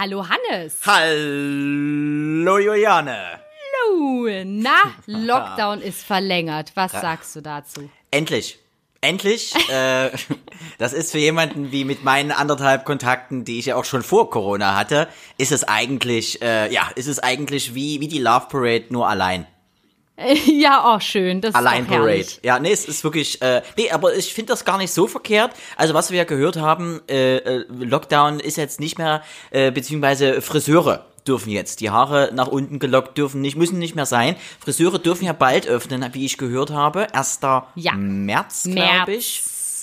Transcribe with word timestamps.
Hallo 0.00 0.24
Hannes. 0.28 0.76
Hallo 0.86 2.58
Juliane. 2.58 3.40
Hallo. 3.90 4.28
Na, 4.44 4.94
Lockdown 5.06 5.80
ist 5.80 6.04
verlängert. 6.04 6.70
Was 6.76 6.92
sagst 6.92 7.34
du 7.34 7.40
dazu? 7.40 7.90
Endlich. 8.12 8.60
Endlich. 9.00 9.52
äh, 9.68 10.10
das 10.78 10.92
ist 10.92 11.10
für 11.10 11.18
jemanden 11.18 11.72
wie 11.72 11.84
mit 11.84 12.04
meinen 12.04 12.30
anderthalb 12.30 12.84
Kontakten, 12.84 13.44
die 13.44 13.58
ich 13.58 13.66
ja 13.66 13.74
auch 13.74 13.84
schon 13.84 14.04
vor 14.04 14.30
Corona 14.30 14.76
hatte, 14.76 15.08
ist 15.36 15.50
es 15.50 15.64
eigentlich, 15.64 16.40
äh, 16.42 16.72
ja, 16.72 16.88
ist 16.94 17.08
es 17.08 17.18
eigentlich 17.18 17.74
wie, 17.74 18.00
wie 18.00 18.06
die 18.06 18.20
Love 18.20 18.46
Parade 18.50 18.84
nur 18.90 19.08
allein. 19.08 19.48
Ja, 20.46 20.84
auch 20.84 21.00
schön. 21.00 21.40
Das 21.40 21.54
Allein 21.54 21.82
ist 21.82 21.88
Parade. 21.88 22.26
Ja, 22.42 22.58
nee, 22.58 22.72
es 22.72 22.86
ist 22.86 23.04
wirklich, 23.04 23.40
äh, 23.42 23.62
nee, 23.76 23.90
aber 23.90 24.14
ich 24.14 24.34
finde 24.34 24.52
das 24.52 24.64
gar 24.64 24.78
nicht 24.78 24.92
so 24.92 25.06
verkehrt. 25.06 25.52
Also 25.76 25.94
was 25.94 26.10
wir 26.10 26.18
ja 26.18 26.24
gehört 26.24 26.56
haben, 26.56 27.00
äh, 27.08 27.36
äh, 27.36 27.64
Lockdown 27.68 28.40
ist 28.40 28.56
jetzt 28.56 28.80
nicht 28.80 28.98
mehr, 28.98 29.22
äh, 29.50 29.70
beziehungsweise 29.70 30.40
Friseure 30.42 31.06
dürfen 31.26 31.50
jetzt 31.50 31.80
die 31.80 31.90
Haare 31.90 32.30
nach 32.32 32.48
unten 32.48 32.78
gelockt 32.78 33.18
dürfen 33.18 33.40
nicht, 33.42 33.56
müssen 33.56 33.78
nicht 33.78 33.94
mehr 33.94 34.06
sein. 34.06 34.34
Friseure 34.60 34.98
dürfen 34.98 35.24
ja 35.26 35.34
bald 35.34 35.66
öffnen, 35.66 36.04
wie 36.12 36.24
ich 36.24 36.38
gehört 36.38 36.70
habe. 36.70 37.12
1. 37.14 37.40
Ja. 37.74 37.92
März, 37.92 38.64
glaube 38.64 38.80
März, 38.80 39.06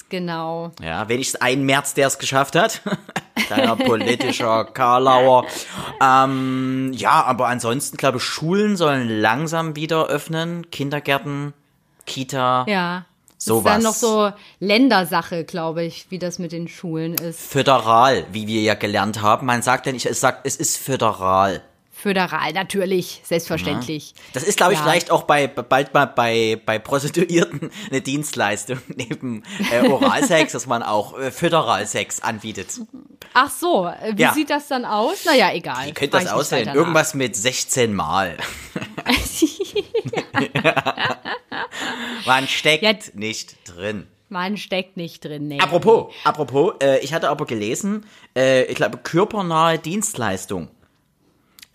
genau. 0.10 0.72
Ja, 0.82 1.08
wenigstens 1.10 1.42
ein 1.42 1.64
März, 1.64 1.94
der 1.94 2.08
es 2.08 2.18
geschafft 2.20 2.56
hat. 2.56 2.82
Kleiner 3.48 3.76
politischer 3.76 4.66
Karlauer. 4.66 5.46
Ähm, 6.02 6.92
ja, 6.94 7.24
aber 7.26 7.48
ansonsten, 7.48 7.98
glaube 7.98 8.18
ich, 8.18 8.24
Schulen 8.24 8.78
sollen 8.78 9.10
langsam 9.10 9.76
wieder 9.76 10.08
öffnen. 10.08 10.70
Kindergärten, 10.72 11.54
Kita, 12.06 12.66
Ja. 12.68 13.06
Das 13.38 13.46
Sowas. 13.46 13.66
ist 13.66 13.76
dann 13.76 13.84
noch 13.84 13.94
so 13.94 14.32
Ländersache, 14.62 15.44
glaube 15.44 15.84
ich, 15.84 16.06
wie 16.10 16.18
das 16.20 16.40
mit 16.40 16.54
den 16.54 16.70
Schulen 16.70 17.14
ist. 17.16 17.42
föderal, 17.52 18.26
wie 18.32 18.48
wir 18.48 18.62
ja 18.62 18.76
gelernt 18.76 19.22
haben. 19.22 19.46
Man 19.46 19.62
sagt 19.62 19.86
ja 19.86 19.92
nicht, 19.92 20.06
es 20.06 20.22
sagt, 20.22 20.48
es 20.48 20.56
ist 20.56 20.78
föderal. 20.78 21.62
Föderal, 22.06 22.54
natürlich, 22.54 23.22
selbstverständlich. 23.24 24.14
Das 24.34 24.44
ist, 24.44 24.58
glaube 24.58 24.74
ich, 24.74 24.78
Ja. 24.80 24.86
vielleicht 24.86 25.10
auch 25.10 25.24
bei 25.24 25.48
bald 25.48 25.92
mal 25.96 26.06
bei 26.06 26.62
bei 26.64 26.78
Prostituierten 26.78 27.72
eine 27.90 28.02
Dienstleistung 28.02 28.78
neben 28.96 29.42
äh, 29.72 29.88
Oralsex, 29.88 30.52
dass 30.52 30.68
man 30.68 30.84
auch 30.84 31.18
äh, 31.18 31.32
Föderalsex 31.32 32.20
anbietet. 32.22 32.68
Ach 33.34 33.50
so, 33.50 33.88
äh, 33.88 34.14
wie 34.16 34.22
Ja. 34.22 34.34
sieht 34.34 34.52
das 34.52 34.68
dann 34.68 34.86
aus? 34.86 35.26
Naja, 35.26 35.52
egal. 35.52 35.88
Wie 35.88 35.94
könnte 35.94 36.20
das 36.20 36.28
aussehen? 36.32 36.68
Irgendwas 36.76 37.16
mit 37.16 37.36
16 37.36 37.92
Mal. 37.96 38.38
Man 42.28 42.48
steckt 42.48 42.84
Ja. 42.84 42.94
nicht 43.16 43.56
drin. 43.68 44.06
Man 44.30 44.58
steckt 44.58 44.98
nicht 44.98 45.24
drin, 45.24 45.48
nee. 45.48 45.60
Apropos, 45.60 46.12
apropos, 46.24 46.74
äh, 46.82 46.98
ich 47.00 47.14
hatte 47.14 47.30
aber 47.30 47.46
gelesen, 47.46 48.06
äh, 48.36 48.64
ich 48.66 48.76
glaube, 48.76 48.98
körpernahe 48.98 49.78
Dienstleistung 49.78 50.68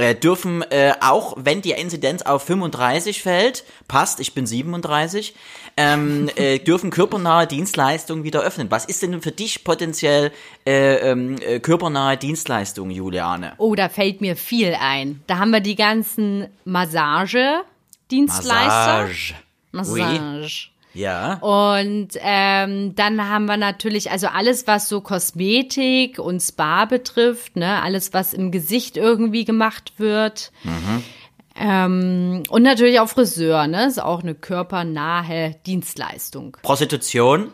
äh, 0.01 0.15
dürfen 0.15 0.63
äh, 0.71 0.93
auch, 1.01 1.35
wenn 1.39 1.63
die 1.63 1.73
Inzidenz 1.73 2.23
auf 2.23 2.45
35 2.45 3.23
fällt, 3.23 3.65
passt, 3.89 4.21
ich 4.21 4.35
bin 4.35 4.47
37, 4.47 5.35
ähm, 5.77 6.31
äh, 6.37 6.59
dürfen 6.59 6.91
körpernahe 6.91 7.47
Dienstleistungen 7.47 8.25
wieder 8.25 8.41
öffnen. 8.41 8.71
Was 8.71 8.85
ist 8.85 9.03
denn 9.03 9.23
für 9.23 9.33
dich 9.33 9.65
potenziell 9.65 10.33
äh, 10.67 11.11
ähm, 11.11 11.37
äh, 11.41 11.61
körpernahe 11.61 12.17
Dienstleistungen, 12.17 12.91
Juliane? 12.91 13.55
Oh, 13.59 13.75
da 13.75 13.89
fällt 13.89 14.21
mir 14.21 14.37
viel 14.37 14.77
ein. 14.81 15.23
Da 15.27 15.39
haben 15.39 15.51
wir 15.51 15.61
die 15.61 15.77
ganzen 15.77 16.49
Massage-Dienstleister. 16.65 19.03
Massage. 19.03 19.35
Massage. 19.73 20.70
Ja. 20.93 21.35
Und 21.35 22.09
ähm, 22.21 22.95
dann 22.95 23.29
haben 23.29 23.47
wir 23.47 23.57
natürlich, 23.57 24.11
also 24.11 24.27
alles, 24.27 24.67
was 24.67 24.89
so 24.89 25.01
Kosmetik 25.01 26.19
und 26.19 26.41
Spa 26.41 26.85
betrifft, 26.85 27.57
ne, 27.57 27.83
alles, 27.83 28.13
was 28.13 28.33
im 28.33 28.51
Gesicht 28.51 28.97
irgendwie 28.97 29.45
gemacht 29.45 29.95
wird. 29.99 30.53
Ähm, 31.57 32.43
und 32.49 32.63
natürlich 32.63 33.01
auch 33.01 33.09
Friseur, 33.09 33.67
ne? 33.67 33.87
Ist 33.87 34.03
auch 34.03 34.23
eine 34.23 34.35
körpernahe 34.35 35.57
Dienstleistung. 35.67 36.57
Prostitution. 36.63 37.53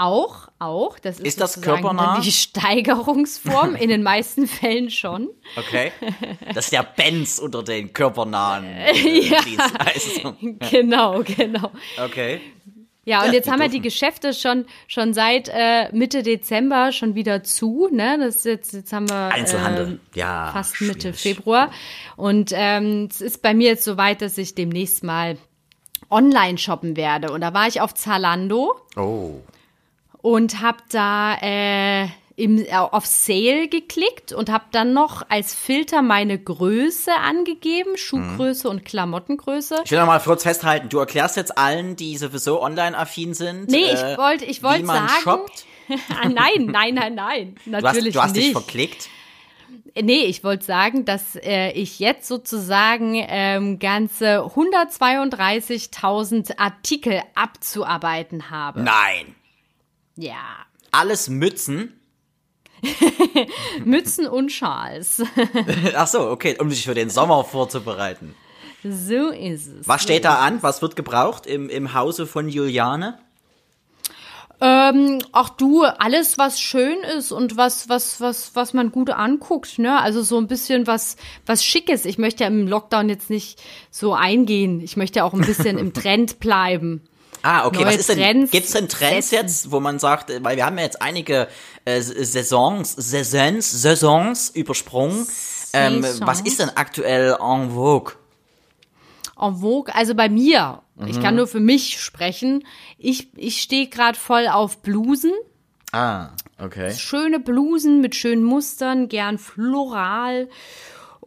Auch, 0.00 0.48
auch. 0.60 0.98
Das 1.00 1.18
ist, 1.18 1.26
Ist 1.26 1.40
das 1.40 1.60
körpernah? 1.60 2.20
die 2.22 2.30
Steigerungsform, 2.32 3.74
in 3.80 3.88
den 3.88 4.02
meisten 4.04 4.46
Fällen 4.46 4.90
schon. 4.90 5.28
Okay. 5.56 5.90
Das 6.54 6.66
ist 6.66 6.72
der 6.72 6.84
Benz 6.84 7.38
unter 7.40 7.64
den 7.64 7.92
körpernahen 7.92 8.64
äh, 8.76 8.92
Dienstleistungen. 8.94 10.58
Genau, 10.70 11.22
genau. 11.24 11.72
Okay. 12.04 12.40
Ja, 13.04 13.20
und 13.22 13.28
Ja, 13.28 13.32
jetzt 13.32 13.46
wir 13.46 13.52
haben 13.54 13.58
wir 13.60 13.66
dürfen. 13.68 13.82
die 13.82 13.88
Geschäfte 13.88 14.34
schon 14.34 14.66
schon 14.86 15.14
seit 15.14 15.48
äh, 15.52 15.88
Mitte 15.92 16.22
Dezember 16.22 16.92
schon 16.92 17.14
wieder 17.16 17.42
zu. 17.42 17.88
Ne, 17.90 18.18
das 18.20 18.36
ist 18.36 18.44
jetzt 18.44 18.72
jetzt 18.74 18.92
haben 18.92 19.08
wir 19.08 19.32
Einzelhandel. 19.32 19.86
ähm, 19.86 20.00
ja. 20.14 20.50
fast 20.52 20.80
Mitte 20.80 21.12
schwierig. 21.14 21.20
Februar 21.38 21.70
und 22.16 22.52
ähm, 22.54 23.08
es 23.10 23.20
ist 23.20 23.42
bei 23.42 23.52
mir 23.54 23.68
jetzt 23.70 23.84
so 23.84 23.96
weit, 23.96 24.22
dass 24.22 24.38
ich 24.38 24.54
demnächst 24.54 25.02
mal 25.02 25.38
online 26.10 26.58
shoppen 26.58 26.96
werde. 26.96 27.32
Und 27.32 27.40
da 27.40 27.52
war 27.52 27.66
ich 27.66 27.80
auf 27.80 27.94
Zalando 27.94 28.76
Oh. 28.96 29.40
Und 30.22 30.60
habe 30.60 30.78
da 30.90 31.36
äh, 31.40 32.08
im, 32.38 32.64
äh, 32.64 32.72
auf 32.72 33.04
Sale 33.06 33.68
geklickt 33.68 34.32
und 34.32 34.50
habe 34.50 34.64
dann 34.70 34.92
noch 34.92 35.28
als 35.28 35.54
Filter 35.54 36.02
meine 36.02 36.38
Größe 36.38 37.10
angegeben, 37.12 37.96
Schuhgröße 37.96 38.68
und 38.68 38.84
Klamottengröße. 38.84 39.80
Ich 39.84 39.90
will 39.90 39.98
noch 39.98 40.06
mal 40.06 40.20
kurz 40.20 40.44
festhalten, 40.44 40.88
du 40.88 40.98
erklärst 40.98 41.36
jetzt 41.36 41.58
allen, 41.58 41.96
die 41.96 42.16
sowieso 42.16 42.62
online-affin 42.62 43.34
sind. 43.34 43.68
Nee, 43.68 43.82
äh, 43.84 44.12
ich 44.12 44.18
wollte 44.18 44.44
ich 44.44 44.60
wie 44.60 44.66
wollte 44.66 44.84
man 44.84 45.08
sagen, 45.08 45.22
shoppt. 45.22 45.66
ah, 46.22 46.28
nein, 46.28 46.66
nein, 46.66 46.94
nein, 46.94 47.14
nein, 47.14 47.56
Du 47.64 47.74
hast, 47.74 47.82
natürlich 47.82 48.14
du 48.14 48.22
hast 48.22 48.36
dich 48.36 48.44
nicht. 48.44 48.52
verklickt. 48.52 49.08
Nee, 50.00 50.26
ich 50.26 50.44
wollte 50.44 50.64
sagen, 50.64 51.04
dass 51.04 51.34
äh, 51.34 51.72
ich 51.72 51.98
jetzt 51.98 52.28
sozusagen 52.28 53.16
ähm, 53.28 53.80
ganze 53.80 54.42
132.000 54.42 56.56
Artikel 56.58 57.20
abzuarbeiten 57.34 58.50
habe. 58.50 58.82
Nein. 58.82 59.34
Ja, 60.20 60.66
Alles 60.90 61.28
Mützen. 61.28 61.94
Mützen 63.84 64.26
und 64.26 64.50
Schals. 64.52 65.22
Ach 65.96 66.06
so, 66.06 66.28
okay, 66.28 66.56
um 66.58 66.70
sich 66.70 66.84
für 66.84 66.94
den 66.94 67.10
Sommer 67.10 67.44
vorzubereiten. 67.44 68.34
so 68.82 69.28
ist 69.30 69.66
es. 69.68 69.88
Was 69.88 70.02
steht 70.02 70.24
da 70.24 70.36
an? 70.40 70.62
Was 70.62 70.82
wird 70.82 70.96
gebraucht 70.96 71.46
im, 71.46 71.68
im 71.68 71.94
Hause 71.94 72.26
von 72.26 72.48
Juliane? 72.48 73.18
Ähm, 74.60 75.18
auch 75.30 75.50
du, 75.50 75.84
alles 75.84 76.36
was 76.36 76.60
schön 76.60 76.98
ist 77.16 77.30
und 77.30 77.56
was 77.56 77.88
was 77.88 78.20
was 78.20 78.56
was 78.56 78.74
man 78.74 78.90
gut 78.90 79.10
anguckt, 79.10 79.78
ne? 79.78 80.00
Also 80.00 80.22
so 80.22 80.36
ein 80.36 80.48
bisschen 80.48 80.88
was 80.88 81.16
was 81.46 81.64
schickes. 81.64 82.04
Ich 82.04 82.18
möchte 82.18 82.42
ja 82.42 82.48
im 82.48 82.66
Lockdown 82.66 83.08
jetzt 83.08 83.30
nicht 83.30 83.62
so 83.92 84.14
eingehen. 84.14 84.80
Ich 84.80 84.96
möchte 84.96 85.20
ja 85.20 85.24
auch 85.24 85.32
ein 85.34 85.42
bisschen 85.42 85.78
im 85.78 85.92
Trend 85.94 86.40
bleiben. 86.40 87.02
Ah, 87.50 87.66
okay. 87.66 87.78
Neue 87.78 87.86
was 87.86 87.96
ist 87.96 88.08
denn? 88.10 88.18
Trends 88.18 88.50
Gibt's 88.50 88.72
denn 88.72 88.88
Trends 88.90 89.30
jetzt, 89.30 89.70
wo 89.72 89.80
man 89.80 89.98
sagt, 89.98 90.28
äh, 90.28 90.44
weil 90.44 90.56
wir 90.56 90.66
haben 90.66 90.76
ja 90.76 90.84
jetzt 90.84 91.00
einige 91.00 91.48
äh, 91.86 92.02
Saisons, 92.02 92.94
Saisons, 92.94 93.70
Saisons 93.70 94.50
übersprungen. 94.50 95.26
Ähm, 95.72 96.04
was 96.20 96.42
ist 96.42 96.58
denn 96.60 96.70
aktuell 96.74 97.38
en 97.40 97.70
vogue? 97.70 98.12
En 99.40 99.56
vogue, 99.56 99.94
also 99.94 100.14
bei 100.14 100.28
mir, 100.28 100.82
ich 101.06 101.16
Mhm. 101.16 101.22
kann 101.22 101.36
nur 101.36 101.46
für 101.46 101.60
mich 101.60 101.98
sprechen. 102.02 102.66
Ich, 102.98 103.28
ich 103.34 103.62
stehe 103.62 103.88
gerade 103.88 104.18
voll 104.18 104.46
auf 104.48 104.82
Blusen. 104.82 105.32
Ah, 105.92 106.30
okay. 106.58 106.94
Schöne 106.94 107.40
Blusen 107.40 108.02
mit 108.02 108.14
schönen 108.14 108.44
Mustern, 108.44 109.08
gern 109.08 109.38
floral. 109.38 110.50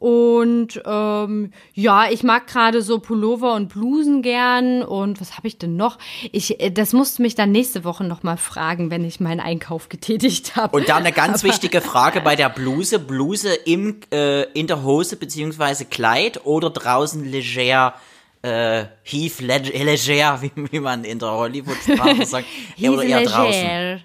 Und 0.01 0.81
ähm, 0.83 1.51
ja, 1.75 2.09
ich 2.09 2.23
mag 2.23 2.47
gerade 2.47 2.81
so 2.81 2.97
Pullover 2.97 3.53
und 3.53 3.69
Blusen 3.69 4.23
gern. 4.23 4.81
Und 4.81 5.21
was 5.21 5.37
habe 5.37 5.47
ich 5.47 5.59
denn 5.59 5.75
noch? 5.75 5.99
Ich, 6.31 6.59
äh, 6.59 6.71
das 6.71 6.93
musst 6.93 7.19
du 7.19 7.21
mich 7.21 7.35
dann 7.35 7.51
nächste 7.51 7.83
Woche 7.83 8.03
noch 8.03 8.23
mal 8.23 8.37
fragen, 8.37 8.89
wenn 8.89 9.05
ich 9.05 9.19
meinen 9.19 9.39
Einkauf 9.39 9.89
getätigt 9.89 10.55
habe. 10.55 10.75
Und 10.75 10.89
da 10.89 10.95
eine 10.95 11.11
ganz 11.11 11.43
wichtige 11.43 11.81
Frage 11.81 12.19
bei 12.21 12.35
der 12.35 12.49
Bluse. 12.49 12.97
Bluse 12.97 13.53
im, 13.53 13.99
äh, 14.11 14.41
in 14.53 14.65
der 14.65 14.81
Hose 14.81 15.17
beziehungsweise 15.17 15.85
Kleid 15.85 16.47
oder 16.47 16.71
draußen 16.71 17.23
leger, 17.23 17.93
äh, 18.41 18.85
Heath 19.03 19.39
leg 19.39 19.71
leger, 19.71 20.41
wie, 20.41 20.51
wie 20.55 20.79
man 20.79 21.03
in 21.03 21.19
der 21.19 21.29
Hollywood-Sprache 21.29 22.25
sagt. 22.25 22.47
oder 22.81 23.03
eher 23.03 23.21
draußen. 23.23 24.03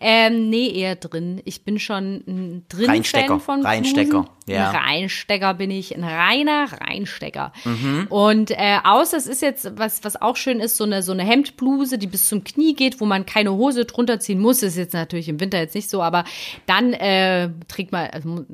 Ähm, 0.00 0.48
nee, 0.50 0.68
eher 0.68 0.96
drin. 0.96 1.40
Ich 1.44 1.64
bin 1.64 1.78
schon 1.78 2.22
ein 2.26 2.64
drin 2.68 2.90
Reinstecker, 2.90 3.38
Fan 3.38 3.40
von 3.40 3.66
Reinstecker, 3.66 4.10
Blusen. 4.22 4.28
ja. 4.46 4.70
Ein 4.70 4.76
Reinstecker 4.76 5.54
bin 5.54 5.70
ich, 5.70 5.94
ein 5.96 6.04
reiner 6.04 6.66
Reinstecker. 6.80 7.52
Mhm. 7.64 8.06
Und 8.10 8.50
äh, 8.50 8.78
außer 8.84 9.16
es 9.16 9.26
ist 9.26 9.42
jetzt, 9.42 9.72
was, 9.78 10.04
was 10.04 10.20
auch 10.20 10.36
schön 10.36 10.60
ist, 10.60 10.76
so 10.76 10.84
eine, 10.84 11.02
so 11.02 11.12
eine 11.12 11.24
Hemdbluse, 11.24 11.98
die 11.98 12.06
bis 12.06 12.28
zum 12.28 12.44
Knie 12.44 12.74
geht, 12.74 13.00
wo 13.00 13.04
man 13.06 13.26
keine 13.26 13.52
Hose 13.52 13.84
drunter 13.84 14.20
ziehen 14.20 14.40
muss. 14.40 14.62
Ist 14.62 14.76
jetzt 14.76 14.94
natürlich 14.94 15.28
im 15.28 15.40
Winter 15.40 15.58
jetzt 15.58 15.74
nicht 15.74 15.88
so, 15.90 16.02
aber 16.02 16.24
dann 16.66 16.92
äh, 16.92 17.50
trägt 17.68 17.92
man, 17.92 18.08
also, 18.10 18.44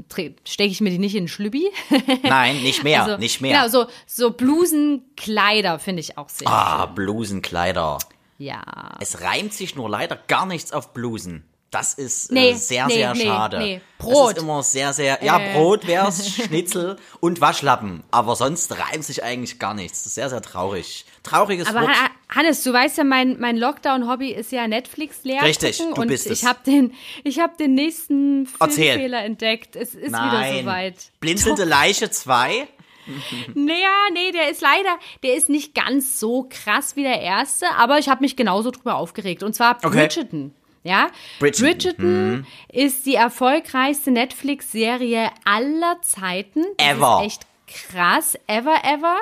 stecke 0.44 0.70
ich 0.70 0.80
mir 0.80 0.90
die 0.90 0.98
nicht 0.98 1.14
in 1.14 1.24
den 1.24 1.28
Schlübbi. 1.28 1.70
Nein, 2.22 2.60
nicht 2.62 2.84
mehr, 2.84 3.04
Also, 3.04 3.16
nicht 3.18 3.40
mehr. 3.40 3.52
Genau, 3.58 3.68
so, 3.68 3.86
so 4.06 4.30
Blusenkleider 4.32 5.78
finde 5.78 6.00
ich 6.00 6.18
auch 6.18 6.28
sehr 6.28 6.48
Ah, 6.48 6.86
Blusenkleider. 6.86 7.98
Ja. 8.38 8.62
Es 9.00 9.20
reimt 9.20 9.52
sich 9.52 9.74
nur 9.74 9.90
leider 9.90 10.16
gar 10.28 10.46
nichts 10.46 10.72
auf 10.72 10.92
Blusen. 10.94 11.44
Das 11.70 11.92
ist 11.92 12.32
Nee, 12.32 12.52
äh, 12.52 12.54
sehr, 12.54 12.86
nee, 12.86 12.94
sehr 12.94 13.12
nee, 13.14 13.24
schade. 13.26 13.58
nee. 13.58 13.80
Das 13.98 14.06
Brot. 14.06 14.36
ist 14.38 14.42
immer 14.42 14.62
sehr, 14.62 14.94
sehr. 14.94 15.22
Ja, 15.22 15.38
Äh. 15.38 15.52
Brot 15.52 15.86
wär's, 15.86 16.26
Schnitzel 16.34 16.96
und 17.20 17.42
Waschlappen. 17.42 18.04
Aber 18.10 18.36
sonst 18.36 18.72
reimt 18.78 19.04
sich 19.04 19.22
eigentlich 19.22 19.58
gar 19.58 19.74
nichts. 19.74 19.98
Das 19.98 20.06
ist 20.06 20.14
sehr, 20.14 20.30
sehr 20.30 20.40
traurig. 20.40 21.04
Trauriges 21.24 21.68
Aber 21.68 21.82
Wort. 21.82 21.90
Ha- 21.90 22.10
Hannes, 22.34 22.62
du 22.62 22.72
weißt 22.72 22.96
ja, 22.96 23.04
mein, 23.04 23.38
mein 23.38 23.58
Lockdown-Hobby 23.58 24.30
ist 24.30 24.50
ja 24.50 24.66
Netflix 24.66 25.24
leer 25.24 25.42
Richtig, 25.42 25.76
du 25.76 25.88
und 25.92 26.08
bist 26.08 26.26
es. 26.30 26.40
ich 26.40 26.48
habe 26.48 26.60
den, 26.64 26.94
ich 27.24 27.38
habe 27.38 27.52
den 27.58 27.74
nächsten. 27.74 28.46
Filmfehler 28.46 29.24
entdeckt. 29.24 29.76
Es 29.76 29.94
ist 29.94 30.08
wieder 30.08 30.10
Nein. 30.32 30.60
soweit. 30.64 30.94
Blinzelte 31.20 31.64
Leiche 31.64 32.10
2? 32.10 32.66
Naja, 33.54 33.90
nee, 34.12 34.32
der 34.32 34.50
ist 34.50 34.60
leider, 34.62 34.98
der 35.22 35.34
ist 35.34 35.48
nicht 35.48 35.74
ganz 35.74 36.18
so 36.20 36.46
krass 36.48 36.96
wie 36.96 37.02
der 37.02 37.20
erste, 37.20 37.66
aber 37.76 37.98
ich 37.98 38.08
habe 38.08 38.22
mich 38.22 38.36
genauso 38.36 38.70
drüber 38.70 38.96
aufgeregt. 38.96 39.42
Und 39.42 39.54
zwar 39.54 39.76
Okay. 39.84 40.06
Bridgerton. 40.06 40.54
Ja, 40.84 41.08
Bridgerton. 41.40 41.66
Bridgerton 41.96 42.46
ist 42.72 43.04
die 43.06 43.16
erfolgreichste 43.16 44.10
Netflix-Serie 44.10 45.30
aller 45.44 46.00
Zeiten. 46.02 46.62
Das 46.76 46.86
Ever. 46.96 47.22
Echt 47.24 47.42
krass, 47.66 48.38
ever, 48.46 48.76
ever. 48.84 49.16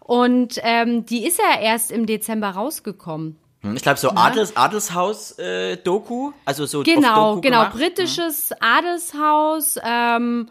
Und 0.00 0.58
ähm, 0.62 1.04
die 1.04 1.26
ist 1.26 1.38
ja 1.38 1.60
erst 1.60 1.90
im 1.90 2.06
Dezember 2.06 2.50
rausgekommen. 2.50 3.36
Hm, 3.62 3.76
Ich 3.76 3.82
glaube, 3.82 3.98
so 3.98 4.10
Adels, 4.10 4.56
Adelshaus-Doku. 4.56 6.32
also 6.44 6.66
so 6.66 6.82
Genau, 6.82 7.30
Doku 7.34 7.40
genau. 7.42 7.58
gemacht. 7.60 7.76
Britisches 7.76 8.50
Adelshaus, 8.60 9.76
ähm, 9.84 10.48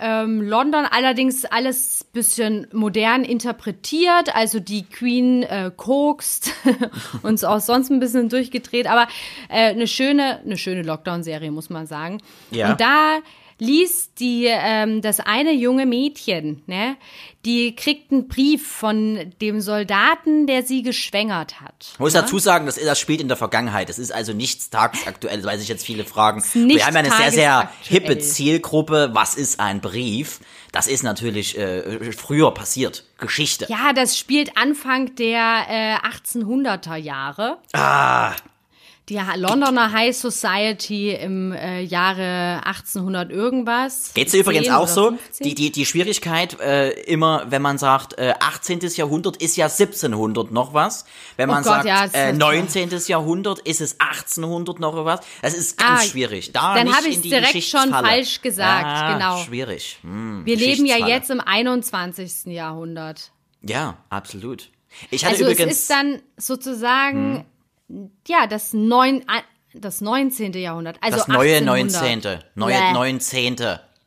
ähm, 0.00 0.42
London 0.42 0.86
allerdings 0.90 1.44
alles 1.44 2.04
bisschen 2.12 2.66
modern 2.72 3.24
interpretiert. 3.24 4.34
Also 4.34 4.58
die 4.60 4.84
Queen 4.84 5.42
äh, 5.42 5.70
kokst 5.76 6.52
und 7.22 7.44
auch 7.44 7.60
sonst 7.60 7.90
ein 7.90 8.00
bisschen 8.00 8.28
durchgedreht. 8.28 8.86
Aber 8.86 9.06
äh, 9.48 9.70
eine 9.70 9.86
schöne, 9.86 10.40
eine 10.44 10.56
schöne 10.56 10.82
Lockdown-Serie, 10.82 11.50
muss 11.50 11.70
man 11.70 11.86
sagen. 11.86 12.18
Ja. 12.50 12.72
Und 12.72 12.80
da 12.80 13.18
ließ 13.60 14.14
die 14.14 14.46
ähm, 14.48 15.02
das 15.02 15.20
eine 15.20 15.52
junge 15.52 15.86
Mädchen, 15.86 16.62
ne, 16.66 16.96
die 17.44 17.74
kriegt 17.74 18.12
einen 18.12 18.28
Brief 18.28 18.66
von 18.66 19.32
dem 19.40 19.60
Soldaten, 19.60 20.46
der 20.46 20.62
sie 20.62 20.82
geschwängert 20.82 21.60
hat. 21.60 21.90
Ich 21.92 21.98
muss 21.98 22.12
dazu 22.12 22.38
sagen, 22.38 22.66
das, 22.66 22.76
das 22.76 22.98
spielt 22.98 23.20
in 23.20 23.28
der 23.28 23.36
Vergangenheit. 23.36 23.88
Das 23.88 23.98
ist 23.98 24.12
also 24.12 24.32
nichts 24.32 24.70
tagesaktuelles, 24.70 25.46
weil 25.46 25.58
sich 25.58 25.68
jetzt 25.68 25.84
viele 25.84 26.04
fragen. 26.04 26.42
Wir 26.52 26.84
haben 26.84 26.94
ja 26.94 27.00
eine 27.00 27.10
sehr, 27.10 27.32
sehr 27.32 27.70
hippe 27.82 28.18
Zielgruppe. 28.18 29.10
Was 29.12 29.36
ist 29.36 29.60
ein 29.60 29.80
Brief? 29.80 30.40
Das 30.72 30.86
ist 30.86 31.02
natürlich 31.02 31.58
äh, 31.58 32.12
früher 32.12 32.52
passiert. 32.52 33.04
Geschichte. 33.18 33.66
Ja, 33.68 33.92
das 33.92 34.18
spielt 34.18 34.56
Anfang 34.56 35.14
der 35.16 35.66
äh, 35.68 35.96
1800er 36.06 36.96
Jahre. 36.96 37.58
Ah, 37.72 38.34
Die 39.10 39.20
Londoner 39.36 39.90
High 39.92 40.16
Society 40.16 41.10
im 41.10 41.50
äh, 41.52 41.80
Jahre 41.82 42.60
1800 42.64 43.30
irgendwas. 43.32 44.12
Geht's 44.14 44.30
dir 44.30 44.40
übrigens 44.40 44.66
10 44.66 44.72
auch 44.74 44.86
so? 44.86 45.08
15? 45.08 45.44
Die, 45.48 45.54
die, 45.56 45.72
die 45.72 45.84
Schwierigkeit, 45.84 46.60
äh, 46.60 46.90
immer, 47.02 47.44
wenn 47.50 47.60
man 47.60 47.76
sagt, 47.76 48.16
äh, 48.18 48.34
18. 48.38 48.78
Jahrhundert 48.94 49.36
ist 49.38 49.56
ja 49.56 49.66
1700 49.66 50.52
noch 50.52 50.74
was. 50.74 51.04
Wenn 51.36 51.48
man 51.48 51.62
Oh 51.62 51.66
Gott, 51.66 51.82
sagt, 51.82 51.86
ja, 51.86 52.04
äh, 52.12 52.30
ist- 52.30 52.38
19. 52.38 52.90
Jahrhundert 53.08 53.58
ist 53.60 53.80
es 53.80 53.96
1800 53.98 54.78
noch 54.78 55.04
was. 55.04 55.20
Das 55.42 55.54
ist 55.54 55.76
ganz 55.76 56.02
Ah, 56.02 56.04
schwierig. 56.04 56.52
Da 56.52 56.74
dann 56.76 56.86
nicht 56.86 56.96
hab 56.96 57.04
ich's 57.04 57.16
in 57.16 57.22
die 57.22 57.30
direkt 57.30 57.62
schon 57.64 57.90
falsch 57.90 58.40
gesagt, 58.42 58.86
ja, 58.86 59.12
genau. 59.14 59.38
Schwierig. 59.38 59.98
Hm, 60.02 60.42
Wir 60.46 60.56
leben 60.56 60.86
ja 60.86 61.04
jetzt 61.04 61.30
im 61.30 61.40
21. 61.40 62.46
Jahrhundert. 62.54 63.32
Ja, 63.62 63.96
absolut. 64.08 64.70
Ich 65.10 65.24
hatte 65.24 65.34
Also 65.36 65.46
es 65.46 65.52
übrigens. 65.52 65.72
ist 65.80 65.90
dann 65.90 66.20
sozusagen, 66.36 67.44
ja, 68.26 68.46
das, 68.46 68.72
neun, 68.72 69.24
das 69.74 70.00
19. 70.00 70.52
Jahrhundert. 70.54 70.98
Also 71.00 71.18
das 71.18 71.28
neue 71.28 71.56
1800. 71.58 72.02
19. 72.22 72.38
Neue 72.54 72.74
Bäh. 72.74 72.92
19. 72.92 73.56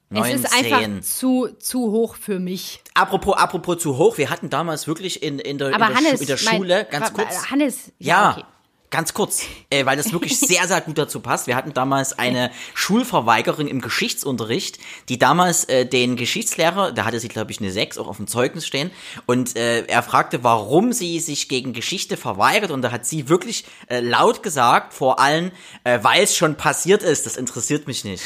19. 0.09 0.35
Es 0.35 0.43
ist 0.43 0.53
einfach 0.53 1.01
zu, 1.01 1.47
zu 1.59 1.91
hoch 1.91 2.15
für 2.15 2.39
mich. 2.39 2.81
Apropos, 2.93 3.35
apropos 3.35 3.79
zu 3.79 3.97
hoch, 3.97 4.17
wir 4.19 4.29
hatten 4.29 4.49
damals 4.49 4.87
wirklich 4.87 5.23
in, 5.23 5.39
in 5.39 5.57
der, 5.57 5.71
in 5.71 5.77
der, 5.79 5.87
Hannes, 5.87 6.11
Schu 6.11 6.21
in 6.21 6.27
der 6.27 6.37
mein- 6.45 6.55
Schule, 6.57 6.87
ganz 6.91 7.11
wa- 7.13 7.17
wa- 7.17 7.23
kurz. 7.23 7.49
Hannes, 7.49 7.91
Ja, 7.97 8.31
okay. 8.31 8.43
Ganz 8.93 9.13
kurz, 9.15 9.43
äh, 9.71 9.85
weil 9.85 9.97
das 9.97 10.13
wirklich 10.13 10.39
sehr, 10.39 10.67
sehr 10.67 10.79
gut 10.79 10.97
dazu 10.97 11.19
passt. 11.19 11.47
Wir 11.47 11.55
hatten 11.55 11.73
damals 11.73 12.17
eine 12.17 12.51
Schulverweigerin 12.75 13.67
im 13.67 13.81
Geschichtsunterricht, 13.81 14.77
die 15.09 15.17
damals 15.17 15.65
äh, 15.65 15.85
den 15.85 16.15
Geschichtslehrer, 16.15 16.91
da 16.91 17.03
hatte 17.03 17.19
sie, 17.19 17.27
glaube 17.27 17.51
ich, 17.51 17.59
eine 17.59 17.71
6 17.71 17.97
auch 17.97 18.07
auf 18.07 18.17
dem 18.17 18.27
Zeugnis 18.27 18.67
stehen, 18.67 18.91
und 19.25 19.57
äh, 19.57 19.85
er 19.87 20.03
fragte, 20.03 20.43
warum 20.43 20.93
sie 20.93 21.19
sich 21.19 21.49
gegen 21.49 21.73
Geschichte 21.73 22.17
verweigert, 22.17 22.69
und 22.69 22.83
da 22.83 22.91
hat 22.91 23.05
sie 23.05 23.29
wirklich 23.29 23.65
äh, 23.87 23.99
laut 23.99 24.43
gesagt, 24.43 24.93
vor 24.93 25.19
allem, 25.19 25.51
äh, 25.83 25.99
weil 26.03 26.23
es 26.23 26.37
schon 26.37 26.55
passiert 26.55 27.01
ist, 27.01 27.25
das 27.25 27.35
interessiert 27.35 27.87
mich 27.87 28.05
nicht. 28.05 28.23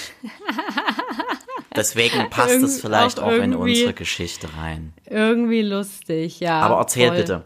Deswegen 1.77 2.29
passt 2.29 2.61
es 2.61 2.81
vielleicht 2.81 3.19
auch 3.19 3.27
auch 3.27 3.31
in 3.31 3.55
unsere 3.55 3.93
Geschichte 3.93 4.49
rein. 4.57 4.93
Irgendwie 5.05 5.61
lustig, 5.61 6.41
ja. 6.41 6.59
Aber 6.59 6.77
erzähl 6.77 7.07
voll. 7.07 7.17
bitte. 7.17 7.45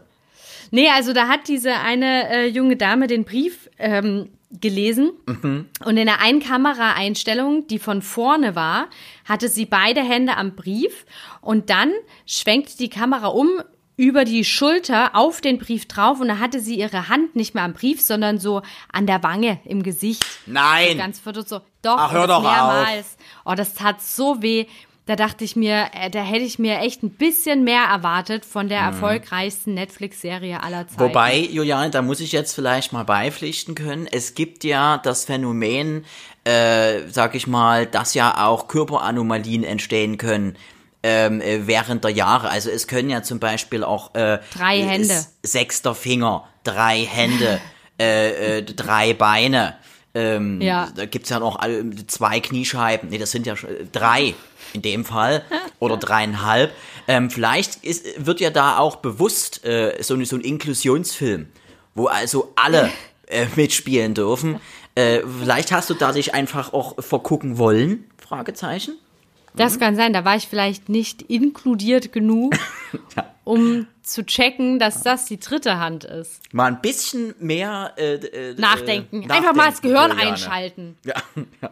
Nee, 0.72 0.88
also 0.88 1.12
da 1.12 1.28
hat 1.28 1.46
diese 1.48 1.74
eine 1.74 2.28
äh, 2.30 2.46
junge 2.48 2.76
Dame 2.76 3.06
den 3.06 3.24
Brief 3.24 3.68
ähm, 3.78 4.30
gelesen 4.60 5.12
Mhm. 5.26 5.66
und 5.84 5.96
in 5.96 6.06
der 6.06 6.20
einen 6.20 6.40
Kameraeinstellung, 6.40 7.66
die 7.68 7.78
von 7.78 8.02
vorne 8.02 8.54
war, 8.56 8.88
hatte 9.24 9.48
sie 9.48 9.64
beide 9.66 10.02
Hände 10.02 10.36
am 10.36 10.54
Brief 10.56 11.06
und 11.40 11.70
dann 11.70 11.92
schwenkt 12.26 12.80
die 12.80 12.88
Kamera 12.90 13.28
um 13.28 13.48
über 13.96 14.24
die 14.24 14.44
Schulter 14.44 15.14
auf 15.14 15.40
den 15.40 15.58
Brief 15.58 15.86
drauf 15.86 16.20
und 16.20 16.28
da 16.28 16.38
hatte 16.38 16.60
sie 16.60 16.76
ihre 16.78 17.08
Hand 17.08 17.36
nicht 17.36 17.54
mehr 17.54 17.64
am 17.64 17.74
Brief, 17.74 18.00
sondern 18.00 18.38
so 18.38 18.62
an 18.92 19.06
der 19.06 19.22
Wange 19.22 19.60
im 19.64 19.82
Gesicht. 19.82 20.24
Nein! 20.46 20.96
Ganz 20.98 21.18
verdutzt 21.20 21.50
so. 21.50 21.60
Doch, 21.82 21.96
Ach, 21.98 22.12
hör 22.12 22.26
doch 22.26 22.42
mehrmals. 22.42 23.16
Oh, 23.44 23.54
das 23.54 23.74
tat 23.74 24.00
so 24.00 24.40
weh. 24.42 24.66
Da 25.04 25.16
dachte 25.16 25.42
ich 25.42 25.56
mir, 25.56 25.86
äh, 25.94 26.10
da 26.10 26.22
hätte 26.22 26.44
ich 26.44 26.60
mir 26.60 26.78
echt 26.78 27.02
ein 27.02 27.10
bisschen 27.10 27.64
mehr 27.64 27.82
erwartet 27.84 28.44
von 28.44 28.68
der 28.68 28.78
erfolgreichsten 28.80 29.74
Netflix-Serie 29.74 30.62
aller 30.62 30.86
Zeiten. 30.86 31.02
Mhm. 31.02 31.08
Wobei, 31.08 31.38
Juliane, 31.38 31.90
da 31.90 32.02
muss 32.02 32.20
ich 32.20 32.30
jetzt 32.30 32.54
vielleicht 32.54 32.92
mal 32.92 33.04
beipflichten 33.04 33.74
können. 33.74 34.06
Es 34.10 34.34
gibt 34.34 34.62
ja 34.62 34.98
das 34.98 35.24
Phänomen, 35.24 36.04
äh, 36.44 37.00
sag 37.08 37.34
ich 37.34 37.48
mal, 37.48 37.86
dass 37.86 38.14
ja 38.14 38.46
auch 38.46 38.68
Körperanomalien 38.68 39.64
entstehen 39.64 40.18
können 40.18 40.56
ähm, 41.02 41.40
äh, 41.40 41.66
während 41.66 42.04
der 42.04 42.12
Jahre. 42.12 42.50
Also 42.50 42.70
es 42.70 42.86
können 42.86 43.10
ja 43.10 43.22
zum 43.22 43.40
Beispiel 43.40 43.84
auch 43.84 44.14
äh, 44.14 44.38
Drei 44.56 44.82
Hände. 44.82 45.26
sechster 45.42 45.94
Finger, 45.94 46.48
drei 46.64 47.00
Hände, 47.04 47.60
äh, 48.00 48.58
äh, 48.58 48.62
drei 48.62 49.14
Beine. 49.14 49.74
Ähm, 50.14 50.60
Ja. 50.60 50.90
Da 50.94 51.06
gibt's 51.06 51.30
ja 51.30 51.38
noch 51.38 51.58
zwei 52.06 52.40
Kniescheiben. 52.40 53.08
Nee, 53.08 53.18
das 53.18 53.30
sind 53.30 53.46
ja 53.46 53.56
schon, 53.56 53.70
äh, 53.70 53.84
drei 53.90 54.34
in 54.74 54.82
dem 54.82 55.04
Fall. 55.04 55.42
Oder 55.78 55.96
dreieinhalb. 55.96 56.72
Ähm, 57.08 57.30
vielleicht 57.30 57.82
ist, 57.84 58.24
wird 58.26 58.40
ja 58.40 58.50
da 58.50 58.78
auch 58.78 58.96
bewusst 58.96 59.64
äh, 59.64 59.96
so, 60.02 60.14
ein- 60.14 60.24
so 60.24 60.36
ein 60.36 60.42
Inklusionsfilm, 60.42 61.46
wo 61.94 62.06
also 62.06 62.52
alle 62.56 62.90
äh, 63.26 63.46
mitspielen 63.56 64.14
dürfen. 64.14 64.60
Äh, 64.94 65.20
vielleicht 65.40 65.72
hast 65.72 65.88
du 65.90 65.94
da 65.94 66.12
dich 66.12 66.34
einfach 66.34 66.72
auch 66.74 67.02
vergucken 67.02 67.56
wollen? 67.58 68.04
Fragezeichen. 68.18 68.94
Das 69.54 69.78
kann 69.78 69.96
sein, 69.96 70.12
da 70.12 70.24
war 70.24 70.36
ich 70.36 70.48
vielleicht 70.48 70.88
nicht 70.88 71.22
inkludiert 71.22 72.12
genug, 72.12 72.54
um 73.44 73.86
zu 74.02 74.24
checken, 74.24 74.78
dass 74.78 75.02
das 75.02 75.26
die 75.26 75.38
dritte 75.38 75.78
Hand 75.78 76.04
ist. 76.04 76.40
Mal 76.52 76.66
ein 76.72 76.80
bisschen 76.80 77.34
mehr 77.38 77.92
äh, 77.96 78.14
äh, 78.14 78.54
Nachdenken. 78.58 79.22
Äh, 79.28 79.32
Einfach 79.32 79.54
mal 79.54 79.70
das 79.70 79.82
Gehirn 79.82 80.10
Juliane. 80.10 80.30
einschalten. 80.32 80.96
Ja, 81.04 81.14
ja. 81.60 81.70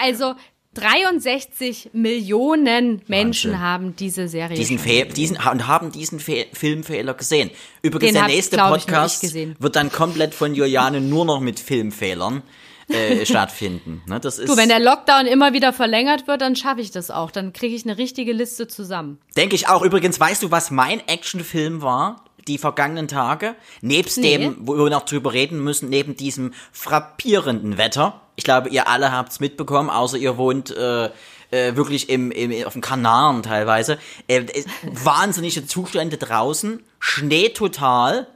Also 0.00 0.34
63 0.74 1.90
Millionen 1.92 3.02
Menschen 3.06 3.52
Wahnsinn. 3.52 3.60
haben 3.66 3.96
diese 3.96 4.28
Serie 4.28 4.56
diesen, 4.56 4.78
Fe 4.78 5.04
diesen 5.06 5.36
und 5.36 5.66
haben 5.66 5.92
diesen 5.92 6.18
Fe 6.18 6.46
Filmfehler 6.52 7.14
gesehen. 7.14 7.50
Übrigens, 7.82 8.12
Den 8.14 8.26
der 8.26 8.34
nächste 8.34 8.56
ich, 8.56 8.62
Podcast 8.62 9.20
gesehen. 9.20 9.54
wird 9.58 9.76
dann 9.76 9.92
komplett 9.92 10.34
von 10.34 10.54
Juliane 10.54 11.00
nur 11.00 11.24
noch 11.24 11.40
mit 11.40 11.60
Filmfehlern 11.60 12.42
äh, 12.92 13.26
stattfinden. 13.26 14.02
Ne, 14.06 14.20
das 14.20 14.38
ist, 14.38 14.48
Du, 14.48 14.56
wenn 14.56 14.68
der 14.68 14.80
Lockdown 14.80 15.26
immer 15.26 15.52
wieder 15.52 15.72
verlängert 15.72 16.26
wird, 16.26 16.40
dann 16.40 16.56
schaffe 16.56 16.80
ich 16.80 16.90
das 16.90 17.10
auch. 17.10 17.30
Dann 17.30 17.52
kriege 17.52 17.74
ich 17.74 17.84
eine 17.84 17.98
richtige 17.98 18.32
Liste 18.32 18.68
zusammen. 18.68 19.18
denke 19.36 19.54
ich 19.54 19.68
auch. 19.68 19.82
Übrigens, 19.82 20.18
weißt 20.20 20.42
du, 20.42 20.50
was 20.50 20.70
mein 20.70 21.06
Actionfilm 21.08 21.82
war? 21.82 22.24
Die 22.48 22.58
vergangenen 22.58 23.06
Tage, 23.06 23.54
nebst 23.82 24.18
Nee. 24.18 24.36
dem, 24.36 24.56
wo 24.62 24.76
wir 24.76 24.90
noch 24.90 25.04
drüber 25.04 25.32
reden 25.32 25.62
müssen, 25.62 25.88
neben 25.88 26.16
diesem 26.16 26.52
frappierenden 26.72 27.78
Wetter. 27.78 28.20
Ich 28.34 28.42
glaube, 28.42 28.68
ihr 28.68 28.88
alle 28.88 29.12
habt's 29.12 29.38
mitbekommen, 29.38 29.90
außer 29.90 30.16
ihr 30.18 30.36
wohnt 30.36 30.70
äh, 30.76 31.04
äh, 31.52 31.76
wirklich 31.76 32.08
im, 32.08 32.30
im, 32.32 32.66
auf 32.66 32.72
dem 32.72 32.82
Kanaren 32.82 33.42
teilweise. 33.44 33.96
Äh, 34.26 34.44
wahnsinnige 34.82 35.66
Zustände 35.66 36.16
draußen, 36.16 36.82
Schnee 36.98 37.50
total, 37.50 38.26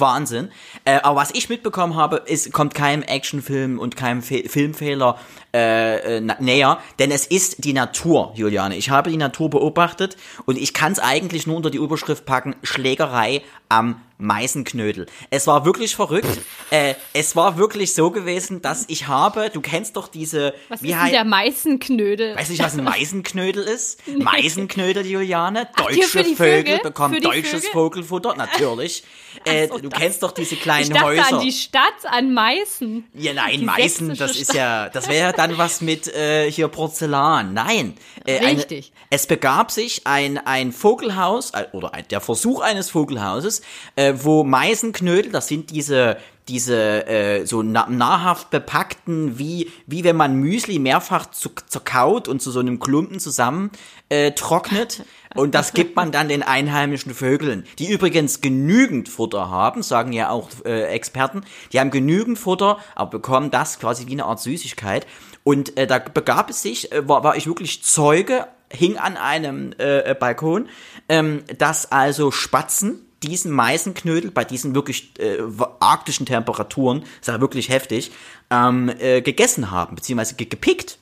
Wahnsinn. 0.00 0.50
Äh, 0.84 1.00
aber 1.02 1.20
was 1.20 1.30
ich 1.32 1.48
mitbekommen 1.48 1.96
habe, 1.96 2.22
ist, 2.26 2.52
kommt 2.52 2.74
keinem 2.74 3.02
Actionfilm 3.02 3.78
und 3.78 3.96
keinem 3.96 4.22
Fe 4.22 4.44
Filmfehler 4.48 5.18
äh, 5.56 6.16
äh, 6.18 6.20
näher, 6.40 6.78
denn 6.98 7.10
es 7.10 7.26
ist 7.26 7.64
die 7.64 7.72
Natur, 7.72 8.32
Juliane. 8.34 8.76
Ich 8.76 8.90
habe 8.90 9.10
die 9.10 9.16
Natur 9.16 9.48
beobachtet 9.50 10.16
und 10.44 10.58
ich 10.58 10.74
kann 10.74 10.92
es 10.92 10.98
eigentlich 10.98 11.46
nur 11.46 11.56
unter 11.56 11.70
die 11.70 11.78
Überschrift 11.78 12.26
packen, 12.26 12.54
Schlägerei 12.62 13.42
am 13.68 14.00
Meißenknödel. 14.18 15.06
Es 15.30 15.46
war 15.46 15.64
wirklich 15.64 15.94
verrückt. 15.96 16.28
äh, 16.70 16.94
es 17.12 17.36
war 17.36 17.58
wirklich 17.58 17.94
so 17.94 18.10
gewesen, 18.10 18.62
dass 18.62 18.84
ich 18.88 19.08
habe, 19.08 19.50
du 19.52 19.60
kennst 19.60 19.96
doch 19.96 20.08
diese, 20.08 20.54
Was 20.68 20.82
wie 20.82 20.92
ist 20.92 20.98
denn 21.02 21.10
der 21.12 21.24
Meißenknödel? 21.24 22.36
Weißt 22.36 22.48
du 22.48 22.52
nicht, 22.52 22.62
was 22.62 22.76
ein 22.78 22.84
Meisenknödel 22.96 23.62
ist? 23.64 24.00
Meisenknödel, 24.18 25.06
Juliane. 25.06 25.68
Ach, 25.74 25.82
Deutsche 25.86 26.02
Vögel, 26.08 26.36
Vögel? 26.36 26.78
bekommen 26.82 27.20
deutsches 27.20 27.52
Vögel? 27.66 27.70
Vogelfutter, 27.72 28.34
natürlich. 28.36 29.04
Äh, 29.44 29.68
so, 29.68 29.78
du 29.78 29.88
das- 29.88 30.00
kennst 30.00 30.22
doch 30.22 30.32
diese 30.32 30.54
Ich 30.54 30.60
kleinen 30.62 30.90
dachte 30.90 31.04
Häuser. 31.06 31.36
an 31.38 31.40
die 31.40 31.52
Stadt, 31.52 31.82
an 32.04 32.32
Meißen. 32.32 33.04
Ja, 33.14 33.32
nein, 33.34 33.58
Die 33.60 33.64
Meißen, 33.64 34.16
das 34.16 34.36
ist 34.36 34.54
ja, 34.54 34.88
das 34.88 35.08
wäre 35.08 35.26
ja 35.26 35.32
dann 35.32 35.45
was 35.56 35.80
mit 35.80 36.08
äh, 36.08 36.50
hier 36.50 36.68
Porzellan. 36.68 37.54
Nein. 37.54 37.94
Äh, 38.24 38.44
Richtig. 38.44 38.92
Eine, 38.94 39.06
es 39.10 39.26
begab 39.26 39.70
sich 39.70 40.06
ein, 40.06 40.38
ein 40.38 40.72
Vogelhaus, 40.72 41.50
äh, 41.52 41.66
oder 41.72 41.94
ein, 41.94 42.04
der 42.08 42.20
Versuch 42.20 42.60
eines 42.60 42.90
Vogelhauses, 42.90 43.62
äh, 43.96 44.14
wo 44.16 44.44
Meisenknödel, 44.44 45.32
das 45.32 45.48
sind 45.48 45.70
diese, 45.70 46.18
diese 46.48 47.06
äh, 47.06 47.44
so 47.44 47.62
na, 47.62 47.86
nahrhaft 47.88 48.50
bepackten, 48.50 49.38
wie, 49.38 49.70
wie 49.86 50.04
wenn 50.04 50.16
man 50.16 50.34
Müsli 50.34 50.78
mehrfach 50.78 51.30
zu, 51.30 51.50
zerkaut 51.66 52.28
und 52.28 52.40
zu 52.40 52.50
so 52.50 52.60
einem 52.60 52.78
Klumpen 52.78 53.18
zusammen 53.18 53.70
äh, 54.08 54.32
trocknet. 54.32 55.04
Und 55.34 55.54
das 55.54 55.74
gibt 55.74 55.96
man 55.96 56.12
dann 56.12 56.30
den 56.30 56.42
einheimischen 56.42 57.12
Vögeln, 57.12 57.64
die 57.78 57.90
übrigens 57.90 58.40
genügend 58.40 59.10
Futter 59.10 59.50
haben, 59.50 59.82
sagen 59.82 60.14
ja 60.14 60.30
auch 60.30 60.48
äh, 60.64 60.84
Experten. 60.84 61.42
Die 61.72 61.80
haben 61.80 61.90
genügend 61.90 62.38
Futter, 62.38 62.78
aber 62.94 63.10
bekommen 63.10 63.50
das 63.50 63.78
quasi 63.78 64.06
wie 64.06 64.12
eine 64.12 64.24
Art 64.24 64.40
Süßigkeit. 64.40 65.06
Und 65.46 65.76
äh, 65.76 65.86
da 65.86 66.00
begab 66.00 66.50
es 66.50 66.60
sich, 66.60 66.90
äh, 66.90 67.06
war, 67.08 67.22
war 67.22 67.36
ich 67.36 67.46
wirklich 67.46 67.84
Zeuge, 67.84 68.48
hing 68.68 68.96
an 68.96 69.16
einem 69.16 69.72
äh, 69.78 70.00
äh, 70.00 70.14
Balkon, 70.18 70.68
ähm, 71.08 71.44
dass 71.56 71.92
also 71.92 72.32
Spatzen 72.32 73.06
diesen 73.22 73.52
Meißenknödel 73.52 74.32
bei 74.32 74.44
diesen 74.44 74.74
wirklich 74.74 75.12
äh, 75.20 75.38
arktischen 75.78 76.26
Temperaturen, 76.26 77.04
ist 77.20 77.28
ja 77.28 77.40
wirklich 77.40 77.68
heftig, 77.68 78.10
ähm, 78.50 78.92
äh, 78.98 79.22
gegessen 79.22 79.70
haben, 79.70 79.94
beziehungsweise 79.94 80.34
ge 80.34 80.48
gepickt. 80.48 80.98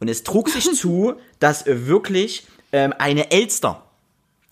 Und 0.00 0.08
es 0.08 0.24
trug 0.24 0.48
sich 0.48 0.64
zu, 0.74 1.14
dass 1.38 1.64
wirklich 1.64 2.44
ähm, 2.72 2.92
eine 2.98 3.30
Elster, 3.30 3.84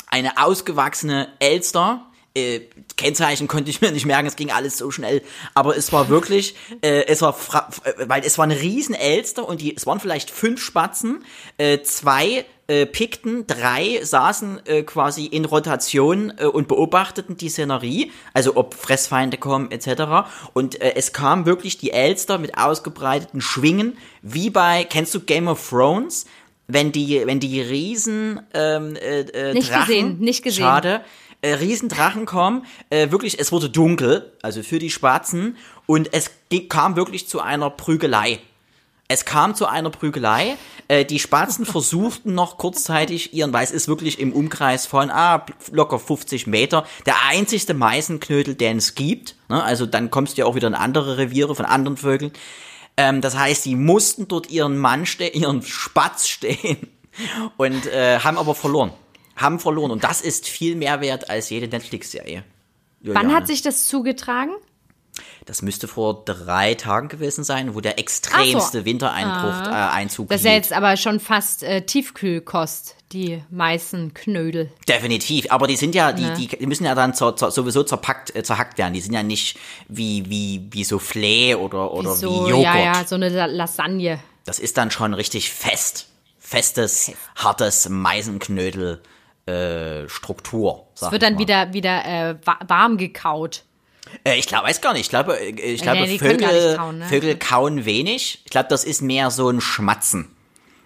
eine 0.07 0.39
ausgewachsene 0.39 1.27
Elster, 1.41 2.07
äh, 2.37 2.61
Kennzeichen 2.97 3.49
konnte 3.49 3.71
ich 3.71 3.81
mir 3.81 3.93
nicht 3.93 4.07
merken, 4.07 4.27
es 4.27 4.37
ging 4.37 4.51
alles 4.51 4.79
so 4.79 4.91
schnell, 4.91 5.23
aber 5.55 5.77
es 5.77 5.93
war 5.93 6.09
wirklich, 6.09 6.55
äh, 6.83 7.05
es 7.07 7.23
war, 7.23 7.37
äh, 7.85 8.09
weil 8.09 8.23
es 8.25 8.39
war 8.39 8.45
eine 8.45 8.61
riesen 8.61 8.95
Elster 8.95 9.47
und 9.49 9.61
die, 9.61 9.77
es 9.77 9.87
waren 9.87 10.01
vielleicht 10.01 10.31
fünf 10.31 10.63
Spatzen, 10.63 11.25
äh, 11.59 11.81
zwei 11.83 12.45
äh, 12.67 12.87
pickten, 12.87 13.47
drei 13.47 14.01
saßen 14.03 14.67
äh, 14.67 14.83
quasi 14.85 15.27
in 15.27 15.45
Rotation 15.45 16.33
äh, 16.39 16.47
und 16.47 16.67
beobachteten 16.67 17.37
die 17.37 17.51
Szenerie, 17.51 18.11
also 18.33 18.57
ob 18.57 18.75
Fressfeinde 18.75 19.37
kommen 19.37 19.71
etc. 19.71 20.27
Und 20.55 20.81
äh, 20.81 20.95
es 20.97 21.13
kam 21.13 21.45
wirklich 21.45 21.77
die 21.77 21.91
Elster 21.91 22.39
mit 22.39 22.57
ausgebreiteten 22.57 23.41
Schwingen, 23.43 23.99
wie 24.23 24.49
bei, 24.49 24.85
kennst 24.85 25.15
du 25.15 25.21
Game 25.21 25.49
of 25.49 25.69
Thrones? 25.69 26.25
Wenn 26.67 26.93
die, 26.93 27.21
wenn 27.27 27.41
die 27.41 27.61
riesen 27.61 28.41
ähm, 28.55 28.97
äh, 28.97 29.21
äh, 29.21 29.53
Nicht 29.53 29.71
Drachen, 29.71 29.87
gesehen, 29.87 30.19
nicht 30.21 30.43
gesehen. 30.43 30.65
Schade, 30.65 31.05
äh, 31.45 31.55
Riesendrachen 31.55 32.25
kommen, 32.25 32.65
äh, 32.89 33.11
wirklich, 33.11 33.39
es 33.39 33.53
wurde 33.53 33.69
dunkel, 33.69 34.33
also 34.43 34.63
für 34.63 34.79
die 34.79 34.91
Spatzen, 34.91 35.57
und 35.87 36.15
es 36.15 36.31
kam 36.71 36.97
wirklich 36.97 37.29
zu 37.29 37.41
einer 37.41 37.69
Prügelei. 37.69 38.41
Es 39.09 39.27
kam 39.27 39.55
zu 39.55 39.67
einer 39.67 39.91
Prügelei. 39.91 40.57
Äh, 40.89 41.05
die 41.05 41.19
Spatzen 41.19 41.67
versuchten 41.67 42.35
noch 42.35 42.57
kurzzeitig 42.57 43.35
ihren, 43.35 43.53
weil 43.53 43.65
es 43.65 43.73
ist 43.73 43.89
wirklich 43.89 44.19
im 44.19 44.33
Umkreis 44.33 44.87
von 44.87 45.11
ah, 45.11 45.45
locker 45.71 45.99
50 45.99 46.47
Meter, 46.47 46.87
der 47.05 47.17
einzigste 47.29 47.75
Meißenknödel, 47.75 48.55
den 48.55 48.79
es 48.79 48.95
gibt. 48.95 49.37
Ne? 49.51 49.63
Also 49.63 49.85
dann 49.85 50.11
kommst 50.11 50.37
du 50.37 50.41
ja 50.41 50.47
auch 50.47 50.55
wieder 50.55 50.69
in 50.69 50.75
andere 50.75 51.19
Reviere 51.19 51.55
von 51.55 51.67
anderen 51.67 51.99
Vögeln. 51.99 52.33
Ähm, 52.97 53.21
das 53.21 53.37
heißt, 53.37 53.65
sie 53.65 53.77
mussten 53.77 54.29
dort 54.29 54.49
ihren 54.49 54.79
Mann 54.79 55.05
stehen, 55.05 55.35
ihren 55.35 55.61
Spatz 55.61 56.27
stehen 56.27 56.89
und 57.59 57.87
äh, 57.87 58.21
haben 58.21 58.39
aber 58.39 58.55
verloren. 58.55 58.93
Haben 59.37 59.59
verloren. 59.59 59.91
Und 59.91 60.05
das 60.05 60.21
ist 60.21 60.49
viel 60.49 60.77
mehr 60.77 61.01
wert 61.01 61.29
als 61.31 61.51
jede 61.51 61.69
Netflix-Serie. 61.69 62.45
Wann 63.01 63.35
hat 63.35 63.47
sich 63.47 63.63
das 63.63 63.87
zugetragen? 63.89 64.53
Das 65.45 65.63
müsste 65.63 65.87
vor 65.87 66.25
drei 66.25 66.75
Tagen 66.75 67.09
gewesen 67.09 67.45
sein, 67.45 67.75
wo 67.75 67.81
der 67.81 67.99
extremste 67.99 68.79
so. 68.81 68.85
Wintereinbruch 68.85 69.67
äh, 69.69 69.75
Einzug 69.75 70.29
Das 70.29 70.41
ist 70.41 70.47
ja 70.47 70.53
jetzt 70.53 70.73
aber 70.73 70.97
schon 70.97 71.21
fast 71.21 71.63
äh, 71.63 71.83
Tiefkühlkost, 71.83 72.97
die 73.13 73.43
Meißenknödel. 73.51 74.73
Definitiv, 74.89 75.47
aber 75.51 75.67
die 75.67 75.77
sind 75.77 75.95
ja, 75.95 76.13
die, 76.13 76.23
Ne. 76.25 76.35
die, 76.35 76.47
die 76.49 76.67
müssen 76.67 76.85
ja 76.85 76.95
dann 76.95 77.15
zer, 77.15 77.37
zer, 77.37 77.51
sowieso 77.51 77.85
zerpackt, 77.85 78.35
äh, 78.35 78.43
zerhackt 78.43 78.79
werden. 78.79 78.95
Die 78.95 79.01
sind 79.01 79.13
ja 79.13 79.23
nicht 79.23 79.57
wie, 79.89 80.29
wie, 80.31 80.67
wie 80.73 80.83
Soufflé 80.85 81.55
oder, 81.57 81.93
oder 81.93 82.15
so, 82.15 82.47
wie 82.47 82.51
Joghurt. 82.51 82.65
ja, 82.65 82.77
ja, 82.79 83.05
so 83.07 83.15
eine 83.15 83.29
La- 83.29 83.47
Lasagne. 83.47 84.19
Das 84.47 84.59
ist 84.59 84.77
dann 84.79 84.91
schon 84.91 85.15
richtig 85.15 85.51
fest. 85.51 86.07
Festes, 86.39 87.13
hartes 87.37 87.89
Meisenknödel 87.89 89.01
äh, 89.47 90.09
Struktur. 90.09 90.87
Es 90.95 91.11
wird 91.11 91.23
dann 91.23 91.39
wieder, 91.39 91.73
wieder 91.73 92.05
äh, 92.05 92.37
wa- 92.45 92.59
warm 92.67 92.97
gekaut. 92.97 93.65
Äh, 94.25 94.39
ich 94.39 94.47
glaube, 94.47 94.69
weiß 94.69 94.81
gar 94.81 94.93
nicht. 94.93 95.03
Ich 95.03 95.09
glaube, 95.11 95.39
äh, 95.39 95.51
ich 95.51 95.83
glaube 95.83 95.99
gar 95.99 96.07
Vögel, 96.19 96.77
kauen, 96.77 96.99
ne? 96.99 97.05
Vögel 97.07 97.37
kauen 97.39 97.85
wenig. 97.85 98.41
Ich 98.45 98.51
glaube, 98.51 98.69
das 98.69 98.85
ist 98.85 99.03
mehr 99.03 99.31
so 99.31 99.49
ein 99.51 99.61
Schmatzen. 99.61 100.31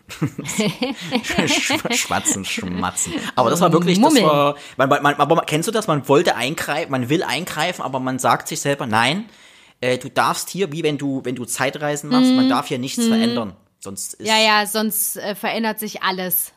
Sch- 0.18 1.92
Schmatzen, 1.94 2.44
Schmatzen. 2.44 3.12
Aber 3.36 3.50
das 3.50 3.60
war 3.60 3.72
wirklich, 3.72 3.98
das 4.00 4.02
Mummeln. 4.12 4.24
war, 4.26 4.56
man, 4.76 4.88
man, 4.88 5.02
man, 5.02 5.14
aber 5.16 5.42
kennst 5.42 5.68
du 5.68 5.72
das? 5.72 5.86
Man 5.86 6.08
wollte 6.08 6.34
eingreifen, 6.36 6.90
man 6.90 7.08
will 7.08 7.22
eingreifen, 7.22 7.82
aber 7.82 8.00
man 8.00 8.18
sagt 8.18 8.48
sich 8.48 8.60
selber, 8.60 8.86
nein, 8.86 9.28
äh, 9.80 9.98
du 9.98 10.08
darfst 10.08 10.48
hier, 10.50 10.72
wie 10.72 10.82
wenn 10.82 10.98
du, 10.98 11.24
wenn 11.24 11.34
du 11.34 11.44
Zeitreisen 11.44 12.10
machst, 12.10 12.32
man 12.32 12.48
darf 12.48 12.68
hier 12.68 12.78
nichts 12.78 13.04
verändern. 13.06 13.54
Sonst 13.80 14.14
ist, 14.14 14.20
Mhm. 14.20 14.26
Ja, 14.26 14.38
ja, 14.38 14.66
sonst 14.66 15.16
äh, 15.18 15.34
verändert 15.34 15.78
sich 15.78 16.02
alles. 16.02 16.52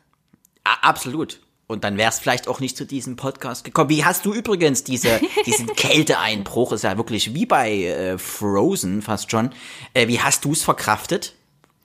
A- 0.64 0.88
absolut. 0.90 1.40
Und 1.72 1.84
dann 1.84 1.98
wär's 1.98 2.20
vielleicht 2.20 2.48
auch 2.48 2.60
nicht 2.60 2.76
zu 2.76 2.86
diesem 2.86 3.16
Podcast 3.16 3.64
gekommen. 3.64 3.90
Wie 3.90 4.04
hast 4.04 4.26
du 4.26 4.34
übrigens 4.34 4.84
diese, 4.84 5.22
diesen 5.46 5.68
Kälteeinbruch, 5.68 6.74
ist 6.74 6.84
ja 6.84 6.98
wirklich 6.98 7.34
wie 7.34 7.46
bei 7.46 7.84
äh, 7.84 8.18
Frozen 8.18 9.02
fast 9.02 9.32
schon. 9.32 9.52
Äh, 9.94 10.08
wie 10.08 10.20
hast 10.20 10.44
du's 10.44 10.64
verkraftet? 10.64 11.34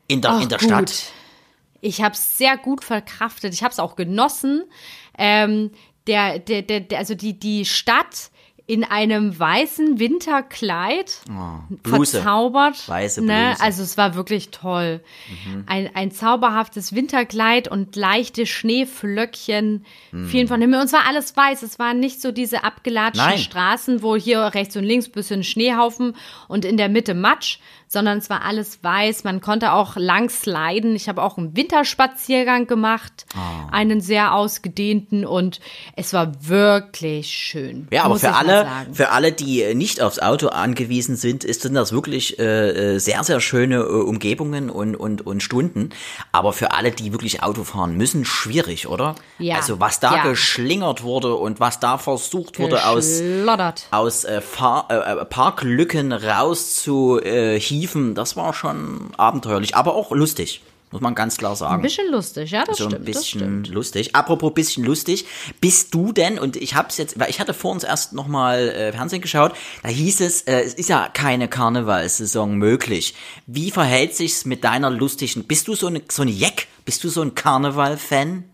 In 0.08 0.20
der, 0.20 0.32
Ach, 0.32 0.42
in 0.42 0.48
der 0.48 0.58
gut. 0.58 0.68
Stadt? 0.68 1.12
Ich 1.80 2.02
habe 2.02 2.14
es 2.14 2.36
sehr 2.36 2.56
gut 2.56 2.84
verkraftet. 2.84 3.54
Ich 3.54 3.62
habe 3.62 3.72
es 3.72 3.78
auch 3.78 3.96
genossen. 3.96 4.64
Ähm, 5.16 5.70
der, 6.06 6.40
der, 6.40 6.62
der, 6.62 6.80
der, 6.80 6.98
also 6.98 7.14
die, 7.14 7.38
die 7.38 7.64
Stadt 7.64 8.30
in 8.68 8.82
einem 8.82 9.38
weißen 9.38 10.00
Winterkleid 10.00 11.20
Bluse. 11.82 12.16
verzaubert. 12.18 12.88
Weiße 12.88 13.24
Ne? 13.24 13.50
Bluse. 13.50 13.62
Also 13.62 13.82
es 13.84 13.96
war 13.96 14.16
wirklich 14.16 14.50
toll. 14.50 15.00
Ein, 15.66 15.90
ein 15.94 16.10
zauberhaftes 16.10 16.92
Winterkleid 16.92 17.68
und 17.68 17.94
leichte 17.94 18.44
Schneeflöckchen 18.44 19.84
fielen 20.26 20.48
von 20.48 20.60
Himmel. 20.60 20.80
Und 20.80 20.86
es 20.86 20.92
war 20.92 21.06
alles 21.06 21.36
weiß. 21.36 21.62
Es 21.62 21.78
waren 21.78 22.00
nicht 22.00 22.20
so 22.20 22.32
diese 22.32 22.64
abgelatschten 22.64 23.24
Nein. 23.28 23.38
Straßen, 23.38 24.02
wo 24.02 24.16
hier 24.16 24.40
rechts 24.40 24.76
und 24.76 24.84
links 24.84 25.08
bisschen 25.08 25.44
Schneehaufen 25.44 26.16
und 26.48 26.64
in 26.64 26.76
der 26.76 26.88
Mitte 26.88 27.14
Matsch, 27.14 27.58
sondern 27.88 28.18
es 28.18 28.30
war 28.30 28.44
alles 28.44 28.82
weiß. 28.82 29.24
Man 29.24 29.40
konnte 29.40 29.72
auch 29.72 29.96
lang 29.96 30.28
sliden. 30.30 30.96
Ich 30.96 31.08
habe 31.08 31.22
auch 31.22 31.38
einen 31.38 31.56
Winterspaziergang 31.56 32.66
gemacht, 32.66 33.26
Ah. 33.34 33.68
einen 33.72 34.00
sehr 34.00 34.34
ausgedehnten 34.34 35.24
und 35.24 35.60
es 35.94 36.12
war 36.12 36.32
wirklich 36.48 37.28
schön. 37.28 37.88
Ja, 37.90 38.04
aber 38.04 38.18
für 38.18 38.34
alle, 38.34 38.66
für 38.92 39.10
alle, 39.10 39.32
die 39.32 39.62
äh, 39.62 39.74
nicht 39.74 40.00
aufs 40.00 40.18
Auto 40.18 40.48
angewiesen 40.48 41.16
sind, 41.16 41.44
ist 41.44 41.62
sind 41.62 41.74
das 41.74 41.92
wirklich 41.92 42.38
äh, 42.38 42.94
äh, 42.94 42.98
sehr, 42.98 43.22
sehr 43.24 43.40
schöne 43.40 43.76
äh, 43.76 43.80
Umgebungen 43.82 44.70
und, 44.70 44.94
und, 44.96 45.26
und 45.26 45.42
Stunden. 45.42 45.90
Aber 46.32 46.52
für 46.52 46.72
alle, 46.72 46.90
die 46.92 47.12
wirklich 47.12 47.42
Auto 47.42 47.64
fahren 47.64 47.96
müssen, 47.96 48.24
schwierig, 48.24 48.88
oder? 48.88 49.14
Ja, 49.38 49.56
Also 49.56 49.80
was 49.80 50.00
da 50.00 50.16
ja. 50.16 50.22
geschlingert 50.24 51.02
wurde 51.02 51.34
und 51.34 51.60
was 51.60 51.80
da 51.80 51.98
versucht 51.98 52.58
wurde 52.58 52.86
aus 52.86 53.20
aus 53.90 54.24
äh, 54.24 54.40
Fahr 54.40 54.86
Parklücken 55.26 56.12
raus 56.12 56.76
zu 56.76 57.20
äh, 57.22 57.58
hieven, 57.80 58.14
das 58.14 58.36
war 58.36 58.54
schon 58.54 59.10
abenteuerlich, 59.16 59.76
aber 59.76 59.94
auch 59.94 60.10
lustig, 60.12 60.62
muss 60.92 61.00
man 61.00 61.14
ganz 61.14 61.36
klar 61.36 61.56
sagen 61.56 61.74
Ein 61.74 61.82
bisschen 61.82 62.10
lustig, 62.10 62.50
ja, 62.52 62.64
das 62.64 62.78
so 62.78 62.84
ein 62.84 62.90
stimmt. 62.90 63.08
das 63.08 63.16
bisschen 63.16 63.40
stimmt. 63.40 63.68
lustig. 63.68 64.14
Apropos 64.14 64.54
bisschen 64.54 64.84
lustig, 64.84 65.26
bist 65.60 65.92
du 65.94 66.12
denn, 66.12 66.38
und 66.38 66.56
ich 66.56 66.74
hab's 66.74 66.96
jetzt, 66.96 67.18
weil 67.18 67.28
ich 67.28 67.40
hatte 67.40 67.54
vor 67.54 67.72
uns 67.72 67.82
erst 67.84 68.12
nochmal 68.12 68.68
äh, 68.68 68.92
Fernsehen 68.92 69.20
geschaut, 69.20 69.52
da 69.82 69.88
hieß 69.88 70.20
es, 70.20 70.42
äh, 70.42 70.60
es 70.60 70.74
ist 70.74 70.88
ja 70.88 71.08
keine 71.12 71.48
Karnevalssaison 71.48 72.54
möglich. 72.56 73.14
Wie 73.46 73.70
verhält 73.70 74.14
sich's 74.14 74.44
mit 74.44 74.62
deiner 74.64 74.90
lustigen, 74.90 75.44
bist 75.44 75.66
du 75.68 75.74
so 75.74 75.88
eine, 75.88 76.02
so 76.08 76.22
eine 76.22 76.30
Jeck? 76.30 76.68
Bist 76.84 77.02
du 77.02 77.08
so 77.08 77.20
ein 77.20 77.34
Karneval-Fan? 77.34 78.44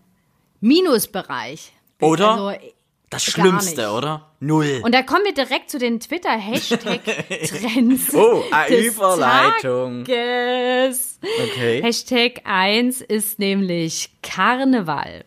Minusbereich. 0.59 1.71
Oder? 2.01 2.31
Also, 2.31 2.51
Das 3.13 3.23
Schlimmste, 3.23 3.91
oder? 3.91 4.31
Null. 4.39 4.81
und 4.83 4.93
da 4.93 5.03
kommen 5.03 5.23
wir 5.23 5.33
direkt 5.33 5.69
zu 5.69 5.77
den 5.77 5.99
Twitter-Hashtag-Trends. 5.99 8.13
Oh, 8.13 8.43
des 8.69 8.95
Überleitung. 8.95 10.03
Tages. 10.03 11.19
Okay. 11.43 11.81
Hashtag 11.81 12.41
1 12.43 13.01
ist 13.01 13.39
nämlich 13.39 14.11
Karneval. 14.21 15.23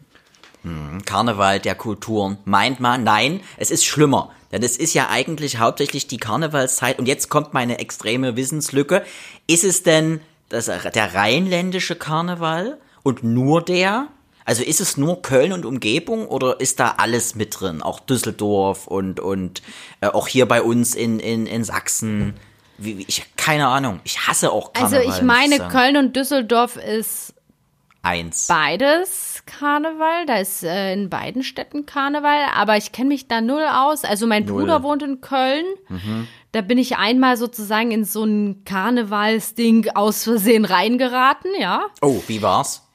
Karneval 1.04 1.60
der 1.60 1.76
Kulturen. 1.76 2.38
Meint 2.44 2.80
man, 2.80 3.04
nein, 3.04 3.40
es 3.56 3.70
ist 3.70 3.84
schlimmer. 3.84 4.32
Denn 4.52 4.62
es 4.62 4.76
ist 4.76 4.94
ja 4.94 5.08
eigentlich 5.10 5.58
hauptsächlich 5.58 6.06
die 6.06 6.18
Karnevalszeit. 6.18 6.98
Und 6.98 7.06
jetzt 7.06 7.28
kommt 7.28 7.54
meine 7.54 7.78
extreme 7.78 8.36
Wissenslücke. 8.36 9.04
Ist 9.46 9.64
es 9.64 9.82
denn 9.82 10.20
das, 10.48 10.66
der 10.66 11.14
rheinländische 11.14 11.96
Karneval 11.96 12.78
und 13.02 13.22
nur 13.22 13.62
der? 13.62 14.08
Also 14.46 14.62
ist 14.62 14.80
es 14.80 14.96
nur 14.96 15.22
Köln 15.22 15.52
und 15.52 15.66
Umgebung 15.66 16.28
oder 16.28 16.60
ist 16.60 16.78
da 16.78 16.94
alles 16.98 17.34
mit 17.34 17.60
drin? 17.60 17.82
Auch 17.82 17.98
Düsseldorf 17.98 18.86
und, 18.86 19.18
und 19.18 19.60
äh, 20.00 20.06
auch 20.06 20.28
hier 20.28 20.46
bei 20.46 20.62
uns 20.62 20.94
in, 20.94 21.18
in, 21.18 21.46
in 21.46 21.64
Sachsen? 21.64 22.34
Wie, 22.78 22.98
wie, 22.98 23.04
ich 23.08 23.24
keine 23.36 23.66
Ahnung. 23.66 24.00
Ich 24.04 24.28
hasse 24.28 24.52
auch 24.52 24.72
Karneval. 24.72 25.00
Also 25.00 25.10
ich 25.10 25.22
meine, 25.22 25.58
Köln 25.68 25.96
und 25.96 26.14
Düsseldorf 26.14 26.76
ist 26.76 27.34
eins. 28.02 28.46
beides 28.46 29.42
Karneval. 29.46 30.26
Da 30.26 30.36
ist 30.36 30.62
äh, 30.62 30.92
in 30.92 31.10
beiden 31.10 31.42
Städten 31.42 31.84
Karneval, 31.84 32.46
aber 32.54 32.76
ich 32.76 32.92
kenne 32.92 33.08
mich 33.08 33.26
da 33.26 33.40
null 33.40 33.66
aus. 33.68 34.04
Also 34.04 34.28
mein 34.28 34.44
Null. 34.44 34.60
Bruder 34.62 34.84
wohnt 34.84 35.02
in 35.02 35.20
Köln. 35.20 35.64
Da 36.52 36.60
bin 36.60 36.78
ich 36.78 36.96
einmal 36.96 37.36
sozusagen 37.36 37.90
in 37.90 38.04
so 38.04 38.22
ein 38.22 38.62
Karnevalsding 38.64 39.90
aus 39.94 40.22
Versehen 40.22 40.64
reingeraten, 40.64 41.50
ja. 41.58 41.86
Oh, 42.00 42.22
wie 42.28 42.42
war's? 42.42 42.85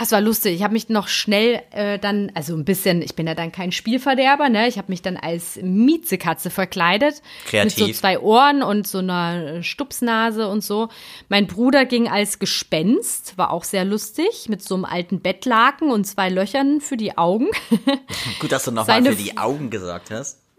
Ach, 0.00 0.02
es 0.04 0.12
war 0.12 0.20
lustig. 0.20 0.54
Ich 0.54 0.62
habe 0.62 0.74
mich 0.74 0.88
noch 0.90 1.08
schnell 1.08 1.60
äh, 1.72 1.98
dann, 1.98 2.30
also 2.34 2.54
ein 2.54 2.64
bisschen, 2.64 3.02
ich 3.02 3.16
bin 3.16 3.26
ja 3.26 3.34
dann 3.34 3.50
kein 3.50 3.72
Spielverderber, 3.72 4.48
ne? 4.48 4.68
Ich 4.68 4.78
habe 4.78 4.92
mich 4.92 5.02
dann 5.02 5.16
als 5.16 5.58
Miezekatze 5.60 6.50
verkleidet. 6.50 7.20
Kreativ. 7.46 7.76
Mit 7.78 7.86
so 7.88 7.92
zwei 8.00 8.20
Ohren 8.20 8.62
und 8.62 8.86
so 8.86 8.98
einer 8.98 9.64
Stupsnase 9.64 10.46
und 10.46 10.62
so. 10.62 10.88
Mein 11.28 11.48
Bruder 11.48 11.84
ging 11.84 12.08
als 12.08 12.38
Gespenst, 12.38 13.36
war 13.38 13.50
auch 13.50 13.64
sehr 13.64 13.84
lustig, 13.84 14.46
mit 14.48 14.62
so 14.62 14.76
einem 14.76 14.84
alten 14.84 15.20
Bettlaken 15.20 15.90
und 15.90 16.04
zwei 16.04 16.28
Löchern 16.28 16.80
für 16.80 16.96
die 16.96 17.18
Augen. 17.18 17.48
Gut, 18.38 18.52
dass 18.52 18.64
du 18.66 18.70
nochmal 18.70 19.02
für 19.04 19.16
die 19.16 19.36
Augen 19.36 19.68
gesagt 19.68 20.12
hast. 20.12 20.38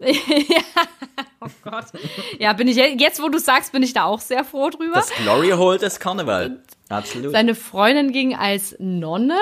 Gott. 1.64 1.84
Ja, 2.38 2.52
bin 2.52 2.68
ich 2.68 2.76
je- 2.76 2.96
jetzt, 2.98 3.22
wo 3.22 3.28
du 3.28 3.38
sagst, 3.38 3.72
bin 3.72 3.82
ich 3.82 3.92
da 3.92 4.04
auch 4.04 4.20
sehr 4.20 4.44
froh 4.44 4.70
drüber. 4.70 4.94
Das 4.96 5.10
Glory 5.10 5.50
Hole 5.50 5.78
des 5.78 5.98
Karneval. 6.00 6.60
Absolut. 6.90 7.32
Seine 7.32 7.54
Freundin 7.54 8.12
ging 8.12 8.34
als 8.34 8.76
Nonne 8.78 9.38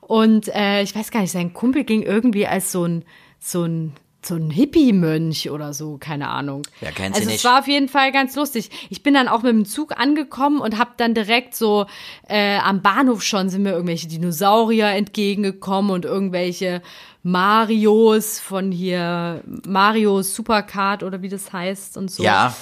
und 0.00 0.48
äh, 0.48 0.82
ich 0.82 0.96
weiß 0.96 1.10
gar 1.10 1.20
nicht, 1.20 1.30
sein 1.30 1.52
Kumpel 1.52 1.84
ging 1.84 2.02
irgendwie 2.02 2.46
als 2.46 2.72
so 2.72 2.84
ein 2.84 3.04
so 3.38 3.64
ein 3.64 3.92
so 4.26 4.34
ein 4.34 4.50
Hippie-Mönch 4.50 5.50
oder 5.50 5.72
so, 5.72 5.98
keine 5.98 6.28
Ahnung. 6.28 6.62
Kennt 6.80 6.96
sie 6.96 7.20
also 7.20 7.26
nicht? 7.26 7.38
es 7.38 7.44
war 7.44 7.60
auf 7.60 7.68
jeden 7.68 7.88
Fall 7.88 8.10
ganz 8.10 8.34
lustig. 8.34 8.70
Ich 8.90 9.02
bin 9.04 9.14
dann 9.14 9.28
auch 9.28 9.42
mit 9.42 9.52
dem 9.52 9.64
Zug 9.64 9.98
angekommen 9.98 10.60
und 10.60 10.78
habe 10.78 10.90
dann 10.96 11.14
direkt 11.14 11.54
so 11.54 11.86
äh, 12.28 12.58
am 12.58 12.82
Bahnhof 12.82 13.22
schon 13.22 13.48
sind 13.50 13.62
mir 13.62 13.72
irgendwelche 13.72 14.08
Dinosaurier 14.08 14.88
entgegengekommen 14.88 15.92
und 15.92 16.04
irgendwelche 16.04 16.82
Marios 17.22 18.40
von 18.40 18.72
hier 18.72 19.42
Mario 19.66 20.22
Supercard 20.22 21.02
oder 21.02 21.22
wie 21.22 21.28
das 21.28 21.52
heißt 21.52 21.96
und 21.96 22.10
so. 22.10 22.22
ja, 22.22 22.54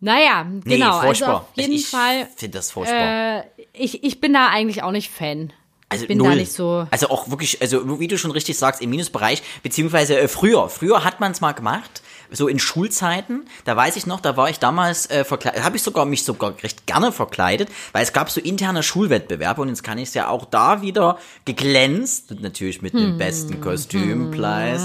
Naja, 0.00 0.44
nee, 0.44 0.76
genau. 0.76 0.92
Also 0.98 1.06
furchtbar. 1.06 1.34
auf 1.36 1.46
jeden 1.54 1.74
ich 1.74 1.86
Fall 1.88 2.26
finde 2.36 2.58
das 2.58 2.70
furchtbar. 2.70 3.40
äh, 3.40 3.44
ich, 3.72 4.02
ich 4.02 4.20
bin 4.20 4.32
da 4.32 4.48
eigentlich 4.48 4.82
auch 4.82 4.92
nicht 4.92 5.10
Fan. 5.10 5.52
Also 5.90 6.04
ich 6.04 6.08
bin 6.08 6.18
null. 6.18 6.30
da 6.30 6.36
nicht 6.36 6.52
so. 6.52 6.86
Also 6.90 7.10
auch 7.10 7.30
wirklich, 7.30 7.60
also 7.60 7.98
wie 7.98 8.06
du 8.06 8.16
schon 8.16 8.30
richtig 8.30 8.56
sagst, 8.56 8.80
im 8.80 8.90
Minusbereich, 8.90 9.42
beziehungsweise 9.62 10.18
äh, 10.18 10.28
früher. 10.28 10.68
Früher 10.68 11.04
hat 11.04 11.20
man 11.20 11.32
es 11.32 11.40
mal 11.40 11.52
gemacht, 11.52 12.02
so 12.30 12.48
in 12.48 12.58
Schulzeiten. 12.58 13.44
Da 13.64 13.76
weiß 13.76 13.96
ich 13.96 14.06
noch, 14.06 14.20
da 14.20 14.36
war 14.36 14.50
ich 14.50 14.58
damals 14.58 15.08
äh, 15.10 15.24
verkleidet, 15.24 15.62
habe 15.64 15.76
ich 15.76 15.82
sogar 15.82 16.04
mich 16.04 16.24
sogar 16.24 16.54
recht 16.62 16.86
gerne 16.86 17.12
verkleidet, 17.12 17.68
weil 17.92 18.02
es 18.02 18.12
gab 18.12 18.30
so 18.30 18.40
interne 18.40 18.82
Schulwettbewerbe 18.82 19.62
und 19.62 19.68
jetzt 19.68 19.82
kann 19.82 19.98
ich 19.98 20.08
es 20.08 20.14
ja 20.14 20.28
auch 20.28 20.44
da 20.44 20.82
wieder 20.82 21.18
geglänzt, 21.44 22.34
natürlich 22.40 22.82
mit 22.82 22.94
dem 22.94 23.18
besten 23.18 23.60
Kostümpreis. 23.60 24.82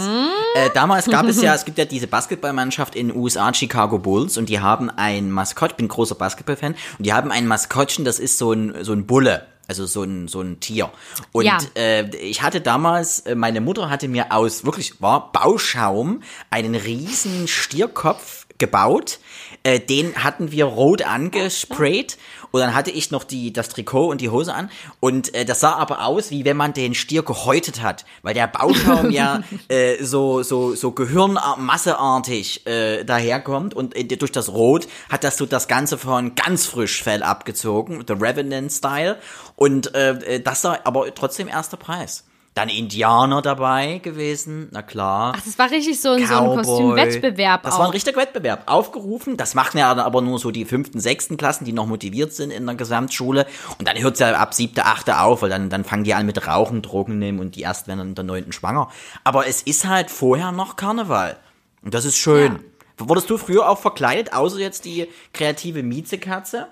Äh, 0.56 0.70
damals 0.74 1.06
gab 1.08 1.26
es 1.28 1.42
ja, 1.42 1.54
es 1.54 1.66
gibt 1.66 1.78
ja 1.78 1.86
diese 1.86 2.08
Basketballmannschaft 2.08 2.96
in 2.96 3.10
den 3.10 3.18
USA, 3.18 3.54
Chicago 3.54 4.00
Bulls, 4.00 4.38
und 4.38 4.50
die 4.50 4.60
haben 4.60 4.90
ein 4.90 5.32
Maskott, 5.32 5.72
ich 5.72 5.78
bin 5.78 5.88
großer 5.88 6.16
Basketballfan, 6.16 6.76
und 6.98 7.06
die 7.06 7.14
haben 7.14 7.32
ein 7.32 7.48
Maskottchen, 7.48 8.06
das 8.06 8.20
ist 8.20 8.38
so 8.38 8.54
ein, 8.54 8.84
so 8.84 8.94
ein 8.94 9.06
Bulle. 9.06 9.46
Also 9.68 9.86
so 9.86 10.04
ein, 10.04 10.28
so 10.28 10.42
ein 10.42 10.60
Tier. 10.60 10.92
Und 11.32 11.46
Ja. 11.46 11.58
äh, 11.76 12.16
ich 12.18 12.42
hatte 12.42 12.62
damals, 12.62 13.22
äh, 13.22 13.36
meine 13.36 13.62
Mutter 13.62 13.90
hatte 13.90 14.08
mir 14.08 14.32
aus, 14.32 14.64
wirklich 14.66 15.02
war 15.02 15.32
Bauschaum, 15.32 16.22
einen 16.50 16.76
riesen 16.76 17.48
Stierkopf 17.48 18.45
gebaut. 18.58 19.20
Äh, 19.64 19.80
den 19.80 20.24
hatten 20.24 20.52
wir 20.52 20.66
rot 20.66 21.02
angesprayt. 21.02 22.18
Und 22.52 22.62
dann 22.62 22.74
hatte 22.74 22.92
ich 22.92 23.12
noch 23.12 23.26
die, 23.26 23.52
das 23.52 23.68
Trikot 23.68 24.08
und 24.08 24.22
die 24.22 24.30
Hose 24.30 24.54
an. 24.54 24.70
Und 25.02 25.34
äh, 25.34 25.44
das 25.44 25.60
sah 25.60 25.74
aber 25.74 26.06
aus, 26.06 26.32
wie 26.32 26.46
wenn 26.46 26.56
man 26.56 26.72
den 26.72 26.94
Stier 26.94 27.24
gehäutet 27.24 27.82
hat. 27.82 28.06
Weil 28.22 28.34
der 28.34 28.48
Bauschaum 28.48 29.10
ja 29.12 29.42
äh, 29.68 30.02
so, 30.02 30.42
so, 30.42 30.74
so 30.74 30.92
gehirnmasseartig 30.92 32.66
äh, 32.66 33.04
daherkommt. 33.04 33.74
Und 33.74 33.96
äh, 33.96 34.04
durch 34.06 34.32
das 34.32 34.50
Rot 34.50 34.88
hat 35.10 35.24
das 35.24 35.38
so 35.38 35.46
das 35.46 35.68
Ganze 35.68 35.98
von 35.98 36.36
ganz 36.36 36.66
frisch 36.66 37.04
Fell 37.04 37.24
abgezogen. 37.24 38.06
The 38.08 38.14
Revenant-Style. 38.14 39.18
Und 39.56 39.94
äh, 39.94 40.40
das 40.40 40.64
war 40.64 40.80
aber 40.86 41.14
trotzdem 41.14 41.48
erster 41.48 41.78
Preis. 41.78 42.24
Dann 42.56 42.70
Indianer 42.70 43.42
dabei 43.42 43.98
gewesen, 43.98 44.70
na 44.72 44.82
klar. 44.82 45.34
Ach, 45.36 45.42
das 45.44 45.60
war 45.60 45.70
richtig 45.70 46.00
so, 46.02 46.12
ein- 46.12 46.26
so 46.26 46.34
ein. 46.36 46.46
Kostümwettbewerb 46.64 47.64
Das 47.64 47.74
auch. 47.76 47.80
war 47.80 47.86
ein 47.88 47.92
richtiger 47.92 48.16
Wettbewerb. 48.18 48.64
Aufgerufen. 48.68 49.36
Das 49.36 49.56
machen 49.56 49.78
ja 49.78 49.92
aber 49.94 50.22
nur 50.22 50.40
so 50.40 50.52
die 50.52 50.64
fünften, 50.64 51.02
sechsten 51.02 51.36
Klassen, 51.36 51.66
die 51.66 51.74
noch 51.74 51.86
motiviert 51.86 52.32
sind 52.32 52.52
in 52.52 52.66
der 52.66 52.76
Gesamtschule. 52.76 53.46
Und 53.78 53.88
dann 53.90 53.98
hört's 54.02 54.20
ja 54.22 54.34
ab 54.36 54.54
siebte, 54.54 54.86
achte 54.86 55.20
auf, 55.20 55.42
weil 55.42 55.50
dann, 55.50 55.70
dann 55.70 55.84
fangen 55.84 56.06
die 56.06 56.14
an 56.14 56.26
mit 56.26 56.48
Rauchen, 56.48 56.82
Drogen 56.82 57.20
nehmen 57.20 57.40
und 57.40 57.56
die 57.58 57.62
erst 57.62 57.88
werden 57.90 58.00
dann 58.00 58.08
in 58.10 58.16
der 58.16 58.24
neunten 58.24 58.54
schwanger. 58.54 58.90
Aber 59.26 59.48
es 59.48 59.62
ist 59.62 59.86
halt 59.86 60.10
vorher 60.10 60.54
noch 60.54 60.78
Karneval. 60.78 61.36
Und 61.84 61.94
das 61.94 62.06
ist 62.06 62.16
schön. 62.18 62.60
Wurdest 62.98 63.30
du 63.30 63.38
früher 63.38 63.68
auch 63.68 63.80
verkleidet, 63.80 64.32
außer 64.34 64.60
jetzt 64.60 64.86
die 64.86 65.10
kreative 65.34 65.84
Miezekatze? 65.84 66.68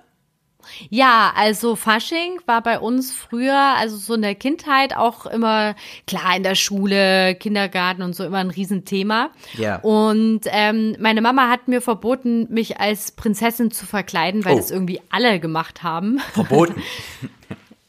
Ja, 0.89 1.31
also 1.35 1.75
Fasching 1.75 2.39
war 2.45 2.61
bei 2.61 2.79
uns 2.79 3.13
früher, 3.13 3.57
also 3.77 3.97
so 3.97 4.13
in 4.15 4.21
der 4.21 4.35
Kindheit 4.35 4.95
auch 4.95 5.25
immer, 5.25 5.75
klar, 6.07 6.35
in 6.37 6.43
der 6.43 6.55
Schule, 6.55 7.35
Kindergarten 7.35 8.01
und 8.01 8.15
so 8.15 8.23
immer 8.23 8.39
ein 8.39 8.49
Riesenthema. 8.49 9.29
Ja. 9.53 9.77
Und 9.77 10.41
ähm, 10.45 10.95
meine 10.99 11.21
Mama 11.21 11.49
hat 11.49 11.67
mir 11.67 11.81
verboten, 11.81 12.47
mich 12.53 12.79
als 12.79 13.11
Prinzessin 13.11 13.71
zu 13.71 13.85
verkleiden, 13.85 14.45
weil 14.45 14.53
Oh. 14.53 14.57
das 14.57 14.71
irgendwie 14.71 15.01
alle 15.09 15.39
gemacht 15.39 15.83
haben. 15.83 16.19
Verboten. 16.33 16.81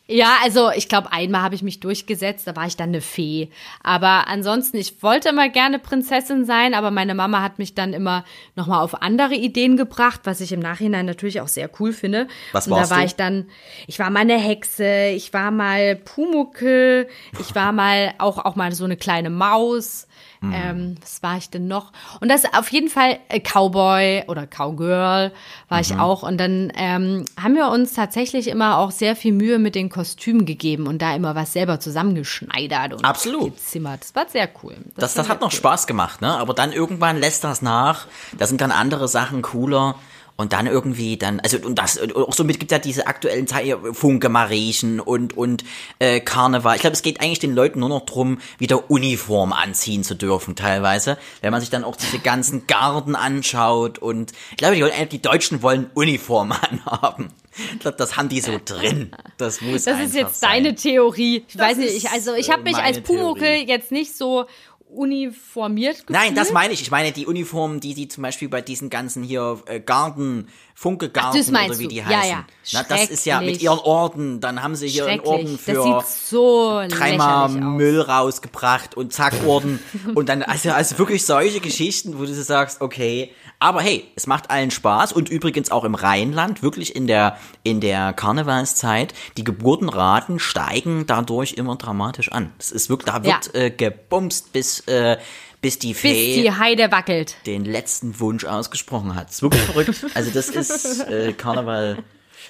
Ja, 0.06 0.36
also 0.42 0.70
ich 0.70 0.90
glaube, 0.90 1.12
einmal 1.12 1.40
habe 1.40 1.54
ich 1.54 1.62
mich 1.62 1.80
durchgesetzt, 1.80 2.46
da 2.46 2.54
war 2.54 2.66
ich 2.66 2.76
dann 2.76 2.90
eine 2.90 3.00
Fee. 3.00 3.48
Aber 3.82 4.28
ansonsten, 4.28 4.76
ich 4.76 5.02
wollte 5.02 5.30
immer 5.30 5.48
gerne 5.48 5.78
Prinzessin 5.78 6.44
sein, 6.44 6.74
aber 6.74 6.90
meine 6.90 7.14
Mama 7.14 7.40
hat 7.40 7.58
mich 7.58 7.74
dann 7.74 7.94
immer 7.94 8.22
nochmal 8.54 8.82
auf 8.82 9.00
andere 9.00 9.34
Ideen 9.34 9.78
gebracht, 9.78 10.20
was 10.24 10.42
ich 10.42 10.52
im 10.52 10.60
Nachhinein 10.60 11.06
natürlich 11.06 11.40
auch 11.40 11.48
sehr 11.48 11.70
cool 11.80 11.94
finde. 11.94 12.28
Was 12.52 12.66
Und 12.66 12.72
da 12.72 12.80
warst 12.80 12.90
war 12.90 12.98
du? 12.98 13.04
ich 13.06 13.16
dann, 13.16 13.46
ich 13.86 13.98
war 13.98 14.10
mal 14.10 14.20
eine 14.20 14.36
Hexe, 14.36 15.06
ich 15.08 15.32
war 15.32 15.50
mal 15.50 15.96
Pumuckel, 15.96 17.08
ich 17.40 17.54
war 17.54 17.72
mal 17.72 18.12
auch, 18.18 18.44
auch 18.44 18.56
mal 18.56 18.72
so 18.72 18.84
eine 18.84 18.98
kleine 18.98 19.30
Maus. 19.30 20.06
Hm. 20.52 20.52
Ähm, 20.54 20.94
was 21.00 21.22
war 21.22 21.36
ich 21.36 21.50
denn 21.50 21.66
noch? 21.68 21.92
Und 22.20 22.28
das 22.30 22.44
auf 22.54 22.70
jeden 22.70 22.88
Fall 22.88 23.18
äh, 23.28 23.40
Cowboy 23.40 24.24
oder 24.28 24.46
Cowgirl 24.46 25.32
war 25.68 25.78
Mhm. 25.78 25.82
ich 25.82 25.96
auch. 25.98 26.22
Und 26.22 26.38
dann 26.38 26.72
ähm, 26.76 27.24
haben 27.42 27.54
wir 27.54 27.68
uns 27.68 27.94
tatsächlich 27.94 28.48
immer 28.48 28.78
auch 28.78 28.90
sehr 28.90 29.16
viel 29.16 29.32
Mühe 29.32 29.58
mit 29.58 29.74
den 29.74 29.88
Kostümen 29.90 30.46
gegeben 30.46 30.86
und 30.86 31.00
da 31.02 31.14
immer 31.14 31.34
was 31.34 31.52
selber 31.52 31.80
zusammengeschneidert 31.80 32.94
und 32.94 33.04
Absolut. 33.04 33.56
gezimmert. 33.56 34.00
Das 34.02 34.14
war 34.14 34.28
sehr 34.28 34.48
cool. 34.62 34.76
Das, 34.96 35.16
war 35.16 35.22
das 35.24 35.30
hat 35.30 35.40
noch 35.40 35.48
cool. 35.52 35.56
Spaß 35.56 35.86
gemacht, 35.86 36.20
ne? 36.20 36.34
Aber 36.36 36.54
dann 36.54 36.72
irgendwann 36.72 37.18
lässt 37.18 37.44
das 37.44 37.62
nach. 37.62 38.06
Da 38.38 38.46
sind 38.46 38.60
dann 38.60 38.70
andere 38.72 39.08
Sachen 39.08 39.42
cooler. 39.42 39.96
Und 40.36 40.52
dann 40.52 40.66
irgendwie 40.66 41.16
dann, 41.16 41.38
also 41.38 41.58
und 41.58 41.78
das, 41.78 41.96
und 41.96 42.16
auch 42.16 42.32
somit 42.32 42.58
gibt 42.58 42.72
ja 42.72 42.80
diese 42.80 43.06
aktuellen 43.06 43.46
Zeiten, 43.46 43.94
Funke 43.94 44.28
Mariechen 44.28 44.98
und, 44.98 45.36
und 45.36 45.62
äh, 46.00 46.18
Karneval. 46.18 46.74
Ich 46.74 46.80
glaube, 46.80 46.94
es 46.94 47.02
geht 47.02 47.20
eigentlich 47.20 47.38
den 47.38 47.54
Leuten 47.54 47.78
nur 47.78 47.88
noch 47.88 48.04
drum, 48.04 48.38
wieder 48.58 48.90
Uniform 48.90 49.52
anziehen 49.52 50.02
zu 50.02 50.16
dürfen, 50.16 50.56
teilweise. 50.56 51.18
Wenn 51.40 51.52
man 51.52 51.60
sich 51.60 51.70
dann 51.70 51.84
auch 51.84 51.94
diese 51.94 52.18
ganzen 52.18 52.66
Garden 52.66 53.14
anschaut 53.14 53.98
und 53.98 54.32
ich 54.50 54.56
glaube, 54.56 54.74
die, 54.74 55.06
die 55.08 55.22
Deutschen 55.22 55.62
wollen 55.62 55.88
Uniform 55.94 56.50
anhaben. 56.70 57.28
Ich 57.74 57.78
glaube, 57.78 57.96
das 57.96 58.16
haben 58.16 58.28
die 58.28 58.40
so 58.40 58.58
drin. 58.64 59.14
Das 59.36 59.60
muss 59.60 59.84
Das 59.84 60.00
ist 60.00 60.16
jetzt 60.16 60.40
sein. 60.40 60.64
deine 60.64 60.74
Theorie. 60.74 61.44
Ich 61.46 61.54
Das 61.56 61.68
weiß 61.70 61.76
nicht, 61.76 61.96
ich, 61.96 62.10
also 62.10 62.34
ich 62.34 62.48
äh, 62.48 62.52
habe 62.52 62.64
mich 62.64 62.76
als 62.76 63.00
Pumuckel 63.02 63.42
Theorie. 63.42 63.68
jetzt 63.68 63.92
nicht 63.92 64.16
so 64.16 64.46
uniformiert 64.88 66.06
gefühlt. 66.06 66.10
Nein, 66.10 66.34
das 66.34 66.52
meine 66.52 66.72
ich. 66.72 66.82
Ich 66.82 66.90
meine 66.90 67.12
die 67.12 67.26
Uniformen, 67.26 67.80
die 67.80 67.94
die 67.94 68.08
zum 68.08 68.22
Beispiel 68.22 68.48
bei 68.48 68.60
diesen 68.60 68.90
ganzen 68.90 69.22
hier 69.22 69.60
äh, 69.66 69.80
Garden, 69.80 70.48
Funke 70.74 71.08
Garden 71.10 71.38
das 71.38 71.50
meinst 71.50 71.70
oder 71.70 71.78
wie 71.80 71.88
die 71.88 71.96
Ja, 71.96 72.06
heißen. 72.06 72.30
ja. 72.30 72.46
Na, 72.72 72.82
das 72.84 73.06
ist 73.10 73.26
ja 73.26 73.40
mit 73.40 73.60
ihren 73.62 73.78
Orden. 73.78 74.40
Dann 74.40 74.62
haben 74.62 74.74
sie 74.76 74.88
hier 74.88 75.06
einen 75.06 75.20
Orden 75.20 75.58
für 75.58 76.04
so 76.06 76.82
dreimal. 76.88 77.48
Müll 77.48 78.00
rausgebracht 78.00 78.96
und 78.96 79.12
zack 79.12 79.34
Orden 79.46 79.78
und 80.14 80.28
dann 80.28 80.42
also 80.42 80.70
also 80.70 80.98
wirklich 80.98 81.24
solche 81.24 81.60
Geschichten, 81.60 82.18
wo 82.18 82.24
du 82.24 82.34
so 82.34 82.42
sagst, 82.42 82.80
okay, 82.80 83.30
aber 83.58 83.80
hey, 83.80 84.04
es 84.16 84.26
macht 84.26 84.50
allen 84.50 84.70
Spaß 84.70 85.12
und 85.12 85.28
übrigens 85.28 85.70
auch 85.70 85.84
im 85.84 85.94
Rheinland 85.94 86.62
wirklich 86.62 86.94
in 86.94 87.06
der 87.06 87.38
in 87.62 87.80
der 87.80 88.12
Karnevalszeit 88.12 89.14
die 89.36 89.44
Geburtenraten 89.44 90.38
steigen 90.38 91.06
dadurch 91.06 91.54
immer 91.54 91.76
dramatisch 91.76 92.30
an. 92.32 92.52
Es 92.58 92.70
ist 92.72 92.88
wirklich 92.90 93.12
da 93.12 93.24
wird 93.24 93.50
Ja. 93.54 93.60
äh, 93.60 93.70
gebumst 93.70 94.52
bis 94.52 94.80
äh, 94.80 95.18
bis 95.60 95.78
die 95.78 95.92
Bis 95.94 96.00
Fee 96.02 96.42
die 96.42 96.52
Heide 96.52 96.92
wackelt. 96.92 97.36
den 97.46 97.64
letzten 97.64 98.20
Wunsch 98.20 98.44
ausgesprochen 98.44 99.14
hat. 99.14 99.28
Das 99.28 99.36
ist 99.36 99.42
wirklich 99.42 99.62
verrückt. 99.62 100.06
Also 100.14 100.30
das 100.30 100.48
ist 100.50 101.00
äh, 101.08 101.32
Karneval. 101.32 101.98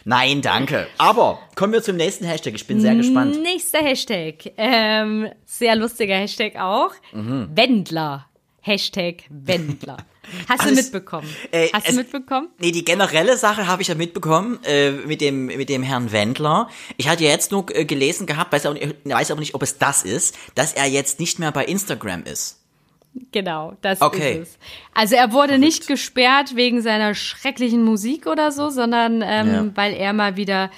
Nein, 0.06 0.42
danke. 0.42 0.88
Aber 0.98 1.38
kommen 1.54 1.72
wir 1.72 1.82
zum 1.82 1.96
nächsten 1.96 2.24
Hashtag. 2.26 2.54
Ich 2.56 2.66
bin 2.66 2.80
sehr 2.80 2.94
gespannt. 2.96 3.40
Nächster 3.40 3.78
Hashtag. 3.78 4.52
Ähm, 4.58 5.28
sehr 5.46 5.76
lustiger 5.76 6.16
Hashtag 6.16 6.56
auch. 6.56 6.90
Mhm. 7.12 7.48
Wendler. 7.54 8.26
Hashtag 8.60 9.22
Wendler. 9.30 9.98
Hast 10.48 10.62
du 10.62 10.66
Alles- 10.68 10.84
mitbekommen? 10.84 11.28
Äh, 11.50 11.68
Hast 11.72 11.86
es- 11.86 11.92
du 11.94 12.00
mitbekommen? 12.00 12.48
Nee, 12.58 12.70
die 12.72 12.84
generelle 12.84 13.36
Sache 13.36 13.66
habe 13.66 13.82
ich 13.82 13.88
ja 13.88 13.94
mitbekommen 13.94 14.58
äh, 14.64 14.90
mit 14.92 15.20
dem 15.20 15.46
mit 15.46 15.68
dem 15.68 15.82
Herrn 15.82 16.12
Wendler. 16.12 16.68
Ich 16.96 17.08
hatte 17.08 17.24
ja 17.24 17.30
jetzt 17.30 17.52
nur 17.52 17.66
äh, 17.74 17.84
gelesen 17.84 18.26
gehabt, 18.26 18.52
weiß 18.52 18.66
aber, 18.66 18.74
nicht, 18.74 18.94
weiß 19.04 19.30
aber 19.30 19.40
nicht, 19.40 19.54
ob 19.54 19.62
es 19.62 19.78
das 19.78 20.02
ist, 20.02 20.36
dass 20.54 20.72
er 20.72 20.86
jetzt 20.86 21.20
nicht 21.20 21.38
mehr 21.38 21.52
bei 21.52 21.64
Instagram 21.64 22.24
ist. 22.24 22.60
Genau, 23.30 23.76
das 23.80 24.00
Okay. 24.00 24.40
ist 24.42 24.48
es. 24.48 24.58
Also 24.92 25.14
er 25.14 25.32
wurde 25.32 25.58
nicht 25.58 25.86
gesperrt 25.86 26.56
wegen 26.56 26.82
seiner 26.82 27.14
schrecklichen 27.14 27.84
Musik 27.84 28.26
oder 28.26 28.50
so, 28.50 28.70
sondern 28.70 29.22
ähm, 29.24 29.52
Ja. 29.52 29.66
weil 29.76 29.94
er 29.94 30.12
mal 30.12 30.36
wieder 30.36 30.68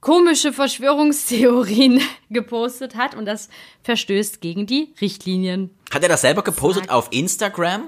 komische 0.00 0.52
Verschwörungstheorien 0.52 2.00
gepostet 2.30 2.94
hat 2.96 3.14
und 3.14 3.24
das 3.26 3.48
verstößt 3.82 4.40
gegen 4.40 4.66
die 4.66 4.92
Richtlinien. 5.00 5.70
Hat 5.92 6.02
er 6.02 6.08
das 6.08 6.20
selber 6.22 6.42
gepostet 6.42 6.86
Sag. 6.86 6.94
auf 6.94 7.08
Instagram? 7.10 7.84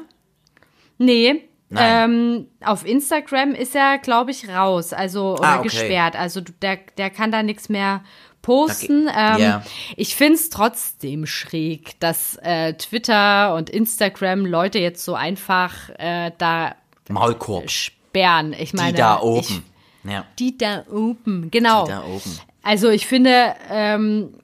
Nee. 1.05 1.49
Ähm, 1.75 2.49
auf 2.63 2.87
Instagram 2.87 3.55
ist 3.55 3.75
er, 3.75 3.97
glaube 3.99 4.31
ich, 4.31 4.47
raus, 4.49 4.93
also 4.93 5.33
oder 5.39 5.43
Ah, 5.49 5.55
okay. 5.61 5.69
gesperrt. 5.69 6.17
Also 6.17 6.43
der, 6.61 6.79
der 6.99 7.09
kann 7.09 7.33
da 7.33 7.43
nichts 7.43 7.71
mehr 7.71 8.03
posten. 8.43 9.09
Okay. 9.09 9.17
Ähm, 9.37 9.41
Ja. 9.41 9.63
Ich 9.97 10.15
find's 10.15 10.51
trotzdem 10.51 11.25
schräg, 11.25 11.99
dass 12.01 12.37
äh, 12.43 12.75
Twitter 12.75 13.55
und 13.55 13.71
Instagram 13.71 14.45
Leute 14.45 14.81
jetzt 14.81 15.03
so 15.03 15.15
einfach 15.15 15.73
äh, 15.99 16.31
da 16.37 16.75
Maulkorb. 17.09 17.71
sperren. 17.71 18.53
Ich 18.53 18.75
meine, 18.75 18.93
Die 18.93 18.99
da 18.99 19.17
Ich, 19.17 19.23
oben. 19.23 19.65
Ja, 20.05 20.27
die 20.39 20.59
da 20.59 20.85
oben, 20.91 21.51
genau. 21.51 21.85
die 21.87 21.91
da 21.93 22.05
oben. 22.05 22.39
Also 22.63 22.91
ich 22.91 23.07
finde, 23.07 23.55
ähm, 23.71 24.35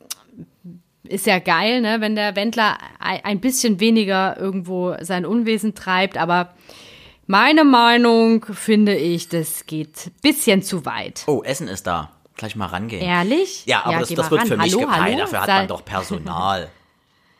ist 1.09 1.27
ja 1.27 1.39
geil, 1.39 1.81
ne, 1.81 2.01
wenn 2.01 2.15
der 2.15 2.37
Wendler 2.37 2.79
ein 2.99 3.21
ein 3.25 3.41
bisschen 3.41 3.81
weniger 3.81 4.37
irgendwo 4.39 4.95
sein 5.01 5.27
Unwesen 5.27 5.75
treibt, 5.75 6.17
aber 6.17 6.55
meine 7.27 7.65
Meinung 7.65 8.45
finde 8.45 8.97
ich, 8.97 9.29
das 9.29 9.67
geht 9.67 10.11
bisschen 10.23 10.63
zu 10.63 10.87
weit. 10.87 11.25
Oh, 11.27 11.43
Essen 11.43 11.69
ist 11.69 11.87
da. 11.87 12.11
Gleich 12.37 12.57
mal 12.57 12.67
rangehen. 12.67 13.03
Ehrlich? 13.03 13.67
Ja, 13.67 13.85
aber 13.85 13.99
das, 13.99 14.09
geh 14.09 14.15
das 14.15 14.27
mal 14.27 14.31
wird 14.31 14.41
ran. 14.43 14.49
für 14.49 14.57
mich 14.57 14.75
hallo? 14.75 15.19
Dafür 15.19 15.41
hat 15.41 15.49
man 15.49 15.69
doch 15.69 15.85
Personal. 15.85 16.71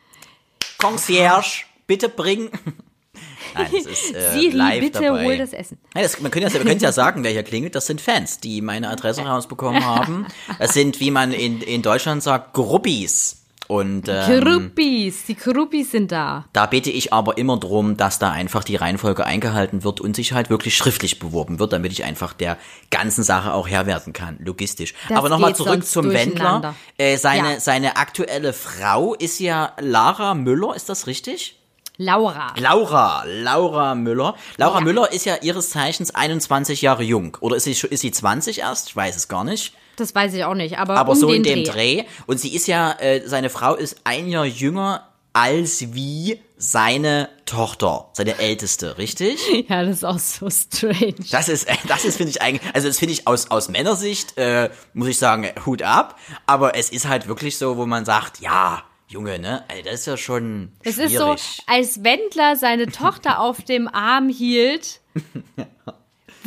Concierge, 0.77 1.63
bitte 1.87 2.09
bring. 2.09 2.51
Nein, 3.55 3.67
das 3.71 3.85
ist 3.85 4.13
äh, 4.13 4.31
Siri, 4.31 4.55
live 4.55 4.79
bitte 4.79 5.01
dabei. 5.01 5.25
hol 5.25 5.37
das 5.37 5.53
Essen. 5.53 5.79
Nein, 5.93 6.03
das, 6.03 6.19
man 6.21 6.31
könnte 6.31 6.49
ja, 6.49 6.53
wir 6.53 6.63
können 6.63 6.79
ja 6.79 6.91
sagen, 6.91 7.23
wer 7.23 7.31
hier 7.31 7.43
klingelt, 7.43 7.75
das 7.75 7.87
sind 7.87 7.99
Fans, 7.99 8.39
die 8.39 8.61
meine 8.61 8.89
Adresse 8.89 9.21
rausbekommen 9.21 9.83
haben. 9.85 10.27
Das 10.59 10.73
sind, 10.73 10.99
wie 10.99 11.11
man 11.11 11.31
in, 11.31 11.61
in 11.61 11.81
Deutschland 11.81 12.21
sagt, 12.21 12.53
Gruppis. 12.53 13.38
Und 13.69 14.09
ähm, 14.09 14.41
Kruppis, 14.41 15.25
die 15.27 15.35
Kruppis 15.35 15.91
sind 15.91 16.11
da. 16.11 16.45
da 16.53 16.65
bitte 16.65 16.89
ich 16.89 17.13
aber 17.13 17.37
immer 17.37 17.55
drum, 17.57 17.97
dass 17.97 18.17
da 18.17 18.31
einfach 18.31 18.63
die 18.63 18.75
Reihenfolge 18.75 19.27
eingehalten 19.27 19.83
wird 19.83 20.01
und 20.01 20.15
sich 20.15 20.33
halt 20.33 20.49
wirklich 20.49 20.75
schriftlich 20.75 21.19
beworben 21.19 21.59
wird, 21.59 21.71
damit 21.71 21.91
ich 21.91 22.03
einfach 22.03 22.33
der 22.33 22.57
ganzen 22.89 23.23
Sache 23.23 23.53
auch 23.53 23.67
Herr 23.67 23.85
werden 23.85 24.11
kann, 24.11 24.39
logistisch. 24.43 24.95
Das 25.07 25.19
aber 25.19 25.29
nochmal 25.29 25.55
zurück 25.55 25.85
zum 25.85 26.11
Wendler. 26.11 26.73
Äh, 26.97 27.17
seine, 27.17 27.53
Ja. 27.53 27.59
seine 27.59 27.97
aktuelle 27.97 28.53
Frau 28.53 29.13
ist 29.13 29.39
ja 29.39 29.73
Lara 29.79 30.33
Müller, 30.33 30.75
ist 30.75 30.89
das 30.89 31.05
richtig? 31.05 31.59
Laura. 31.97 32.55
Laura, 32.57 33.23
Laura 33.27 33.93
Müller. 33.93 34.33
Laura 34.57 34.79
Ja. 34.79 34.83
Müller 34.83 35.11
ist 35.13 35.25
ja 35.25 35.35
ihres 35.43 35.69
Zeichens 35.69 36.09
21 36.15 36.81
Jahre 36.81 37.03
jung. 37.03 37.37
Oder 37.41 37.57
ist 37.57 37.65
sie, 37.65 37.73
ist 37.73 37.99
sie 37.99 38.11
20 38.11 38.61
erst? 38.61 38.87
Ich 38.89 38.95
weiß 38.95 39.15
es 39.15 39.27
gar 39.27 39.43
nicht. 39.43 39.75
Das 39.99 40.13
weiß 40.15 40.33
ich 40.33 40.43
auch 40.43 40.55
nicht, 40.55 40.77
aber, 40.77 40.95
Aber 40.97 41.11
um 41.13 41.17
so 41.17 41.31
in 41.31 41.43
dem 41.43 41.63
Dreh. 41.63 41.97
Dreh. 42.01 42.03
Und 42.27 42.39
sie 42.39 42.55
ist 42.55 42.67
ja, 42.67 42.91
äh, 42.99 43.21
seine 43.25 43.49
Frau 43.49 43.75
ist 43.75 44.01
ein 44.03 44.27
Jahr 44.29 44.45
jünger 44.45 45.05
als 45.33 45.93
wie 45.93 46.39
seine 46.57 47.29
Tochter, 47.45 48.09
seine 48.13 48.37
älteste, 48.39 48.97
richtig? 48.97 49.39
Ja, 49.69 49.83
das 49.83 49.97
ist 49.97 50.03
auch 50.03 50.19
so 50.19 50.49
strange. 50.49 51.15
Das 51.31 51.47
ist, 51.49 51.69
äh, 51.69 51.75
das 51.87 52.03
ist, 52.03 52.17
finde 52.17 52.31
ich 52.31 52.41
eigentlich, 52.41 52.75
also 52.75 52.87
das 52.87 52.97
finde 52.99 53.13
ich 53.13 53.27
aus, 53.27 53.49
aus 53.51 53.69
Männersicht, 53.69 54.37
äh, 54.37 54.69
muss 54.93 55.07
ich 55.07 55.17
sagen, 55.17 55.47
Hut 55.65 55.81
ab. 55.83 56.17
Aber 56.47 56.75
es 56.75 56.89
ist 56.89 57.07
halt 57.07 57.27
wirklich 57.27 57.57
so, 57.57 57.77
wo 57.77 57.85
man 57.85 58.05
sagt, 58.05 58.41
ja, 58.41 58.83
Junge, 59.07 59.39
ne, 59.39 59.63
Ey, 59.69 59.81
das 59.81 60.01
ist 60.01 60.05
ja 60.07 60.17
schon 60.17 60.71
Es 60.83 60.95
schwierig. 60.95 61.13
ist 61.13 61.17
so, 61.19 61.35
als 61.67 62.03
Wendler 62.03 62.55
seine 62.55 62.87
Tochter 62.87 63.39
auf 63.41 63.61
dem 63.63 63.87
Arm 63.87 64.29
hielt, 64.29 64.99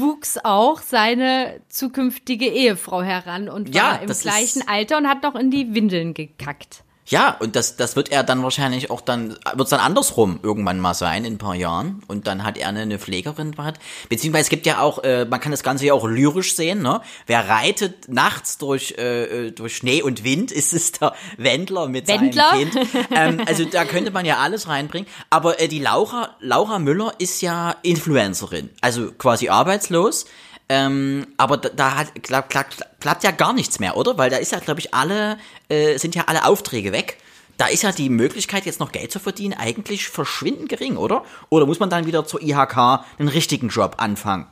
wuchs 0.02 0.38
auch 0.42 0.80
seine 0.80 1.60
zukünftige 1.68 2.46
Ehefrau 2.46 3.02
heran 3.02 3.48
und 3.48 3.74
Ja, 3.74 3.82
war 3.82 4.02
im 4.02 4.10
gleichen 4.10 4.66
Alter 4.68 4.98
und 4.98 5.08
hat 5.08 5.22
noch 5.22 5.34
in 5.34 5.50
die 5.50 5.74
Windeln 5.74 6.12
gekackt. 6.12 6.84
Ja, 7.12 7.37
und 7.40 7.57
das, 7.57 7.77
das 7.77 7.94
wird 7.94 8.11
er 8.11 8.25
dann 8.25 8.42
wahrscheinlich 8.42 8.90
auch 8.90 9.03
dann, 9.03 9.37
wird 9.55 9.66
es 9.66 9.68
dann 9.68 9.81
andersrum 9.81 10.40
irgendwann 10.42 10.81
mal 10.81 10.94
sein, 10.94 11.27
in 11.27 11.35
ein 11.35 11.38
paar 11.38 11.55
Jahren. 11.55 12.03
Und 12.09 12.27
dann 12.27 12.42
hat 12.42 12.57
er 12.57 12.68
eine, 12.68 12.81
eine 12.81 12.98
Pflegerin 12.98 13.55
hat. 13.59 13.79
Beziehungsweise 14.09 14.44
es 14.44 14.48
gibt 14.48 14.64
ja 14.64 14.81
auch, 14.81 15.05
äh, 15.05 15.27
man 15.27 15.38
kann 15.38 15.53
das 15.53 15.62
Ganze 15.62 15.85
ja 15.85 15.92
auch 15.92 16.07
lyrisch 16.07 16.57
sehen, 16.57 16.81
ne? 16.81 17.03
Wer 17.27 17.51
reitet 17.51 18.09
nachts 18.09 18.57
durch, 18.57 18.94
äh, 18.96 19.48
äh, 19.48 19.51
durch 19.51 19.77
Schnee 19.77 20.01
und 20.01 20.25
Wind, 20.25 20.53
ist 20.53 20.72
es 20.72 20.92
der 20.92 21.12
Wendler 21.37 21.87
mit 21.87 22.09
Wendler? 22.09 22.48
seinem 22.48 22.70
Kind. 22.70 22.88
Ähm, 23.11 23.42
also 23.44 23.66
da 23.66 23.85
könnte 23.85 24.11
man 24.11 24.25
ja 24.25 24.38
alles 24.38 24.66
reinbringen. 24.66 25.07
Aber 25.29 25.61
äh, 25.61 25.68
die 25.68 25.81
Laura, 25.81 26.35
Laura 26.40 26.79
Müller 26.79 27.12
ist 27.18 27.42
ja 27.42 27.77
Influencerin, 27.83 28.70
also 28.81 29.12
quasi 29.12 29.51
arbeitslos. 29.51 30.25
Ähm, 30.68 31.27
aber 31.37 31.57
da, 31.59 31.68
da 31.70 31.96
hat, 31.96 32.22
klappt, 32.22 32.51
klappt, 32.51 32.87
klappt 33.01 33.25
ja 33.25 33.31
gar 33.31 33.53
nichts 33.53 33.79
mehr, 33.81 33.96
oder? 33.96 34.16
Weil 34.16 34.31
da 34.31 34.37
ist 34.37 34.53
ja, 34.53 34.59
glaube 34.59 34.81
ich, 34.81 34.94
alle, 34.94 35.38
äh, 35.68 35.98
sind 35.98 36.14
ja 36.14 36.25
alle 36.27 36.44
Aufträge 36.46 36.92
weg. 36.92 37.18
Da 37.59 37.66
ist 37.66 37.83
ja 37.83 37.92
die 37.92 38.09
Möglichkeit, 38.09 38.64
jetzt 38.64 38.81
noch 38.81 38.92
Geld 38.92 39.12
zu 39.12 39.18
verdienen, 39.18 39.55
eigentlich 39.59 40.09
verschwindend 40.09 40.68
gering, 40.70 40.96
oder? 40.96 41.25
Oder 41.51 41.66
muss 41.66 41.79
man 41.81 41.90
dann 41.90 42.07
wieder 42.07 42.25
zur 42.25 42.42
IHK 42.42 43.05
einen 43.18 43.29
richtigen 43.29 43.68
Job 43.68 43.96
anfangen? 43.98 44.46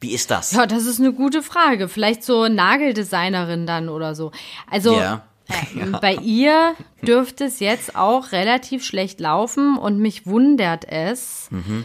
Wie 0.00 0.12
ist 0.12 0.30
das? 0.30 0.52
Ja, 0.52 0.66
das 0.66 0.86
ist 0.86 0.98
eine 1.00 1.12
gute 1.12 1.42
Frage. 1.42 1.88
Vielleicht 1.88 2.24
so 2.24 2.48
Nageldesignerin 2.48 3.66
dann 3.66 3.88
oder 3.88 4.14
so. 4.14 4.32
Also 4.70 4.98
Ja. 4.98 5.22
äh, 5.48 5.86
bei 6.00 6.14
ihr 6.16 6.74
dürfte 7.02 7.44
es 7.44 7.60
jetzt 7.60 7.96
auch 7.96 8.32
relativ 8.32 8.84
schlecht 8.84 9.20
laufen 9.20 9.76
und 9.78 9.98
mich 9.98 10.26
wundert 10.26 10.86
es, 10.88 11.48
Mhm. 11.50 11.84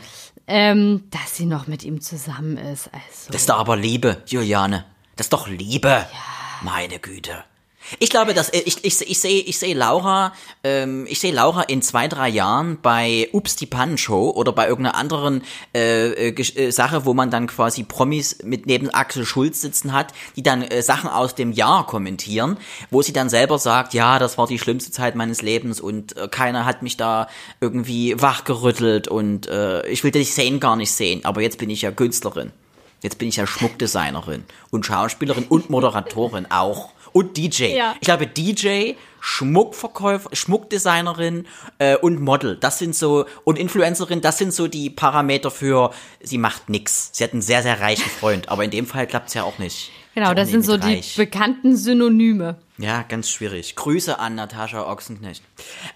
Ähm, 0.49 1.03
dass 1.11 1.37
sie 1.37 1.45
noch 1.45 1.67
mit 1.67 1.83
ihm 1.83 2.01
zusammen 2.01 2.57
ist. 2.57 2.87
Also. 2.87 3.31
Das 3.31 3.41
ist 3.41 3.49
doch 3.49 3.59
aber 3.59 3.77
Liebe, 3.77 4.23
Juliane. 4.25 4.83
Das 5.15 5.27
ist 5.27 5.33
doch 5.33 5.47
Liebe. 5.47 6.05
Meine 6.61 6.99
Güte. 6.99 7.43
Ich 7.97 8.09
glaube, 8.09 8.33
dass 8.33 8.49
äh, 8.49 8.59
ich 8.59 8.83
ich 8.85 9.01
ich 9.01 9.19
sehe 9.19 9.41
ich 9.41 9.57
sehe 9.57 9.73
Laura 9.73 10.33
ähm, 10.63 11.07
ich 11.09 11.19
sehe 11.19 11.33
Laura 11.33 11.63
in 11.63 11.81
zwei 11.81 12.07
drei 12.07 12.29
Jahren 12.29 12.77
bei 12.81 13.29
Ups 13.31 13.55
die 13.55 13.65
Pannenshow 13.65 14.29
oder 14.29 14.51
bei 14.51 14.67
irgendeiner 14.67 14.95
anderen 14.95 15.41
äh, 15.73 16.29
äh, 16.29 16.29
äh, 16.29 16.71
Sache, 16.71 17.05
wo 17.05 17.13
man 17.13 17.31
dann 17.31 17.47
quasi 17.47 17.83
Promis 17.83 18.43
mit 18.43 18.67
neben 18.67 18.89
Axel 18.89 19.25
Schulz 19.25 19.61
sitzen 19.61 19.93
hat, 19.93 20.13
die 20.35 20.43
dann 20.43 20.61
äh, 20.61 20.81
Sachen 20.81 21.09
aus 21.09 21.33
dem 21.35 21.51
Jahr 21.51 21.85
kommentieren, 21.87 22.57
wo 22.91 23.01
sie 23.01 23.13
dann 23.13 23.29
selber 23.29 23.57
sagt, 23.57 23.93
ja, 23.93 24.19
das 24.19 24.37
war 24.37 24.47
die 24.47 24.59
schlimmste 24.59 24.91
Zeit 24.91 25.15
meines 25.15 25.41
Lebens 25.41 25.81
und 25.81 26.15
äh, 26.17 26.27
keiner 26.27 26.65
hat 26.65 26.83
mich 26.83 26.97
da 26.97 27.27
irgendwie 27.59 28.21
wachgerüttelt 28.21 29.07
und 29.07 29.47
äh, 29.47 29.87
ich 29.87 30.03
will 30.03 30.11
dich 30.11 30.33
sehen 30.33 30.59
gar 30.59 30.75
nicht 30.75 30.91
sehen, 30.91 31.25
aber 31.25 31.41
jetzt 31.41 31.57
bin 31.57 31.69
ich 31.69 31.81
ja 31.81 31.91
Künstlerin. 31.91 32.51
Jetzt 33.01 33.17
bin 33.17 33.29
ich 33.29 33.37
ja 33.37 33.47
Schmuckdesignerin 33.47 34.43
und 34.71 34.85
Schauspielerin 34.85 35.45
und 35.49 35.69
Moderatorin 35.69 36.47
auch. 36.49 36.89
Und 37.11 37.37
DJ. 37.37 37.75
Ja. 37.75 37.95
Ich 37.99 38.05
glaube, 38.05 38.27
DJ, 38.27 38.93
Schmuckverkäufer, 39.19 40.29
Schmuckdesignerin 40.33 41.47
äh, 41.79 41.97
und 41.97 42.21
Model. 42.21 42.55
Das 42.55 42.77
sind 42.77 42.95
so, 42.95 43.25
und 43.43 43.57
Influencerin, 43.57 44.21
das 44.21 44.37
sind 44.37 44.53
so 44.53 44.67
die 44.67 44.89
Parameter 44.89 45.49
für, 45.49 45.91
sie 46.21 46.37
macht 46.37 46.69
nix. 46.69 47.09
Sie 47.13 47.23
hat 47.23 47.33
einen 47.33 47.41
sehr, 47.41 47.63
sehr 47.63 47.79
reichen 47.79 48.09
Freund. 48.09 48.49
Aber 48.49 48.63
in 48.63 48.71
dem 48.71 48.85
Fall 48.85 49.07
klappt's 49.07 49.33
ja 49.33 49.43
auch 49.43 49.57
nicht. 49.57 49.91
Genau, 50.13 50.33
das 50.33 50.49
sind 50.49 50.63
so 50.63 50.73
mit 50.73 50.83
die 50.83 50.95
reich. 50.95 51.15
bekannten 51.15 51.75
Synonyme. 51.75 52.57
Ja, 52.81 53.03
ganz 53.03 53.29
schwierig. 53.29 53.75
Grüße 53.75 54.19
an 54.19 54.35
Natascha 54.35 54.89
Ochsenknecht. 54.89 55.43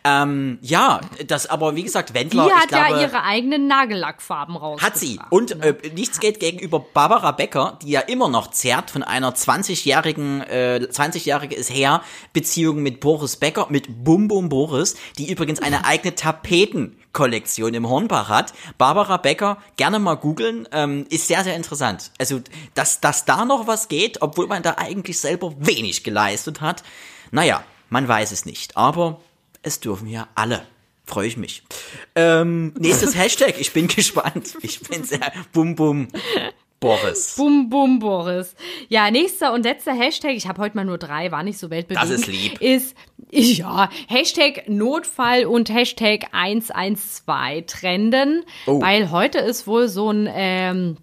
Ähm, 0.03 0.59
ja, 0.61 0.99
das 1.25 1.47
aber 1.47 1.77
wie 1.77 1.83
gesagt, 1.83 2.13
Wendler, 2.13 2.45
Die 2.47 2.53
hat 2.53 2.67
glaube, 2.67 2.89
ja 2.89 3.01
ihre 3.01 3.23
eigenen 3.23 3.67
Nagellackfarben 3.67 4.57
raus. 4.57 4.81
hat 4.81 4.97
sie. 4.97 5.17
Und 5.29 5.63
äh, 5.63 5.75
nichts 5.95 6.19
geht 6.19 6.41
gegenüber 6.41 6.81
Barbara 6.81 7.31
Becker, 7.31 7.79
die 7.81 7.91
ja 7.91 8.01
immer 8.01 8.27
noch 8.27 8.51
zerrt 8.51 8.91
von 8.91 9.01
einer 9.01 9.33
20-jährigen, 9.33 10.41
äh, 10.41 10.85
20-jährige 10.91 11.55
ist 11.55 11.73
her, 11.73 12.01
Beziehung 12.33 12.83
mit 12.83 12.99
Boris 12.99 13.37
Becker, 13.37 13.67
mit 13.69 14.03
Bum 14.03 14.27
Bum 14.27 14.49
Boris, 14.49 14.95
die 15.17 15.31
übrigens 15.31 15.61
eine 15.61 15.85
eigene 15.85 16.15
Tapetenkollektion 16.15 17.73
im 17.73 17.87
Hornbach 17.87 18.27
hat. 18.27 18.53
Barbara 18.77 19.15
Becker, 19.17 19.57
gerne 19.77 19.99
mal 19.99 20.15
googeln, 20.15 20.67
ähm, 20.73 21.05
ist 21.09 21.29
sehr, 21.29 21.45
sehr 21.45 21.55
interessant. 21.55 22.11
Also, 22.19 22.41
dass, 22.73 22.99
dass 22.99 23.23
da 23.23 23.45
noch 23.45 23.67
was 23.67 23.87
geht, 23.87 24.21
obwohl 24.21 24.47
man 24.47 24.63
da 24.63 24.75
eigentlich 24.77 25.17
selber 25.19 25.53
wenig 25.59 26.03
geleistet 26.03 26.59
hat. 26.59 26.72
Naja, 27.31 27.63
man 27.89 28.07
weiß 28.07 28.31
es 28.31 28.45
nicht. 28.45 28.77
Aber 28.77 29.19
es 29.61 29.79
dürfen 29.79 30.07
ja 30.07 30.27
alle. 30.35 30.65
Freue 31.05 31.27
ich 31.27 31.37
mich. 31.37 31.63
Ähm, 32.15 32.73
nächstes 32.79 33.15
Hashtag, 33.15 33.59
ich 33.59 33.73
bin 33.73 33.87
gespannt. 33.87 34.55
Ich 34.61 34.79
bin 34.81 35.03
sehr 35.03 35.31
bum 35.51 35.75
bum 35.75 36.07
Boris. 36.79 37.35
Bum, 37.37 37.69
bum, 37.69 37.99
Boris. 37.99 38.55
Ja, 38.89 39.09
nächster 39.09 39.53
und 39.53 39.63
letzter 39.63 39.93
Hashtag, 39.93 40.31
ich 40.31 40.47
habe 40.49 40.61
heute 40.61 40.75
mal 40.75 40.83
nur 40.83 40.97
drei, 40.97 41.31
war 41.31 41.41
nicht 41.41 41.57
so 41.57 41.69
weltbewegend. 41.69 42.03
Das 42.03 42.19
ist 42.19 42.27
lieb. 42.27 42.59
Ist, 42.61 42.93
ja, 43.31 43.89
Hashtag 44.09 44.67
Notfall 44.67 45.45
und 45.45 45.69
Hashtag 45.73 46.25
112 46.33 47.65
trenden, 47.67 48.43
Oh. 48.65 48.81
weil 48.81 49.11
heute 49.11 49.37
ist 49.39 49.65
wohl 49.65 49.87
so 49.87 50.09
ein, 50.11 50.27
ähm, 50.29 50.97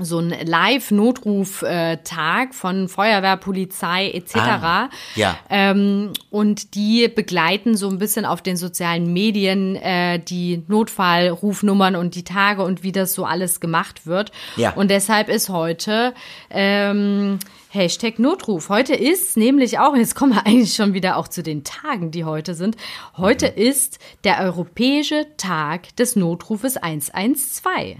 so 0.00 0.18
ein 0.18 0.34
Live-Notruf-Tag 0.44 2.54
von 2.54 2.88
Feuerwehr, 2.88 3.36
Polizei 3.36 4.10
etc. 4.10 4.36
Ah, 4.36 4.88
ja. 5.14 5.38
Ähm, 5.48 6.12
und 6.30 6.74
die 6.74 7.08
begleiten 7.08 7.76
so 7.76 7.88
ein 7.88 7.98
bisschen 7.98 8.24
auf 8.24 8.42
den 8.42 8.56
sozialen 8.56 9.12
Medien 9.12 9.76
äh, 9.76 10.18
die 10.18 10.64
Notfallrufnummern 10.66 11.94
und 11.94 12.16
die 12.16 12.24
Tage 12.24 12.64
und 12.64 12.82
wie 12.82 12.92
das 12.92 13.14
so 13.14 13.24
alles 13.24 13.60
gemacht 13.60 14.06
wird. 14.06 14.32
Ja. 14.56 14.72
Und 14.72 14.90
deshalb 14.90 15.28
ist 15.28 15.48
heute 15.48 16.12
ähm, 16.50 17.38
Hashtag 17.68 18.18
Notruf. 18.18 18.68
Heute 18.68 18.94
ist 18.94 19.36
nämlich 19.36 19.78
auch, 19.78 19.94
jetzt 19.96 20.16
kommen 20.16 20.34
wir 20.34 20.46
eigentlich 20.46 20.74
schon 20.74 20.94
wieder 20.94 21.16
auch 21.16 21.28
zu 21.28 21.42
den 21.42 21.62
Tagen, 21.62 22.10
die 22.10 22.24
heute 22.24 22.54
sind. 22.54 22.76
Heute 23.16 23.46
Mhm. 23.46 23.62
ist 23.62 23.98
der 24.24 24.40
Europäische 24.40 25.26
Tag 25.36 25.94
des 25.96 26.16
Notrufes 26.16 26.76
112. 26.76 27.98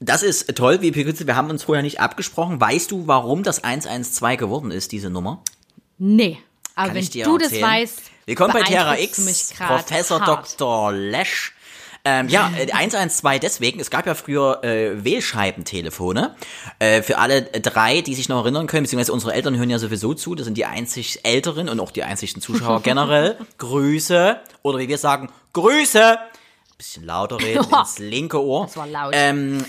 Das 0.00 0.22
ist 0.22 0.54
toll, 0.54 0.80
wie 0.80 0.92
Pikütze, 0.92 1.26
wir 1.26 1.34
haben 1.34 1.50
uns 1.50 1.64
vorher 1.64 1.82
nicht 1.82 1.98
abgesprochen. 1.98 2.60
Weißt 2.60 2.92
du, 2.92 3.08
warum 3.08 3.42
das 3.42 3.64
112 3.64 4.38
geworden 4.38 4.70
ist, 4.70 4.92
diese 4.92 5.10
Nummer? 5.10 5.42
Nee, 5.98 6.38
aber 6.76 6.88
Kann 6.88 6.96
wenn 6.96 7.24
du 7.24 7.38
das 7.38 7.48
erzählen? 7.48 7.62
weißt, 7.64 8.02
Willkommen 8.26 8.52
bei 8.52 8.62
Terra 8.62 8.96
X, 8.96 9.54
Professor 9.58 10.20
hart. 10.20 10.60
Dr. 10.60 10.92
Lesch. 10.92 11.52
Ähm, 12.04 12.28
ja, 12.28 12.52
äh, 12.56 12.70
112 12.70 13.40
deswegen, 13.40 13.80
es 13.80 13.90
gab 13.90 14.06
ja 14.06 14.14
früher 14.14 14.62
äh, 14.62 15.04
Wählscheibentelefone. 15.04 16.36
Äh, 16.78 17.02
für 17.02 17.18
alle 17.18 17.42
drei, 17.42 18.00
die 18.00 18.14
sich 18.14 18.28
noch 18.28 18.42
erinnern 18.44 18.68
können, 18.68 18.84
beziehungsweise 18.84 19.12
unsere 19.12 19.34
Eltern 19.34 19.56
hören 19.56 19.68
ja 19.68 19.80
sowieso 19.80 20.14
zu, 20.14 20.36
das 20.36 20.44
sind 20.44 20.56
die 20.56 20.64
einzig 20.64 21.24
Älteren 21.24 21.68
und 21.68 21.80
auch 21.80 21.90
die 21.90 22.04
einzigsten 22.04 22.40
Zuschauer 22.40 22.82
generell. 22.84 23.36
Grüße, 23.58 24.40
oder 24.62 24.78
wie 24.78 24.88
wir 24.88 24.98
sagen, 24.98 25.28
Grüße! 25.54 26.18
Bisschen 26.78 27.04
lauter 27.04 27.38
reden, 27.40 27.66
ins 27.78 27.98
linke 27.98 28.42
Ohr. 28.42 28.66
Das 28.66 28.76
war 28.76 28.86
laut. 28.86 29.12
Ähm, 29.14 29.64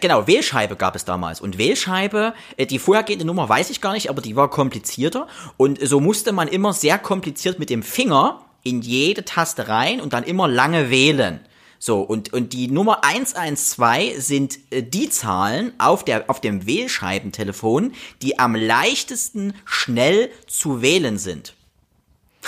genau, 0.00 0.26
Wählscheibe 0.26 0.76
gab 0.76 0.94
es 0.94 1.04
damals. 1.04 1.40
Und 1.40 1.58
Wählscheibe, 1.58 2.34
äh, 2.56 2.66
die 2.66 2.78
vorhergehende 2.78 3.24
Nummer 3.24 3.48
weiß 3.48 3.70
ich 3.70 3.80
gar 3.80 3.92
nicht, 3.92 4.08
aber 4.08 4.22
die 4.22 4.36
war 4.36 4.48
komplizierter. 4.48 5.26
Und 5.56 5.84
so 5.86 6.00
musste 6.00 6.32
man 6.32 6.48
immer 6.48 6.72
sehr 6.72 6.98
kompliziert 6.98 7.58
mit 7.58 7.68
dem 7.68 7.82
Finger 7.82 8.44
in 8.62 8.80
jede 8.80 9.24
Taste 9.24 9.68
rein 9.68 10.00
und 10.00 10.12
dann 10.12 10.24
immer 10.24 10.48
lange 10.48 10.88
wählen. 10.88 11.40
So, 11.84 12.00
und, 12.00 12.32
und 12.32 12.52
die 12.52 12.68
Nummer 12.68 13.02
112 13.04 14.22
sind 14.22 14.58
äh, 14.70 14.84
die 14.84 15.08
Zahlen 15.08 15.72
auf, 15.78 16.04
der, 16.04 16.30
auf 16.30 16.40
dem 16.40 16.64
Wählscheibentelefon, 16.64 17.92
die 18.22 18.38
am 18.38 18.54
leichtesten 18.54 19.54
schnell 19.64 20.30
zu 20.46 20.80
wählen 20.80 21.18
sind. 21.18 21.54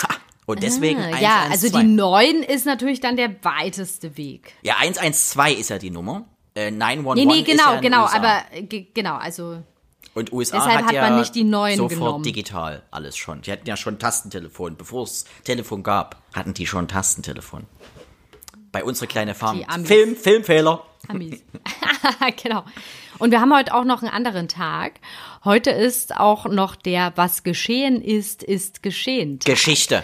Ha, 0.01 0.07
und 0.45 0.61
deswegen 0.63 0.99
Ah, 0.99 1.19
ja, 1.19 1.43
112. 1.45 1.51
also 1.51 1.79
die 1.79 1.83
9 1.85 2.35
ist 2.43 2.65
natürlich 2.65 2.99
dann 2.99 3.15
der 3.17 3.43
weiteste 3.43 4.17
Weg. 4.17 4.53
Ja, 4.63 4.75
112 4.79 5.59
ist 5.59 5.69
ja 5.69 5.77
die 5.77 5.89
Nummer. 5.91 6.25
Äh, 6.55 6.71
911 6.71 7.15
Nee, 7.15 7.25
nee, 7.25 7.39
ist 7.41 7.45
genau, 7.57 7.71
ja 7.71 7.75
in 7.77 7.81
genau, 7.81 8.03
USA. 8.03 8.15
aber 8.17 8.43
ge- 8.61 8.87
genau, 8.93 9.15
also 9.15 9.61
Und 10.13 10.31
USA 10.31 10.57
Deshalb 10.65 10.85
hat, 10.85 10.93
ja 10.93 11.01
man 11.09 11.19
nicht 11.19 11.35
die 11.35 11.43
neuen 11.43 11.75
sofort 11.77 11.99
genommen. 11.99 12.23
digital 12.23 12.83
alles 12.91 13.17
schon. 13.17 13.41
Die 13.41 13.51
hatten 13.51 13.67
ja 13.67 13.75
schon 13.75 13.99
Tastentelefon. 13.99 14.77
Bevor 14.77 15.03
es 15.03 15.25
Telefon 15.43 15.83
gab, 15.83 16.21
hatten 16.33 16.53
die 16.53 16.65
schon 16.67 16.87
Tastentelefon. 16.87 17.65
Bei 18.71 18.83
unsere 18.83 19.07
kleine 19.07 19.35
Farm. 19.35 19.63
Film, 19.85 20.15
Filmfehler. 20.15 20.83
Amis. 21.07 21.41
genau. 22.43 22.63
Und 23.19 23.31
wir 23.31 23.39
haben 23.41 23.53
heute 23.53 23.73
auch 23.73 23.83
noch 23.85 24.01
einen 24.01 24.11
anderen 24.11 24.47
Tag. 24.47 24.93
Heute 25.43 25.71
ist 25.71 26.15
auch 26.17 26.45
noch 26.45 26.75
der 26.75 27.13
Was 27.15 27.43
geschehen 27.43 28.01
ist, 28.01 28.43
ist 28.43 28.83
geschehen. 28.83 29.39
Geschichte. 29.43 30.03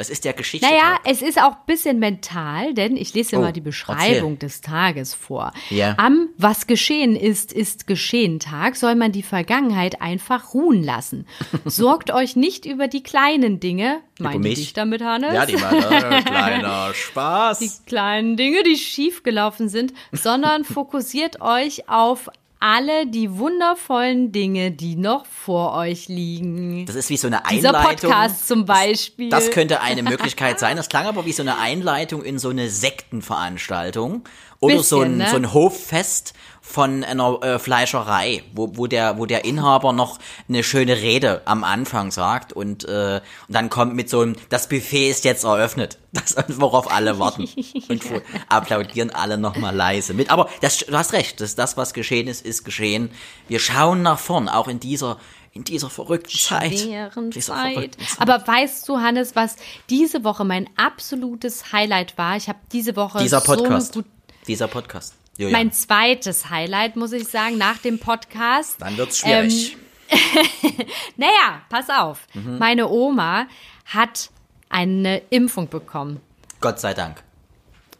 Was 0.00 0.08
ist 0.08 0.24
der 0.24 0.32
Geschichte? 0.32 0.66
Naja, 0.66 0.96
es 1.04 1.20
ist 1.20 1.38
auch 1.38 1.52
ein 1.52 1.66
bisschen 1.66 1.98
mental, 1.98 2.72
denn 2.72 2.96
ich 2.96 3.12
lese 3.12 3.36
Oh, 3.36 3.40
mal 3.42 3.52
die 3.52 3.60
Beschreibung 3.60 4.38
des 4.38 4.62
Tages 4.62 5.12
vor. 5.12 5.52
Ja. 5.68 5.94
Am 5.98 6.30
Was 6.38 6.66
geschehen 6.66 7.16
ist, 7.16 7.52
ist 7.52 7.86
geschehen 7.86 8.40
Tag 8.40 8.76
soll 8.76 8.94
man 8.94 9.12
die 9.12 9.22
Vergangenheit 9.22 10.00
einfach 10.00 10.54
ruhen 10.54 10.82
lassen. 10.82 11.26
Sorgt 11.66 12.10
euch 12.14 12.34
nicht 12.34 12.64
über 12.64 12.88
die 12.88 13.02
kleinen 13.02 13.60
Dinge, 13.60 14.00
meine 14.18 14.40
dich 14.40 14.72
damit, 14.72 15.02
Hannes? 15.02 15.34
Ja, 15.34 15.44
die 15.44 15.60
war 15.60 15.70
äh, 15.70 16.22
kleiner 16.22 16.94
Spaß. 16.94 17.58
die 17.58 17.70
kleinen 17.84 18.38
Dinge, 18.38 18.62
die 18.62 18.76
schiefgelaufen 18.76 19.68
sind, 19.68 19.92
sondern 20.12 20.64
fokussiert 20.80 21.42
euch 21.42 21.90
auf 21.90 22.30
alle 22.60 23.06
die 23.06 23.38
wundervollen 23.38 24.32
Dinge, 24.32 24.70
die 24.70 24.94
noch 24.94 25.24
vor 25.24 25.74
euch 25.74 26.08
liegen. 26.08 26.84
Das 26.84 26.94
ist 26.94 27.08
wie 27.08 27.16
so 27.16 27.26
eine 27.26 27.42
Dieser 27.50 27.70
Einleitung. 27.70 28.10
Podcast 28.10 28.46
zum 28.46 28.66
Beispiel. 28.66 29.30
Das 29.30 29.50
könnte 29.50 29.80
eine 29.80 30.02
Möglichkeit 30.02 30.60
sein. 30.60 30.76
Das 30.76 30.90
klang 30.90 31.06
aber 31.06 31.24
wie 31.24 31.32
so 31.32 31.42
eine 31.42 31.58
Einleitung 31.58 32.22
in 32.22 32.38
so 32.38 32.50
eine 32.50 32.68
Sektenveranstaltung. 32.68 34.24
Oder 34.60 34.82
so, 34.82 34.98
Bisschen, 34.98 35.14
ein, 35.14 35.18
ne? 35.18 35.28
so 35.30 35.36
ein 35.36 35.54
Hoffest 35.54 36.34
von 36.60 37.02
einer 37.02 37.42
äh, 37.42 37.58
Fleischerei, 37.58 38.42
wo, 38.52 38.76
wo, 38.76 38.86
der, 38.86 39.18
wo 39.18 39.26
der 39.26 39.44
Inhaber 39.44 39.92
noch 39.92 40.18
eine 40.48 40.62
schöne 40.62 40.98
Rede 40.98 41.42
am 41.46 41.64
Anfang 41.64 42.10
sagt 42.10 42.52
und, 42.52 42.84
äh, 42.84 43.20
und 43.48 43.54
dann 43.54 43.70
kommt 43.70 43.94
mit 43.94 44.08
so 44.10 44.20
einem, 44.20 44.36
das 44.50 44.68
Buffet 44.68 45.10
ist 45.10 45.24
jetzt 45.24 45.44
eröffnet. 45.44 45.98
Das, 46.12 46.34
worauf 46.58 46.90
alle 46.90 47.20
warten. 47.20 47.48
Und 47.88 48.02
applaudieren 48.48 49.10
alle 49.10 49.38
nochmal 49.38 49.72
leise 49.72 50.12
mit. 50.12 50.28
Aber 50.28 50.48
das, 50.60 50.78
du 50.78 50.92
hast 50.92 51.12
recht, 51.12 51.40
das, 51.40 51.54
das, 51.54 51.76
was 51.76 51.94
geschehen 51.94 52.26
ist, 52.26 52.44
ist 52.44 52.64
geschehen. 52.64 53.10
Wir 53.46 53.60
schauen 53.60 54.02
nach 54.02 54.18
vorn, 54.18 54.48
auch 54.48 54.66
in 54.66 54.80
dieser, 54.80 55.18
in 55.52 55.62
dieser 55.62 55.88
verrückten 55.88 56.36
Zeit. 56.36 56.76
schweren 56.80 57.30
Dieser 57.30 57.54
Zeit. 57.54 57.74
verrückten 57.74 58.04
Zeit. 58.04 58.20
Aber 58.20 58.44
weißt 58.44 58.88
du, 58.88 58.98
Hannes, 58.98 59.36
was 59.36 59.54
diese 59.88 60.24
Woche 60.24 60.44
mein 60.44 60.68
absolutes 60.76 61.72
Highlight 61.72 62.18
war? 62.18 62.36
Ich 62.36 62.48
habe 62.48 62.58
diese 62.72 62.96
Woche 62.96 63.20
Dieser 63.20 63.40
Podcast. 63.40 63.94
so. 63.94 64.02
Dieser 64.50 64.66
Podcast. 64.66 65.14
Julian. 65.38 65.52
Mein 65.52 65.72
zweites 65.72 66.50
Highlight, 66.50 66.96
muss 66.96 67.12
ich 67.12 67.28
sagen, 67.28 67.56
nach 67.56 67.78
dem 67.78 68.00
Podcast. 68.00 68.82
Dann 68.82 68.96
wird's 68.96 69.18
schwierig. 69.18 69.76
Naja, 71.16 71.62
pass 71.68 71.88
auf. 71.88 72.26
Mhm. 72.34 72.58
Meine 72.58 72.88
Oma 72.88 73.46
hat 73.84 74.30
eine 74.68 75.18
Impfung 75.30 75.68
bekommen. 75.68 76.20
Gott 76.60 76.80
sei 76.80 76.94
Dank. 76.94 77.22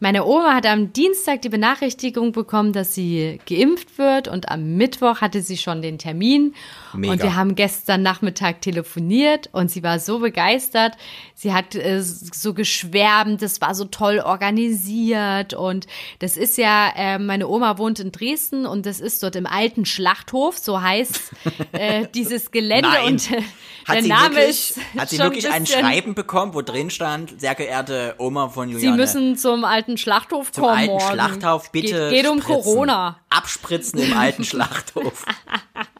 Meine 0.02 0.24
Oma 0.24 0.54
hat 0.54 0.64
am 0.64 0.94
Dienstag 0.94 1.42
die 1.42 1.50
Benachrichtigung 1.50 2.32
bekommen, 2.32 2.72
dass 2.72 2.94
sie 2.94 3.38
geimpft 3.46 3.98
wird 3.98 4.28
und 4.28 4.48
am 4.48 4.76
Mittwoch 4.76 5.20
hatte 5.20 5.42
sie 5.42 5.58
schon 5.58 5.82
den 5.82 5.98
Termin. 5.98 6.54
Mega. 6.94 7.12
Und 7.12 7.22
wir 7.22 7.36
haben 7.36 7.54
gestern 7.54 8.02
Nachmittag 8.02 8.62
telefoniert 8.62 9.50
und 9.52 9.70
sie 9.70 9.82
war 9.82 9.98
so 9.98 10.20
begeistert. 10.20 10.94
Sie 11.34 11.52
hat 11.52 11.74
äh, 11.74 12.00
so 12.00 12.54
geschwärmt, 12.54 13.42
das 13.42 13.60
war 13.60 13.74
so 13.74 13.84
toll 13.84 14.22
organisiert 14.24 15.52
und 15.52 15.86
das 16.18 16.38
ist 16.38 16.56
ja, 16.56 16.90
äh, 16.96 17.18
meine 17.18 17.46
Oma 17.46 17.76
wohnt 17.76 18.00
in 18.00 18.10
Dresden 18.10 18.64
und 18.64 18.86
das 18.86 19.00
ist 19.00 19.22
dort 19.22 19.36
im 19.36 19.46
alten 19.46 19.84
Schlachthof, 19.84 20.56
so 20.56 20.80
heißt 20.80 21.30
äh, 21.72 22.06
dieses 22.14 22.50
Gelände 22.50 22.88
Nein. 22.88 23.12
und 23.12 23.30
äh, 23.32 23.42
Hat 23.84 23.96
der 23.96 24.02
sie 24.02 24.08
Name 24.08 24.36
wirklich, 24.36 24.48
ist 24.48 24.78
hat 24.96 25.08
sie 25.10 25.18
wirklich 25.18 25.50
ein 25.50 25.66
Schreiben 25.66 26.14
bekommen, 26.14 26.54
wo 26.54 26.62
drin 26.62 26.88
stand, 26.88 27.38
sehr 27.38 27.54
geehrte 27.54 28.14
Oma 28.18 28.48
von 28.48 28.68
Sie 28.68 28.74
Juliane. 28.74 28.96
müssen 28.96 29.36
zum 29.36 29.64
alten 29.64 29.89
Schlachthof 29.96 30.52
zum 30.52 30.64
kommen. 30.64 30.76
alten. 30.76 31.00
Schlachthof 31.00 31.70
bitte 31.72 32.10
Geht, 32.10 32.22
geht 32.22 32.30
um. 32.30 32.40
Corona. 32.40 33.16
Abspritzen 33.30 34.00
im 34.00 34.16
alten 34.16 34.44
Schlachthof. 34.44 35.24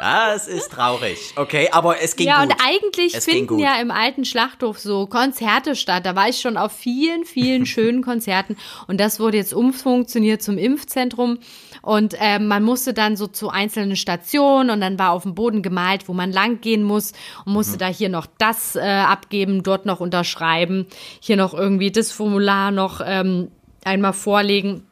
Das 0.00 0.48
ist 0.48 0.72
traurig. 0.72 1.32
Okay, 1.36 1.68
aber 1.70 2.00
es 2.02 2.16
ging 2.16 2.26
Ja, 2.26 2.42
gut. 2.44 2.52
und 2.52 2.60
eigentlich 2.64 3.14
Es 3.14 3.24
finden 3.24 3.58
ja 3.58 3.80
im 3.80 3.90
alten 3.90 4.24
Schlachthof 4.24 4.78
so 4.78 5.06
Konzerte 5.06 5.76
statt. 5.76 6.04
Da 6.06 6.16
war 6.16 6.28
ich 6.28 6.40
schon 6.40 6.56
auf 6.56 6.72
vielen, 6.72 7.24
vielen 7.24 7.66
schönen 7.66 8.02
Konzerten. 8.02 8.56
Und 8.88 8.98
das 9.00 9.20
wurde 9.20 9.36
jetzt 9.36 9.54
umfunktioniert 9.54 10.42
zum 10.42 10.58
Impfzentrum. 10.58 11.38
Und 11.82 12.14
äh, 12.20 12.38
man 12.38 12.62
musste 12.62 12.94
dann 12.94 13.16
so 13.16 13.26
zu 13.26 13.48
einzelnen 13.50 13.96
Stationen 13.96 14.70
und 14.70 14.80
dann 14.80 14.98
war 14.98 15.10
auf 15.12 15.22
dem 15.24 15.34
Boden 15.34 15.62
gemalt, 15.62 16.08
wo 16.08 16.12
man 16.12 16.30
lang 16.32 16.60
gehen 16.60 16.82
muss 16.84 17.12
und 17.44 17.48
Mhm. 17.48 17.52
musste 17.54 17.78
da 17.78 17.86
hier 17.86 18.08
noch 18.08 18.26
das 18.38 18.76
äh, 18.76 18.80
abgeben, 18.80 19.62
dort 19.62 19.84
noch 19.86 20.00
unterschreiben, 20.00 20.86
hier 21.20 21.36
noch 21.36 21.54
irgendwie 21.54 21.90
das 21.92 22.10
Formular 22.12 22.70
noch 22.70 23.00
ähm, 23.04 23.50
einmal 23.84 24.12
vorlegen. 24.12 24.86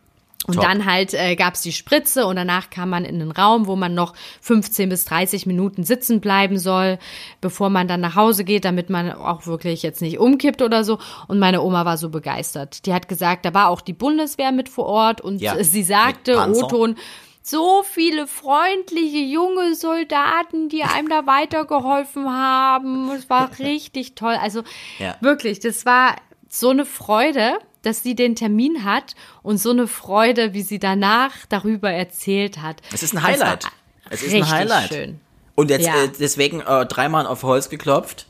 Und 0.46 0.54
Top. 0.54 0.64
dann 0.64 0.86
halt 0.86 1.12
äh, 1.12 1.36
gab 1.36 1.54
es 1.54 1.60
die 1.60 1.70
Spritze 1.72 2.26
und 2.26 2.36
danach 2.36 2.70
kam 2.70 2.88
man 2.90 3.04
in 3.04 3.18
den 3.18 3.30
Raum, 3.30 3.66
wo 3.66 3.76
man 3.76 3.94
noch 3.94 4.14
15 4.40 4.88
bis 4.88 5.04
30 5.04 5.44
Minuten 5.46 5.84
sitzen 5.84 6.20
bleiben 6.20 6.58
soll, 6.58 6.98
bevor 7.42 7.68
man 7.68 7.86
dann 7.88 8.00
nach 8.00 8.16
Hause 8.16 8.44
geht, 8.44 8.64
damit 8.64 8.88
man 8.88 9.12
auch 9.12 9.46
wirklich 9.46 9.82
jetzt 9.82 10.00
nicht 10.00 10.18
umkippt 10.18 10.62
oder 10.62 10.82
so. 10.82 10.98
Und 11.28 11.38
meine 11.38 11.60
Oma 11.60 11.84
war 11.84 11.98
so 11.98 12.08
begeistert. 12.08 12.86
Die 12.86 12.94
hat 12.94 13.06
gesagt, 13.06 13.44
da 13.44 13.52
war 13.52 13.68
auch 13.68 13.82
die 13.82 13.92
Bundeswehr 13.92 14.50
mit 14.50 14.70
vor 14.70 14.86
Ort 14.86 15.20
und 15.20 15.40
Ja, 15.42 15.62
sie 15.62 15.82
sagte. 15.82 16.36
O-Ton, 16.38 16.96
so 17.42 17.82
viele 17.82 18.26
freundliche 18.26 19.18
junge 19.18 19.74
Soldaten, 19.74 20.68
die 20.68 20.82
einem 20.84 21.08
da 21.08 21.26
weitergeholfen 21.26 22.28
haben. 22.30 23.10
Es 23.10 23.28
war 23.28 23.50
richtig 23.58 24.14
toll. 24.14 24.36
Also 24.40 24.62
Ja. 24.98 25.16
wirklich, 25.20 25.60
das 25.60 25.84
war 25.86 26.16
so 26.52 26.68
eine 26.70 26.84
Freude, 26.84 27.52
dass 27.82 28.02
sie 28.02 28.14
den 28.14 28.34
Termin 28.36 28.84
hat 28.84 29.14
und 29.42 29.56
so 29.58 29.70
eine 29.70 29.86
Freude, 29.86 30.52
wie 30.52 30.62
sie 30.62 30.78
danach 30.78 31.32
darüber 31.48 31.90
erzählt 31.90 32.60
hat. 32.60 32.82
Es 32.92 33.02
ist 33.02 33.14
ein 33.14 33.22
Highlight. 33.22 33.66
Es 34.10 34.22
ist 34.22 34.34
ein 34.34 34.50
Highlight. 34.50 34.88
Schön. 34.88 35.20
Und 35.54 35.70
jetzt 35.70 35.86
Ja. 35.86 36.04
äh, 36.04 36.10
deswegen 36.18 36.60
äh, 36.60 36.84
dreimal 36.86 37.26
auf 37.26 37.42
Holz 37.44 37.70
geklopft, 37.70 38.26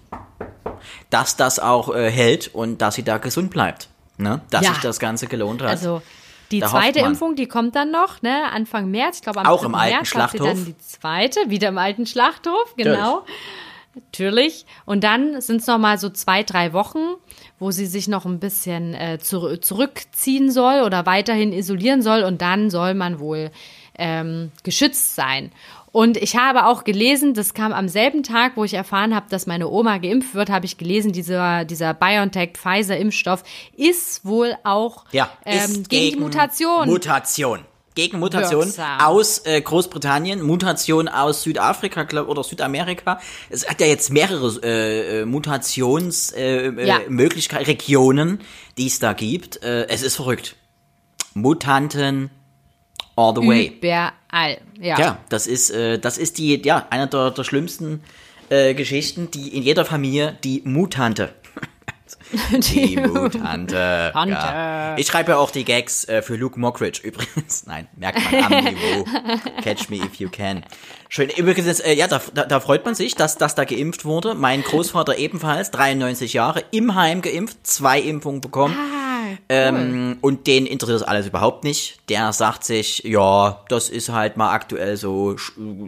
dass 1.09 1.37
das 1.37 1.59
auch 1.59 1.94
äh, 1.94 2.11
hält 2.11 2.54
und 2.54 2.80
dass 2.83 2.94
sie 2.94 3.02
da 3.02 3.18
gesund 3.18 3.50
bleibt. 3.50 3.88
Ne? 4.18 4.42
Dass 4.50 4.64
Ja. 4.64 4.74
sich 4.74 4.83
das 4.83 5.00
Ganze 5.00 5.26
gelohnt 5.26 5.62
hat. 5.62 5.70
Also 5.70 6.02
die 6.50 6.61
Da 6.61 6.66
zweite. 6.68 6.98
Impfung, 7.00 7.37
die 7.37 7.46
kommt 7.46 7.74
dann 7.76 7.90
noch, 7.90 8.22
ne, 8.22 8.50
Anfang 8.52 8.90
März, 8.90 9.16
ich 9.18 9.22
glaube 9.22 9.40
am 9.40 9.46
Auch 9.46 9.64
im 9.64 9.72
3. 9.72 9.78
alten 9.78 9.94
März 9.96 10.09
Schlachthof? 10.09 10.46
dann 10.48 10.64
die 10.64 10.78
zweite, 10.78 11.40
wieder 11.48 11.68
im 11.68 11.78
alten 11.78 12.06
Schlachthof, 12.06 12.74
genau. 12.76 13.24
Natürlich. 13.94 14.66
Und 14.85 15.02
dann 15.04 15.40
sind 15.40 15.61
es 15.61 15.66
noch 15.66 15.78
mal 15.78 15.98
so 15.98 16.11
zwei, 16.11 16.42
drei 16.42 16.72
Wochen, 16.72 16.98
wo 17.61 17.70
sie 17.70 17.87
sich 17.87 18.09
noch 18.09 18.27
ein 18.27 18.40
bisschen 18.40 18.94
äh, 18.94 19.18
zur 19.20 19.61
zurückziehen 19.61 20.51
soll 20.51 20.83
oder 20.83 21.07
weiterhin 21.07 21.53
isolieren 21.53 22.03
soll. 22.03 22.25
Und 22.25 22.42
dann 22.42 22.70
soll 22.70 22.94
man 22.94 23.20
wohl 23.20 23.53
ähm, 23.96 24.51
geschützt 24.64 25.14
sein. 25.14 25.53
Und 25.92 26.16
ich 26.16 26.37
habe 26.37 26.66
auch 26.66 26.85
gelesen, 26.85 27.35
das 27.35 27.53
kam 27.53 27.73
am 27.73 27.88
selben 27.88 28.23
Tag, 28.23 28.53
wo 28.57 28.64
ich 28.64 28.75
erfahren 28.75 29.14
habe, 29.14 29.27
dass 29.29 29.46
meine 29.46 29.68
Oma 29.68 29.99
geimpft 29.99 30.35
wird, 30.35 30.49
habe 30.49 30.64
ich 30.64 30.79
gelesen, 30.79 31.12
dieser, 31.12 31.64
dieser 31.64 31.94
BioNTech-Pfizer-Impfstoff 31.94 33.42
ist 33.77 34.25
wohl 34.25 34.57
auch 34.62 35.05
ja, 35.11 35.31
ähm, 35.44 35.83
gegen, 35.88 36.16
die 36.16 36.20
Mutation. 36.20 36.88
Mutation. 36.88 37.61
Gegen 38.00 38.18
Mutation 38.18 38.64
Wirksam. 38.64 39.00
aus 39.00 39.44
äh, 39.44 39.60
Großbritannien, 39.60 40.40
Mutation 40.42 41.08
aus 41.08 41.42
Südafrika 41.42 42.04
glaub, 42.04 42.28
oder 42.28 42.42
Südamerika. 42.42 43.20
Es 43.50 43.68
hat 43.68 43.80
ja 43.80 43.86
jetzt 43.86 44.10
mehrere 44.10 44.48
äh, 44.62 45.20
äh, 45.20 45.24
Mutationsmöglichkeiten, 45.26 46.78
äh, 46.78 46.86
Ja. 46.86 46.98
äh, 47.00 47.10
Möglichkeiten, 47.10 47.64
Regionen, 47.66 48.40
die 48.78 48.86
es 48.86 48.98
da 49.00 49.12
gibt. 49.12 49.62
Äh, 49.62 49.86
es 49.88 50.02
ist 50.02 50.16
verrückt. 50.16 50.56
Mutanten 51.34 52.30
all 53.16 53.34
the 53.34 53.46
way. 53.46 53.72
Überall. 53.78 54.58
Ja. 54.80 54.98
Ja, 54.98 55.18
das 55.28 55.46
ist, 55.46 55.70
äh, 55.70 55.98
das 55.98 56.16
ist 56.18 56.38
die, 56.38 56.60
ja, 56.64 56.86
eine 56.90 57.06
der, 57.06 57.30
der 57.32 57.44
schlimmsten 57.44 58.02
äh, 58.48 58.74
Geschichten, 58.74 59.30
die 59.30 59.48
in 59.56 59.62
jeder 59.62 59.84
Familie 59.84 60.38
die 60.42 60.62
Mutante. 60.64 61.34
Die 62.53 62.96
Mutante. 63.09 64.11
Tante. 64.12 64.33
Ja. 64.33 64.96
Ich 64.96 65.07
schreibe 65.07 65.33
ja 65.33 65.38
auch 65.38 65.51
die 65.51 65.64
Gags 65.64 66.05
äh, 66.05 66.23
für 66.23 66.37
Luke 66.37 66.59
Mockridge 66.59 67.01
übrigens. 67.05 67.66
Nein, 67.66 67.88
merkt 67.96 68.20
man 68.31 68.44
am 68.44 68.64
Niveau. 68.64 69.05
Catch 69.62 69.88
me 69.88 69.96
if 69.96 70.16
you 70.16 70.29
can. 70.29 70.64
Schön. 71.09 71.31
Übrigens, 71.31 71.81
äh, 71.81 71.94
ja, 71.94 72.07
da, 72.07 72.20
da, 72.35 72.44
da 72.44 72.61
freut 72.61 72.85
man 72.85 72.94
sich, 72.94 73.14
dass, 73.14 73.37
dass 73.37 73.55
da 73.55 73.64
geimpft 73.64 74.05
wurde. 74.05 74.35
Mein 74.35 74.62
Großvater 74.62 75.18
ebenfalls, 75.18 75.70
93 75.73 76.33
Jahre, 76.33 76.62
im 76.70 76.94
Heim 76.94 77.23
geimpft, 77.23 77.66
zwei 77.66 78.01
Impfungen 78.01 78.40
bekommen. 78.40 78.77
Ah, 78.79 79.01
cool. 79.31 79.38
Ähm, 79.49 80.18
und 80.20 80.46
den 80.46 80.66
interessiert 80.66 81.01
das 81.01 81.09
alles 81.09 81.27
überhaupt 81.27 81.64
nicht. 81.64 81.99
Der 82.09 82.33
sagt 82.33 82.64
sich, 82.64 83.03
ja, 83.05 83.64
das 83.68 83.88
ist 83.88 84.11
halt 84.11 84.37
mal 84.37 84.53
aktuell 84.53 84.96
so, 84.96 85.37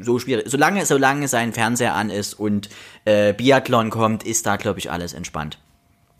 so 0.00 0.18
schwierig. 0.18 0.46
Solange, 0.48 0.86
solange 0.86 1.28
sein 1.28 1.52
Fernseher 1.52 1.94
an 1.94 2.10
ist 2.10 2.34
und 2.34 2.68
äh, 3.04 3.32
Biathlon 3.32 3.90
kommt, 3.90 4.24
ist 4.24 4.46
da, 4.46 4.56
glaube 4.56 4.80
ich, 4.80 4.90
alles 4.90 5.12
entspannt. 5.12 5.58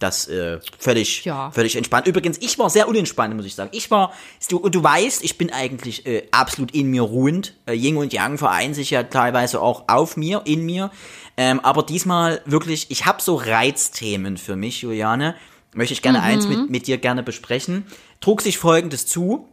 Das 0.02 0.26
äh, 0.26 0.58
völlig, 0.78 1.24
Ja. 1.24 1.50
völlig 1.52 1.76
entspannt. 1.76 2.06
Übrigens, 2.08 2.38
ich 2.40 2.58
war 2.58 2.68
sehr 2.70 2.88
unentspannt, 2.88 3.36
muss 3.36 3.46
ich 3.46 3.54
sagen. 3.54 3.70
Ich 3.72 3.90
war, 3.90 4.12
du, 4.50 4.56
und 4.58 4.74
du 4.74 4.82
weißt, 4.82 5.22
ich 5.22 5.38
bin 5.38 5.52
eigentlich 5.52 6.06
äh, 6.06 6.26
absolut 6.32 6.72
in 6.72 6.88
mir 6.88 7.02
ruhend. 7.02 7.54
Äh, 7.66 7.74
Yin 7.74 7.96
und 7.96 8.12
Yang 8.12 8.38
vereinen 8.38 8.74
sich 8.74 8.90
ja 8.90 9.04
teilweise 9.04 9.60
auch 9.60 9.84
auf 9.88 10.16
mir, 10.16 10.42
in 10.44 10.64
mir. 10.64 10.90
Ähm, 11.36 11.60
aber 11.60 11.82
diesmal 11.84 12.40
wirklich, 12.44 12.90
ich 12.90 13.06
habe 13.06 13.22
so 13.22 13.36
Reizthemen 13.36 14.36
für 14.36 14.56
mich, 14.56 14.82
Juliane. 14.82 15.36
Möchte 15.74 15.94
ich 15.94 16.02
gerne 16.02 16.20
eins 16.22 16.46
mit, 16.48 16.68
mit 16.68 16.86
dir 16.86 16.98
gerne 16.98 17.22
besprechen. 17.22 17.86
Trug 18.20 18.42
sich 18.42 18.58
folgendes 18.58 19.06
zu. 19.06 19.48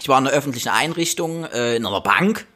Ich 0.00 0.08
war 0.08 0.18
in 0.18 0.26
einer 0.26 0.34
öffentlichen 0.34 0.70
Einrichtung, 0.70 1.44
äh, 1.44 1.76
in 1.76 1.84
einer 1.84 2.00
Bank. 2.00 2.46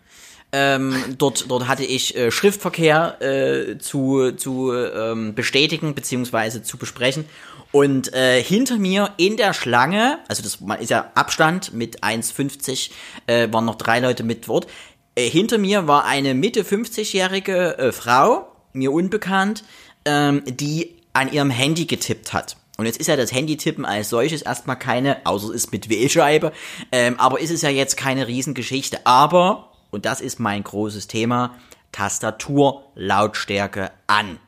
Ähm, 0.59 1.17
dort, 1.19 1.51
dort 1.51 1.69
hatte 1.69 1.85
ich 1.85 2.17
äh, 2.17 2.31
Schriftverkehr 2.31 3.21
äh, 3.21 3.77
zu, 3.77 4.33
zu 4.33 4.73
ähm, 4.73 5.35
bestätigen 5.35 5.95
beziehungsweise 5.95 6.63
zu 6.63 6.79
besprechen. 6.79 7.27
Und 7.73 8.15
äh, 8.15 8.43
hinter 8.43 8.79
mir 8.79 9.11
in 9.19 9.37
der 9.37 9.53
Schlange, 9.53 10.19
also 10.29 10.43
das 10.43 10.61
ist 10.81 10.89
ja 10.89 11.11
Abstand 11.15 11.75
mit 11.75 12.03
1,50, 12.03 12.91
äh, 13.27 13.53
waren 13.53 13.67
noch 13.67 13.75
drei 13.75 14.01
Leute 14.01 14.23
mit 14.23 14.49
Wort. 14.49 14.67
Äh, 15.15 15.29
hinter 15.29 15.59
mir 15.59 15.87
war 15.89 16.07
eine 16.07 16.33
Mitte 16.33 16.63
50-jährige 16.63 17.77
äh, 17.77 17.93
Frau, 17.93 18.51
mir 18.73 18.93
unbekannt, 18.93 19.63
ähm, 20.07 20.43
die 20.47 20.97
an 21.13 21.31
ihrem 21.31 21.51
Handy 21.51 21.85
getippt 21.85 22.33
hat. 22.33 22.57
Und 22.79 22.87
jetzt 22.87 22.99
ist 22.99 23.09
ja 23.09 23.17
das 23.17 23.31
Handytippen 23.31 23.85
als 23.85 24.09
solches 24.09 24.41
erstmal 24.41 24.79
keine, 24.79 25.25
außer 25.27 25.49
es 25.49 25.65
ist 25.65 25.73
mit 25.73 25.91
Wählscheibe, 25.91 26.53
ähm, 26.93 27.19
aber 27.19 27.41
ist 27.41 27.51
es 27.51 27.61
ja 27.61 27.71
jetzt 27.71 27.97
keine 27.99 28.27
Riesengeschichte. 28.27 29.05
Aber, 29.05 29.66
und 29.91 30.05
das 30.05 30.21
ist 30.21 30.39
mein 30.41 30.63
großes 30.63 31.07
Thema, 31.07 31.55
Tastaturlautstärke 31.93 33.91
an. 34.07 34.39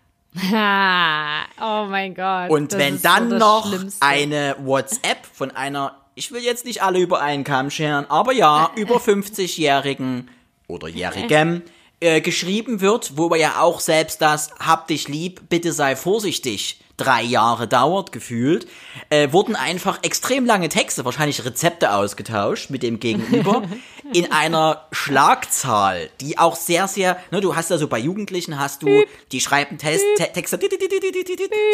Ha, 0.51 1.45
oh 1.61 1.87
mein 1.89 2.15
Gott. 2.15 2.51
Und 2.51 2.73
wenn 2.77 2.97
so 2.97 3.03
dann 3.03 3.31
das 3.31 3.41
noch 3.41 3.67
Schlimmste. 3.69 4.07
eine 4.07 4.57
WhatsApp 4.61 5.25
von 5.33 5.51
einer, 5.51 5.97
ich 6.15 6.31
will 6.33 6.43
jetzt 6.43 6.65
nicht 6.65 6.83
alle 6.83 6.99
über 6.99 7.21
einen 7.21 7.45
Kamm 7.45 7.71
scheren, 7.71 8.05
aber 8.09 8.33
ja, 8.33 8.71
über 8.77 8.97
50-Jährigen 8.97 10.29
oder 10.67 10.89
Jährigem 10.89 11.63
äh, 12.01 12.21
geschrieben 12.21 12.81
wird, 12.81 13.17
wo 13.17 13.35
ja 13.35 13.61
auch 13.61 13.81
selbst 13.81 14.21
das 14.23 14.51
Hab 14.59 14.87
dich 14.89 15.09
lieb, 15.09 15.49
bitte 15.49 15.73
sei 15.73 15.97
vorsichtig 15.97 16.81
drei 16.99 17.23
Jahre 17.23 17.67
dauert, 17.67 18.13
gefühlt, 18.13 18.67
äh, 19.09 19.33
wurden 19.33 19.57
einfach 19.57 20.03
extrem 20.03 20.45
lange 20.45 20.69
Texte, 20.69 21.05
wahrscheinlich 21.05 21.45
Rezepte 21.45 21.95
ausgetauscht 21.95 22.71
mit 22.71 22.83
dem 22.83 23.01
Gegenüber, 23.01 23.63
in 24.13 24.33
einer 24.33 24.87
Schlagzahl, 24.91 26.11
die 26.21 26.39
auch 26.39 26.57
sehr, 26.57 26.89
sehr, 26.89 27.19
ne, 27.31 27.41
du 27.41 27.55
hast 27.55 27.71
ja 27.71 27.79
so 27.79 27.87
bei 27.87 27.99
Jugendlichen 27.99 28.59
hast 28.59 28.83
du, 28.83 29.05
die 29.33 29.41
schreiben 29.41 29.79
Test, 29.79 30.05
te 30.17 30.29
Texte, 30.33 30.59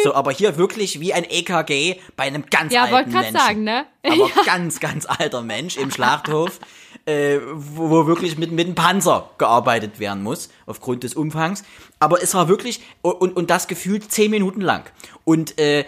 so, 0.03 0.13
aber 0.13 0.31
hier 0.31 0.57
wirklich 0.57 0.99
wie 0.99 1.13
ein 1.13 1.23
EKG 1.23 1.99
bei 2.15 2.23
einem 2.23 2.45
ganz 2.45 2.71
Ja, 2.71 2.83
wollte 2.83 2.95
alten 2.95 3.11
gerade 3.11 3.31
Menschen. 3.31 3.39
sagen, 3.39 3.63
ne? 3.63 3.85
Aber 4.03 4.29
ganz, 4.45 4.79
ganz 4.79 5.05
alter 5.07 5.41
Mensch 5.41 5.77
im 5.77 5.89
Schlachthof, 5.89 6.59
äh, 7.05 7.39
wo, 7.53 7.89
wo 7.89 8.07
wirklich 8.07 8.37
mit, 8.37 8.51
mit 8.51 8.65
einem 8.65 8.75
Panzer 8.75 9.29
gearbeitet 9.37 9.99
werden 9.99 10.23
muss, 10.23 10.49
aufgrund 10.65 11.03
des 11.03 11.13
Umfangs. 11.13 11.63
Aber 11.99 12.21
es 12.21 12.33
war 12.33 12.47
wirklich, 12.47 12.81
und, 13.01 13.35
und 13.35 13.49
das 13.49 13.67
gefühlt 13.67 14.11
zehn 14.11 14.31
Minuten 14.31 14.61
lang. 14.61 14.83
Und 15.23 15.59
äh, 15.59 15.85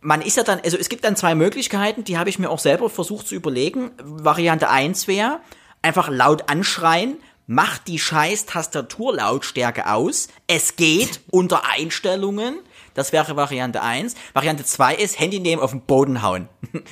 man 0.00 0.22
ist 0.22 0.36
ja 0.36 0.42
dann, 0.42 0.60
also 0.60 0.76
es 0.76 0.88
gibt 0.88 1.04
dann 1.04 1.16
zwei 1.16 1.34
Möglichkeiten, 1.34 2.04
die 2.04 2.18
habe 2.18 2.30
ich 2.30 2.38
mir 2.38 2.50
auch 2.50 2.58
selber 2.58 2.90
versucht 2.90 3.26
zu 3.26 3.34
überlegen. 3.34 3.90
Variante 4.02 4.70
1 4.70 5.08
wäre, 5.08 5.40
einfach 5.82 6.08
laut 6.08 6.48
anschreien, 6.50 7.18
macht 7.46 7.88
die 7.88 7.98
scheiß 7.98 8.46
Tastaturlautstärke 8.46 9.90
aus. 9.90 10.28
Es 10.46 10.76
geht 10.76 11.20
unter 11.30 11.68
Einstellungen. 11.68 12.58
Das 12.94 13.12
wäre 13.12 13.36
Variante 13.36 13.82
1. 13.82 14.14
Variante 14.34 14.64
2 14.64 14.96
ist 14.96 15.18
Handy 15.18 15.40
nehmen, 15.40 15.62
auf 15.62 15.70
den 15.70 15.82
Boden 15.82 16.22
hauen. 16.22 16.48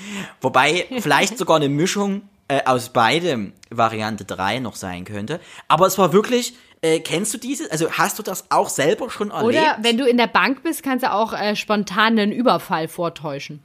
Wobei 0.40 0.86
vielleicht 1.00 1.36
sogar 1.38 1.56
eine 1.56 1.68
Mischung 1.68 2.22
äh, 2.48 2.62
aus 2.64 2.90
beidem 2.90 3.52
Variante 3.70 4.24
3 4.24 4.60
noch 4.60 4.76
sein 4.76 5.04
könnte. 5.04 5.40
Aber 5.68 5.86
es 5.86 5.98
war 5.98 6.12
wirklich, 6.12 6.54
äh, 6.82 7.00
kennst 7.00 7.34
du 7.34 7.38
dieses? 7.38 7.70
Also 7.70 7.90
hast 7.92 8.18
du 8.18 8.22
das 8.22 8.50
auch 8.50 8.68
selber 8.68 9.10
schon 9.10 9.30
erlebt? 9.30 9.60
Oder 9.62 9.78
wenn 9.80 9.98
du 9.98 10.06
in 10.06 10.16
der 10.16 10.26
Bank 10.28 10.62
bist, 10.62 10.82
kannst 10.82 11.04
du 11.04 11.12
auch 11.12 11.32
äh, 11.32 11.56
spontan 11.56 12.18
einen 12.18 12.32
Überfall 12.32 12.86
vortäuschen. 12.88 13.62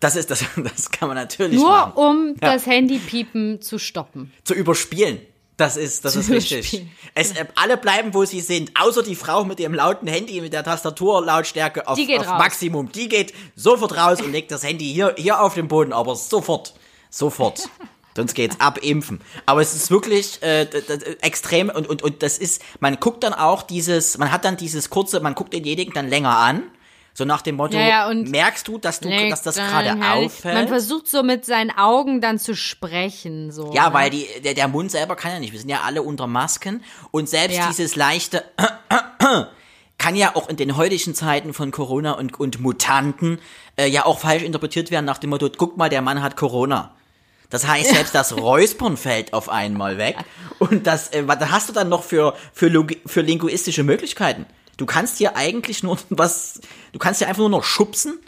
das 0.00 0.16
ist 0.16 0.30
das, 0.30 0.44
das 0.56 0.90
kann 0.90 1.08
man 1.08 1.16
natürlich 1.16 1.56
Nur 1.58 1.68
machen. 1.70 1.92
um 1.94 2.28
Ja. 2.40 2.52
das 2.54 2.66
Handypiepen 2.66 3.60
zu 3.60 3.78
stoppen. 3.78 4.32
zu 4.44 4.54
überspielen. 4.54 5.20
Das 5.56 5.76
ist, 5.76 6.06
das 6.06 6.14
Zu 6.14 6.20
ist 6.20 6.30
richtig. 6.30 6.86
Es, 7.14 7.32
äh, 7.32 7.44
alle 7.54 7.76
bleiben, 7.76 8.14
wo 8.14 8.24
sie 8.24 8.40
sind, 8.40 8.70
außer 8.80 9.02
die 9.02 9.14
Frau 9.14 9.44
mit 9.44 9.58
dem 9.58 9.74
lauten 9.74 10.06
Handy, 10.08 10.40
mit 10.40 10.54
der 10.54 10.64
Tastaturlautstärke 10.64 11.86
auf, 11.86 11.96
Die 11.98 12.06
geht 12.06 12.20
auf 12.20 12.28
raus. 12.28 12.38
Maximum. 12.38 12.90
Die 12.92 13.08
geht 13.10 13.34
sofort 13.56 13.94
raus 13.94 14.22
und 14.22 14.32
legt 14.32 14.50
das 14.52 14.62
Handy 14.64 14.86
hier, 14.86 15.14
hier 15.18 15.42
auf 15.42 15.52
den 15.54 15.68
Boden, 15.68 15.92
aber 15.92 16.16
sofort. 16.16 16.72
Sofort. 17.10 17.68
Sonst 18.16 18.34
geht's 18.34 18.58
ab, 18.60 18.78
impfen. 18.82 19.20
Aber 19.46 19.60
es 19.60 19.74
ist 19.74 19.90
wirklich 19.90 20.42
äh, 20.42 20.62
extrem 21.20 21.68
und, 21.70 21.88
und, 21.88 22.02
und 22.02 22.22
das 22.24 22.38
ist, 22.38 22.60
man 22.80 22.98
guckt 22.98 23.22
dann 23.22 23.32
auch 23.34 23.62
dieses, 23.62 24.18
man 24.18 24.32
hat 24.32 24.44
dann 24.44 24.56
dieses 24.56 24.90
kurze, 24.90 25.20
man 25.20 25.34
guckt 25.36 25.52
denjenigen 25.52 25.94
dann 25.94 26.08
länger 26.08 26.36
an, 26.36 26.64
so 27.14 27.24
nach 27.24 27.40
dem 27.42 27.54
Motto, 27.56 27.76
Ja, 27.76 27.88
ja, 27.88 28.08
und- 28.08 28.28
merkst 28.30 28.66
du, 28.66 28.78
dass 28.78 28.98
du, 28.98 29.08
dass 29.28 29.42
das 29.42 29.54
gerade 29.54 29.96
auffällt? 30.04 30.54
Man 30.54 30.68
versucht 30.68 31.06
so 31.06 31.22
mit 31.22 31.44
seinen 31.44 31.70
Augen 31.70 32.20
dann 32.20 32.38
zu 32.40 32.54
sprechen, 32.56 33.52
so. 33.52 33.72
Ja, 33.74 33.88
ne? 33.88 33.94
weil 33.94 34.10
die, 34.10 34.26
der, 34.44 34.54
der 34.54 34.66
Mund 34.68 34.90
selber 34.90 35.14
kann 35.16 35.32
ja 35.32 35.38
nicht. 35.38 35.52
Wir 35.52 35.60
sind 35.60 35.68
ja 35.68 35.80
alle 35.84 36.02
unter 36.02 36.26
Masken. 36.26 36.82
Und 37.12 37.28
selbst 37.28 37.56
Ja. 37.58 37.68
dieses 37.68 37.94
leichte 37.94 38.44
kann 39.98 40.16
ja 40.16 40.34
auch 40.34 40.48
in 40.48 40.56
den 40.56 40.76
heutigen 40.76 41.14
Zeiten 41.14 41.52
von 41.52 41.70
Corona 41.70 42.12
und, 42.12 42.38
und 42.40 42.60
Mutanten 42.60 43.38
äh, 43.76 43.86
ja 43.86 44.06
auch 44.06 44.18
falsch 44.18 44.42
interpretiert 44.42 44.90
werden 44.90 45.04
nach 45.04 45.18
dem 45.18 45.30
Motto, 45.30 45.48
guck 45.56 45.76
mal, 45.76 45.88
der 45.88 46.02
Mann 46.02 46.22
hat 46.22 46.36
Corona. 46.36 46.94
Das 47.50 47.66
heißt, 47.66 47.90
selbst 47.90 48.14
das 48.14 48.36
Räuspern 48.36 48.96
fällt 48.96 49.32
auf 49.32 49.48
einmal 49.48 49.98
weg. 49.98 50.16
Und 50.58 50.86
das, 50.86 51.12
äh, 51.12 51.26
was 51.26 51.38
hast 51.50 51.68
du 51.68 51.72
dann 51.72 51.88
noch 51.88 52.04
für, 52.04 52.34
für, 52.52 52.86
für 53.06 53.20
linguistische 53.20 53.82
Möglichkeiten? 53.82 54.46
Du 54.76 54.86
kannst 54.86 55.18
hier 55.18 55.36
eigentlich 55.36 55.82
nur 55.82 55.98
was, 56.10 56.60
du 56.92 56.98
kannst 56.98 57.18
hier 57.18 57.28
einfach 57.28 57.40
nur 57.40 57.50
noch 57.50 57.64
schubsen 57.64 58.18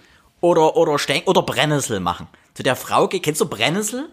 oder, 0.41 0.77
oder 0.77 0.99
stecken 0.99 1.29
oder 1.29 1.43
Brennnessel 1.43 2.01
machen. 2.01 2.27
Zu 2.55 2.63
der 2.63 2.77
Frau, 2.77 3.09
kennst 3.09 3.41
du 3.41 3.47
Brennnessel? 3.47 4.11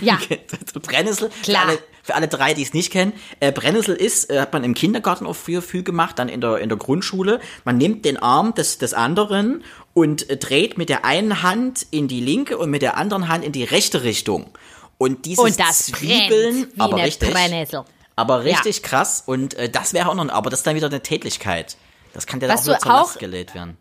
Ja. 0.00 0.18
Brennnessel, 0.82 1.30
Klar. 1.42 1.62
Für, 1.62 1.68
alle, 1.68 1.78
für 2.02 2.14
alle 2.14 2.28
drei, 2.28 2.54
die 2.54 2.62
es 2.62 2.74
nicht 2.74 2.92
kennen. 2.92 3.12
Äh, 3.40 3.52
Brennnessel 3.52 3.94
ist, 3.94 4.30
äh, 4.30 4.40
hat 4.40 4.52
man 4.52 4.64
im 4.64 4.74
Kindergarten 4.74 5.26
auch 5.26 5.34
früher 5.36 5.62
viel 5.62 5.82
gemacht, 5.82 6.18
dann 6.18 6.28
in 6.28 6.40
der, 6.40 6.58
in 6.58 6.68
der 6.68 6.78
Grundschule. 6.78 7.40
Man 7.64 7.78
nimmt 7.78 8.04
den 8.04 8.16
Arm 8.18 8.54
des, 8.54 8.78
des 8.78 8.94
anderen 8.94 9.64
und 9.94 10.28
äh, 10.30 10.36
dreht 10.36 10.76
mit 10.78 10.88
der 10.88 11.04
einen 11.04 11.42
Hand 11.42 11.86
in 11.90 12.06
die 12.08 12.20
linke 12.20 12.58
und 12.58 12.70
mit 12.70 12.82
der 12.82 12.96
anderen 12.96 13.28
Hand 13.28 13.44
in 13.44 13.52
die 13.52 13.64
rechte 13.64 14.02
Richtung. 14.02 14.50
Und 14.98 15.24
dieses 15.26 15.44
Und 15.44 15.58
das 15.60 15.86
Zwiebeln, 15.86 16.66
aber 16.78 16.96
richtig, 16.98 17.30
Brennnessel. 17.32 17.84
aber 18.16 18.44
richtig 18.44 18.82
krass. 18.82 19.22
Und 19.26 19.54
äh, 19.54 19.68
das 19.70 19.94
wäre 19.94 20.08
auch 20.08 20.14
noch, 20.14 20.28
aber 20.28 20.50
das 20.50 20.60
ist 20.60 20.66
dann 20.66 20.76
wieder 20.76 20.88
eine 20.88 21.02
Tätlichkeit. 21.02 21.76
Das 22.12 22.26
kann 22.26 22.40
dir 22.40 22.48
dann 22.48 22.58
auch 22.58 22.64
du 22.64 22.78
zur 22.78 22.92
Last 22.92 23.16
auch- 23.16 23.18
gelegt 23.18 23.54
werden. 23.54 23.76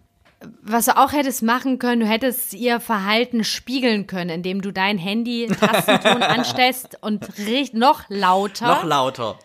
Was 0.62 0.86
du 0.86 0.96
auch 0.98 1.14
hättest 1.14 1.42
machen 1.42 1.80
können, 1.80 2.02
du 2.02 2.08
hättest 2.08 2.54
ihr 2.54 2.80
Verhalten 2.80 3.44
spiegeln 3.44 4.06
können, 4.06 4.30
indem 4.30 4.62
du 4.62 4.72
dein 4.72 4.98
Handy 5.00 5.48
Tastenton 5.48 6.22
anstellst 6.22 6.98
und 7.02 7.26
noch 7.74 8.04
lauter. 8.10 8.68
Noch 8.68 8.84
lauter. 8.84 9.40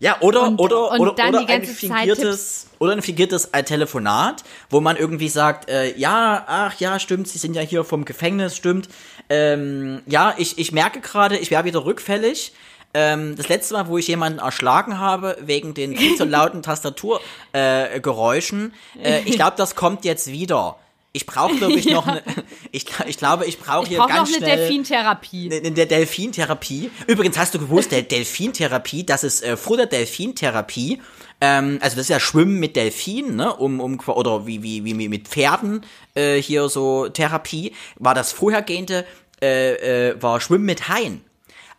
Ja, 0.00 0.16
oder, 0.20 0.42
Und- 0.48 0.58
oder, 0.58 0.90
und 0.92 1.00
oder, 1.00 1.12
dann 1.12 1.34
oder 1.36 1.48
ein 1.48 1.62
fingiertes, 1.64 2.66
oder 2.80 2.92
ein 2.92 3.02
fingiertes 3.02 3.50
Telefonat, 3.66 4.42
wo 4.68 4.80
man 4.80 4.96
irgendwie 4.96 5.28
sagt, 5.28 5.68
äh, 5.70 5.96
ja, 5.96 6.44
ach 6.48 6.80
ja, 6.80 6.98
stimmt, 6.98 7.28
Sie 7.28 7.38
sind 7.38 7.54
ja 7.54 7.62
hier 7.62 7.84
vom 7.84 8.04
Gefängnis, 8.04 8.56
stimmt. 8.56 8.88
Ähm, 9.28 10.02
ja, 10.06 10.34
ich, 10.38 10.58
ich 10.58 10.72
merke 10.72 11.00
gerade, 11.00 11.38
ich 11.38 11.52
wäre 11.52 11.64
wieder 11.64 11.84
rückfällig. 11.84 12.52
Ähm, 12.94 13.36
das 13.36 13.48
letzte 13.48 13.74
Mal, 13.74 13.88
wo 13.88 13.98
ich 13.98 14.08
jemanden 14.08 14.38
erschlagen 14.38 14.98
habe, 14.98 15.36
wegen 15.40 15.74
den 15.74 15.96
viel 15.96 16.16
zu 16.16 16.24
lauten 16.24 16.62
Tastaturgeräuschen, 16.62 18.74
äh, 19.02 19.18
äh, 19.18 19.22
ich 19.24 19.36
glaube, 19.36 19.54
das 19.56 19.74
kommt 19.74 20.04
jetzt 20.04 20.30
wieder. 20.30 20.76
Ich 21.14 21.26
brauche, 21.26 21.54
glaube 21.56 21.74
ich, 21.74 21.90
noch 21.90 22.06
eine, 22.06 22.22
ich, 22.72 22.86
ich 23.06 23.18
glaube, 23.18 23.46
ich 23.46 23.58
brauche 23.58 23.84
ich 23.84 23.90
hier 23.90 23.98
brauche 23.98 24.08
noch 24.08 24.16
ganz 24.16 24.30
eine 24.30 24.38
schnell 24.38 24.56
Delfintherapie. 24.56 25.48
in 25.48 25.74
der 25.74 25.86
Delfintherapie. 25.86 26.90
Übrigens 27.06 27.38
hast 27.38 27.54
du 27.54 27.58
gewusst, 27.58 27.92
der 27.92 28.02
Delfintherapie, 28.02 29.04
das 29.04 29.24
ist 29.24 29.42
äh, 29.42 29.56
vor 29.56 29.76
der 29.76 29.86
Delfintherapie, 29.86 31.00
ähm, 31.42 31.78
also 31.82 31.96
das 31.96 32.04
ist 32.04 32.10
ja 32.10 32.20
Schwimmen 32.20 32.60
mit 32.60 32.76
Delfinen, 32.76 33.36
ne, 33.36 33.54
um, 33.54 33.80
um 33.80 33.98
oder 34.06 34.46
wie, 34.46 34.62
wie, 34.62 34.84
wie 34.84 35.08
mit 35.08 35.28
Pferden 35.28 35.84
äh, 36.14 36.36
hier 36.36 36.68
so 36.68 37.08
Therapie, 37.08 37.74
war 37.96 38.14
das 38.14 38.32
vorhergehende, 38.32 39.04
äh, 39.42 40.10
äh, 40.10 40.22
war 40.22 40.40
Schwimmen 40.40 40.64
mit 40.64 40.88
Haien. 40.88 41.24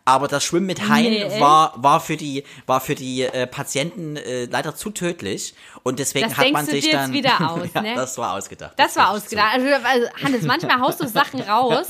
Aber 0.06 0.28
das 0.28 0.44
Schwimmen 0.44 0.66
mit 0.66 0.86
Haien 0.88 1.12
Nee, 1.28 1.40
war, 1.40 1.72
war 1.76 1.98
für 1.98 2.16
die, 2.18 2.44
war 2.66 2.80
für 2.80 2.94
die 2.94 3.22
äh, 3.22 3.46
Patienten 3.46 4.16
äh, 4.16 4.44
leider 4.44 4.76
zu 4.76 4.90
tödlich. 4.90 5.54
Und 5.82 5.98
deswegen 5.98 6.28
Das 6.28 6.36
hat 6.36 6.52
man 6.52 6.66
sich 6.66 6.90
dann. 6.90 7.12
wieder 7.14 7.40
aus, 7.50 7.68
ja, 7.74 7.80
ne? 7.80 7.94
Das 7.94 8.18
war 8.18 8.34
ausgedacht. 8.34 8.74
Das 8.76 8.96
war 8.96 9.04
ich 9.04 9.10
zu. 9.10 9.16
ausgedacht. 9.36 9.48
Also, 9.54 9.66
also, 9.86 10.06
Hannes, 10.22 10.42
manchmal 10.42 10.78
haust 10.80 11.00
du 11.00 11.08
Sachen 11.08 11.40
raus, 11.48 11.86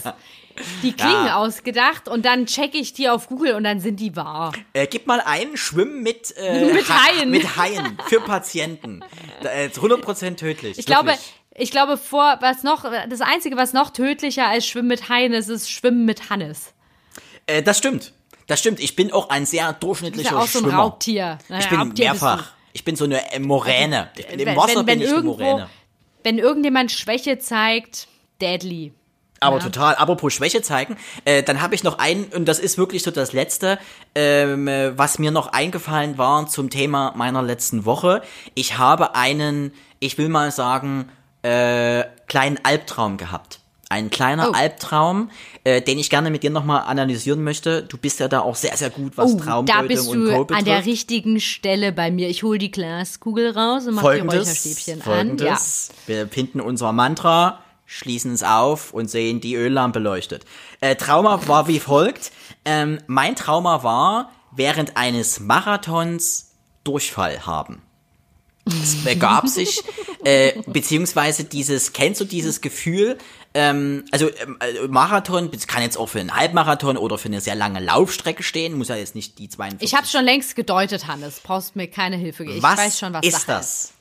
die 0.85 0.93
klingen 0.93 1.27
Ja. 1.27 1.37
ausgedacht 1.39 2.07
und 2.09 2.25
dann 2.25 2.47
checke 2.47 2.79
ich 2.79 2.93
die 2.93 3.09
auf 3.09 3.27
Google 3.29 3.55
und 3.57 3.65
dann 3.65 3.81
sind 3.81 3.99
die 3.99 4.15
wahr. 4.15 4.53
Äh, 4.75 4.87
gib 4.87 5.09
mal 5.09 5.21
ein, 5.25 5.57
Schwimmen 5.57 6.05
mit, 6.05 6.33
äh, 6.37 6.67
Mit 6.73 6.89
Ha- 6.89 7.07
Haien. 7.09 7.31
Mit 7.31 7.57
Haien 7.57 7.99
für 8.07 8.21
Patienten. 8.21 9.01
Da, 9.43 9.51
äh, 9.51 9.71
100% 9.75 10.37
tödlich. 10.37 10.79
Ich 10.79 10.87
glaube, 10.87 11.09
wirklich. 11.09 11.35
ich 11.57 11.73
glaube, 11.73 11.97
vor 11.97 12.39
was 12.41 12.63
noch, 12.63 12.85
das 13.11 13.21
Einzige, 13.23 13.57
was 13.57 13.73
noch 13.73 13.91
tödlicher 13.91 14.47
als 14.47 14.65
Schwimmen 14.69 14.87
mit 14.89 15.09
Haien 15.09 15.33
ist, 15.33 15.49
ist 15.49 15.69
Schwimmen 15.69 16.05
mit 16.05 16.31
Hannes. 16.31 16.74
Äh, 17.47 17.63
das 17.63 17.79
stimmt. 17.79 18.13
Das 18.47 18.61
stimmt. 18.61 18.81
Ich 18.81 18.95
bin 18.97 19.13
auch 19.13 19.31
ein 19.31 19.47
sehr 19.47 19.65
Das 19.67 19.75
ist 19.77 19.83
durchschnittlicher 19.83 20.33
ja 20.33 20.39
auch 20.39 20.47
so 20.47 20.59
ein 20.59 20.65
Schwimmer. 20.65 20.79
Raubtier. 20.79 21.39
Naja, 21.49 21.63
Ich 21.63 21.69
bin 21.71 21.79
Raubtier 21.79 22.05
mehrfach. 22.05 22.53
Ich 22.73 22.85
bin 22.85 22.97
so 22.97 23.05
eine 23.05 23.33
äh, 23.33 23.39
Moräne. 23.39 24.11
Ich 24.17 24.27
bin 24.27 24.37
du. 24.39 24.43
Im 24.43 24.49
Wenn, 24.51 24.57
Wasser 24.57 24.77
wenn, 24.77 24.87
bin 24.87 24.87
wenn 24.87 25.01
ich 25.03 25.09
eine 25.09 25.17
irgendwo, 25.17 25.43
Moräne. 25.45 25.69
wenn 26.25 26.39
irgendjemand 26.39 26.93
Schwäche 26.93 27.39
zeigt, 27.39 28.09
deadly. 28.41 28.93
Aber 29.41 29.59
Ja. 29.59 29.63
total, 29.65 29.95
apropos 29.97 30.33
Schwäche 30.33 30.63
zeigen, 30.63 30.97
äh, 31.25 31.43
dann 31.43 31.61
habe 31.61 31.75
ich 31.75 31.85
noch 31.85 31.99
einen, 31.99 32.25
und 32.27 32.47
das 32.47 32.59
ist 32.59 32.79
wirklich 32.79 33.03
so 33.03 33.11
das 33.11 33.33
Letzte, 33.33 33.79
ähm, 34.15 34.69
äh, 34.69 34.97
was 34.97 35.19
mir 35.19 35.31
noch 35.31 35.49
eingefallen 35.49 36.17
war 36.19 36.47
zum 36.47 36.71
Thema 36.71 37.13
meiner 37.17 37.43
letzten 37.43 37.85
Woche. 37.85 38.23
Ich 38.55 38.79
habe 38.79 39.15
einen, 39.15 39.73
ich 40.01 40.17
will 40.19 40.29
mal 40.31 40.51
sagen, 40.51 41.11
äh, 41.43 42.05
kleinen 42.27 42.59
Albtraum 42.63 43.19
gehabt. 43.19 43.61
Ein 43.91 44.11
kleiner 44.11 44.51
Oh. 44.51 44.53
Albtraum, 44.53 45.31
äh, 45.63 45.81
den 45.83 45.99
ich 45.99 46.11
gerne 46.11 46.31
mit 46.31 46.43
dir 46.43 46.51
nochmal 46.51 46.83
analysieren 46.87 47.45
möchte. 47.45 47.83
Du 47.83 47.97
bist 47.99 48.19
ja 48.19 48.29
da 48.29 48.41
auch 48.41 48.57
sehr, 48.57 48.77
sehr 48.77 48.91
gut, 48.91 49.17
was 49.17 49.33
Oh, 49.33 49.37
Traumdeutung 49.39 49.83
da 49.83 49.87
bist 49.87 50.09
und 50.09 50.25
du 50.25 50.33
an 50.35 50.47
betrifft. 50.47 50.67
der 50.67 50.87
richtigen 50.87 51.39
Stelle 51.41 51.93
bei 51.93 52.11
mir. 52.11 52.29
Ich 52.29 52.43
hole 52.43 52.59
die 52.59 52.71
Glaskugel 52.71 53.51
raus 53.51 53.87
und 53.87 53.95
mache 53.95 54.15
die 54.15 54.21
Räucherstäbchen 54.21 54.95
an. 55.03 55.09
Ja. 55.09 55.15
Folgendes. 55.15 55.91
Wir 56.07 56.25
pinden 56.25 56.61
unser 56.61 56.93
Mantra, 56.93 57.61
schließen 57.87 58.33
es 58.33 58.43
auf 58.43 58.93
und 58.95 59.11
sehen 59.11 59.41
die 59.41 59.55
Öllampe 59.55 59.99
leuchtet. 59.99 60.45
Äh, 60.81 60.97
Trauma 60.97 61.47
war 61.47 61.69
wie 61.69 61.79
folgt. 61.81 62.33
Ähm, 62.65 62.99
mein 63.07 63.37
Trauma 63.37 63.83
war, 63.83 64.33
während 64.57 64.97
eines 64.97 65.41
Marathons 65.41 66.53
Durchfall 66.85 67.47
haben. 67.47 67.83
Es 68.67 69.05
begab 69.05 69.49
sich, 69.49 69.83
äh, 70.25 70.53
beziehungsweise 70.67 71.45
dieses, 71.45 71.93
kennst 71.93 72.21
du 72.21 72.25
dieses 72.25 72.61
Gefühl, 72.61 73.19
ähm, 73.53 74.05
also 74.11 74.29
ähm, 74.29 74.59
äh, 74.61 74.89
Marathon, 74.89 75.51
kann 75.67 75.83
jetzt 75.83 75.97
auch 75.97 76.09
für 76.09 76.21
einen 76.21 76.35
Halbmarathon 76.35 76.97
oder 76.97 77.19
für 77.19 77.29
eine 77.29 77.41
sehr 77.41 77.55
lange 77.55 77.81
Laufstrecke 77.81 78.43
stehen, 78.43 78.77
muss 78.77 78.89
ja 78.89 78.97
jetzt 78.97 79.15
nicht 79.15 79.39
die 79.39 79.49
42 79.49 79.87
Ich 79.87 79.97
habe 79.97 80.07
schon 80.07 80.25
längst 80.25 80.57
gedeutet, 80.57 81.07
Hannes. 81.07 81.41
Brauchst 81.41 81.77
mir 81.77 81.87
keine 81.89 82.17
Hilfe 82.17 82.45
geben. 82.45 82.57
Ich 82.57 82.63
was 82.63 82.79
weiß 82.79 82.99
schon, 82.99 83.13
was 83.13 83.25
ist 83.25 83.33
Sache 83.33 83.47
das? 83.47 83.93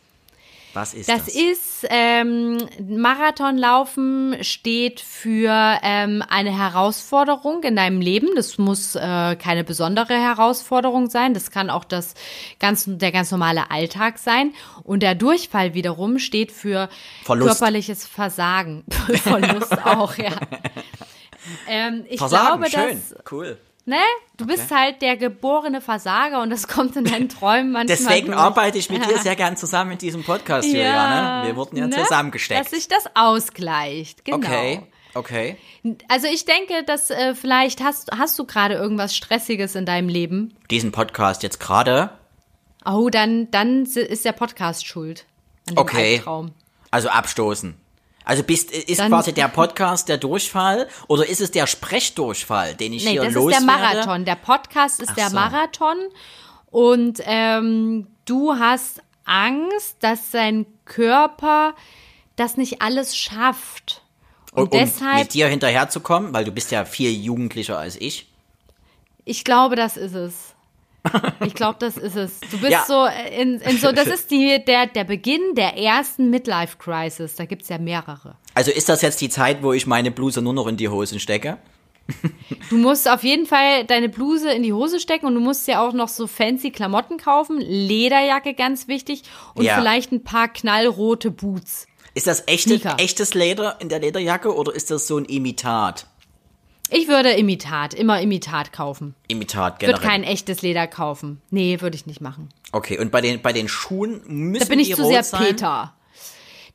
Was 0.74 0.94
ist 0.94 1.08
Das 1.08 1.26
das? 1.26 1.36
ist, 1.36 1.88
ähm, 1.90 2.58
Marathonlaufen 2.80 4.38
steht 4.42 5.00
für 5.00 5.52
ähm, 5.84 6.24
eine 6.28 6.58
Herausforderung 6.58 7.64
in 7.64 7.76
deinem 7.76 8.02
Leben. 8.02 8.30
Das 8.36 8.58
muss 8.58 8.96
äh, 8.96 9.36
keine 9.36 9.64
besondere 9.64 10.14
Herausforderung 10.14 11.10
sein. 11.10 11.34
Das 11.34 11.52
kann 11.52 11.70
auch 11.70 11.84
das 11.84 12.16
ganz, 12.60 12.86
der 12.88 13.12
ganz 13.12 13.30
normale 13.32 13.70
Alltag 13.70 14.18
sein. 14.18 14.54
Und 14.84 15.04
der 15.04 15.16
Durchfall 15.16 15.74
wiederum 15.74 16.18
steht 16.18 16.52
für 16.52 16.90
Verlust. 17.24 17.50
körperliches 17.60 18.08
Versagen. 18.08 18.84
Verlust 19.22 19.86
auch, 19.86 20.18
ja. 20.18 20.32
Ähm, 21.68 22.06
ich 22.08 22.20
Versagen, 22.20 22.62
glaube, 22.62 22.70
schön, 22.72 23.02
dass, 23.10 23.32
cool. 23.32 23.58
Ne, 23.86 23.98
du 24.38 24.46
bist 24.46 24.72
halt 24.72 25.02
der 25.02 25.18
geborene 25.18 25.82
Versager 25.82 26.42
und 26.42 26.50
das 26.50 26.68
kommt 26.68 26.96
in 26.96 27.06
deinen 27.06 27.30
Träumen 27.30 27.72
manchmal 27.72 27.98
Deswegen 27.98 28.28
durch. 28.28 28.38
arbeite 28.40 28.78
ich 28.78 28.90
mit 28.90 29.06
dir 29.06 29.18
sehr 29.18 29.36
gern 29.36 29.58
zusammen 29.58 29.92
in 29.92 29.98
diesem 29.98 30.24
Podcast, 30.24 30.68
Juliane. 30.68 31.48
Wir 31.48 31.56
wurden 31.56 31.78
ja 31.78 31.88
ne? 31.88 31.96
zusammengesteckt. 31.96 32.60
Dass 32.60 32.72
sich 32.72 32.88
das 32.88 33.06
ausgleicht, 33.16 34.26
genau. 34.26 34.38
Okay, 34.38 34.82
okay. 35.14 35.58
Also 36.08 36.28
ich 36.28 36.46
denke, 36.46 36.84
dass 36.86 37.10
äh, 37.10 37.36
vielleicht 37.36 37.84
hast, 37.84 38.12
hast 38.12 38.38
du 38.40 38.46
gerade 38.46 38.76
irgendwas 38.76 39.16
Stressiges 39.16 39.76
in 39.76 39.86
deinem 39.86 40.10
Leben. 40.10 40.56
Diesen 40.70 40.92
Podcast 40.92 41.44
jetzt 41.44 41.60
gerade. 41.60 42.12
Oh, 42.86 43.10
dann, 43.10 43.50
dann 43.52 43.84
ist 43.86 44.26
der 44.26 44.34
Podcast 44.34 44.86
schuld. 44.86 45.26
Okay. 45.76 46.16
Albtraum. 46.18 46.52
Also 46.92 47.10
abstoßen. 47.10 47.76
Also 48.26 48.44
bist, 48.44 48.72
ist 48.72 49.00
Dann- 49.00 49.10
quasi 49.10 49.34
der 49.34 49.48
Podcast 49.50 50.08
der 50.10 50.18
Durchfall 50.18 50.88
oder 51.08 51.28
ist 51.28 51.42
es 51.42 51.52
der 51.52 51.68
Sprechdurchfall, 51.68 52.76
den 52.76 52.94
ich 52.94 53.04
Nee, 53.04 53.12
hier 53.12 53.22
das 53.22 53.30
ist 53.30 53.36
loswerde? 53.36 53.66
der 53.66 53.76
Marathon. 53.76 54.26
Der 54.26 54.36
Podcast 54.36 55.02
ist 55.02 55.10
Ach 55.12 55.16
der 55.16 55.30
so. 55.30 55.36
Marathon. 55.36 55.98
Und 56.72 57.22
ähm, 57.26 58.08
du 58.26 58.54
hast 58.56 59.02
Angst, 59.26 59.98
dass 60.00 60.32
dein 60.32 60.66
Körper 60.86 61.76
das 62.36 62.58
nicht 62.58 62.82
alles 62.82 63.16
schafft. 63.16 64.02
Und, 64.52 64.64
Und, 64.64 64.74
um 64.74 64.80
deshalb 64.80 65.18
mit 65.20 65.34
dir 65.34 65.48
hinterherzukommen, 65.48 66.34
weil 66.34 66.46
du 66.46 66.52
bist 66.52 66.72
ja 66.72 66.86
viel 66.86 67.12
jugendlicher 67.12 67.78
als 67.78 67.96
ich. 68.00 68.28
Ich 69.26 69.44
glaube, 69.44 69.76
das 69.76 69.98
ist 69.98 70.14
es. 70.16 70.53
Ich 71.46 71.54
glaube, 71.54 71.78
das 71.80 71.98
ist 71.98 72.16
es. 72.16 72.40
Du 72.52 72.58
bist 72.60 72.72
Ja. 72.72 72.86
so 72.88 73.06
in, 73.38 73.60
in 73.60 73.78
so, 73.78 73.92
das 73.92 74.08
ist 74.18 74.32
die, 74.32 74.64
der, 74.66 74.88
der 74.88 75.04
Beginn 75.04 75.56
der 75.56 75.78
ersten 75.78 76.30
Midlife-Crisis. 76.30 77.36
Da 77.36 77.46
gibt's 77.46 77.70
ja 77.70 77.78
mehrere. 77.78 78.36
Also 78.54 78.72
ist 78.72 78.88
das 78.90 79.02
jetzt 79.02 79.20
die 79.22 79.30
Zeit, 79.30 79.64
wo 79.64 79.74
ich 79.74 79.86
meine 79.88 80.12
Bluse 80.12 80.42
nur 80.42 80.54
noch 80.54 80.68
in 80.68 80.78
die 80.78 80.90
Hosen 80.90 81.20
stecke? 81.20 81.58
Du 82.70 82.78
musst 82.78 83.10
auf 83.10 83.24
jeden 83.24 83.46
Fall 83.46 83.86
deine 83.86 84.10
Bluse 84.10 84.52
in 84.52 84.64
die 84.64 84.74
Hose 84.74 85.00
stecken 85.00 85.26
und 85.26 85.36
du 85.36 85.40
musst 85.42 85.68
ja 85.68 85.82
auch 85.86 85.94
noch 85.94 86.08
so 86.10 86.28
fancy 86.28 86.72
Klamotten 86.72 87.18
kaufen. 87.18 87.60
Lederjacke, 87.60 88.54
ganz 88.56 88.88
wichtig. 88.88 89.24
Und 89.54 89.64
Ja. 89.66 89.76
vielleicht 89.78 90.12
ein 90.12 90.24
paar 90.24 90.48
knallrote 90.50 91.32
Boots. 91.32 91.86
Ist 92.14 92.28
das 92.28 92.44
echte, 92.48 92.78
Sneaker. 92.78 92.96
echtes 93.00 93.34
Leder 93.34 93.78
in 93.80 93.90
der 93.90 94.00
Lederjacke 94.00 94.54
oder 94.56 94.74
ist 94.76 94.92
das 94.92 95.08
so 95.08 95.18
ein 95.18 95.26
Imitat? 95.26 96.08
Ich 96.94 97.08
würde 97.08 97.32
Imitat, 97.32 97.94
immer 97.94 98.22
Imitat 98.22 98.72
kaufen. 98.72 99.16
Imitat 99.28 99.82
Ich 99.82 99.88
würde 99.88 100.00
kein 100.00 100.24
echtes 100.24 100.62
Leder 100.62 100.88
kaufen. 100.88 101.42
Nee, 101.50 101.82
würde 101.82 101.96
ich 101.96 102.06
nicht 102.06 102.22
machen. 102.22 102.50
Okay, 102.72 103.00
und 103.00 103.12
bei 103.12 103.22
den, 103.22 103.42
bei 103.42 103.54
den 103.54 103.68
Schuhen 103.68 104.22
müssen 104.28 104.64
Da 104.64 104.70
bin 104.70 104.80
ich 104.80 104.90
die 104.90 104.94
zu 104.94 105.06
sehr 105.06 105.24
sein? 105.24 105.44
Peter. 105.44 105.94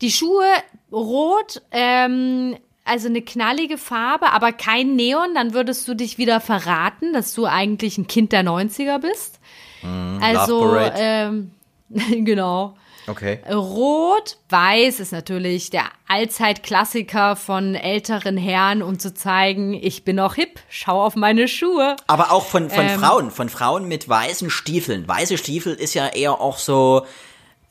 Die 0.01 0.11
Schuhe 0.11 0.47
rot, 0.93 1.63
ähm, 1.71 2.57
also 2.85 3.09
eine 3.09 3.23
knallige 3.23 3.79
Farbe, 3.79 4.31
aber 4.33 4.53
kein 4.53 4.97
Neon, 4.97 5.35
dann 5.35 5.55
würdest 5.55 5.87
du 5.89 5.95
dich 5.95 6.19
wieder 6.19 6.41
verraten, 6.41 7.13
dass 7.13 7.35
du 7.35 7.47
eigentlich 7.47 7.99
ein 7.99 8.07
Kind 8.07 8.33
der 8.33 8.43
90er 8.43 8.99
bist. 8.99 9.41
also, 10.21 10.65
Love 10.65 10.91
Parade. 10.91 10.95
ähm, 10.99 11.51
genau. 12.25 12.77
Okay. 13.09 13.39
Rot, 13.51 14.37
weiß 14.51 15.01
ist 15.01 15.13
natürlich 15.13 15.71
der 15.71 15.85
Allzeitklassiker 16.09 17.37
von 17.37 17.75
älteren 17.75 18.37
Herren, 18.37 18.83
um 18.83 18.99
zu 18.99 19.15
zeigen, 19.15 19.75
ich 19.75 20.05
bin 20.05 20.21
auch 20.21 20.35
hip, 20.35 20.61
schau 20.69 21.03
auf 21.05 21.17
meine 21.17 21.49
Schuhe. 21.49 21.97
Aber 22.07 22.33
auch 22.33 22.45
von, 22.45 22.71
von 22.71 22.85
Ähm. 22.87 22.99
Frauen, 23.01 23.31
von 23.31 23.49
Frauen 23.49 23.89
mit 23.89 24.09
weißen 24.09 24.51
Stiefeln. 24.51 25.09
Weiße 25.09 25.39
Stiefel 25.39 25.75
ist 25.75 25.95
ja 25.95 26.09
eher 26.09 26.41
auch 26.41 26.59
so, 26.59 27.07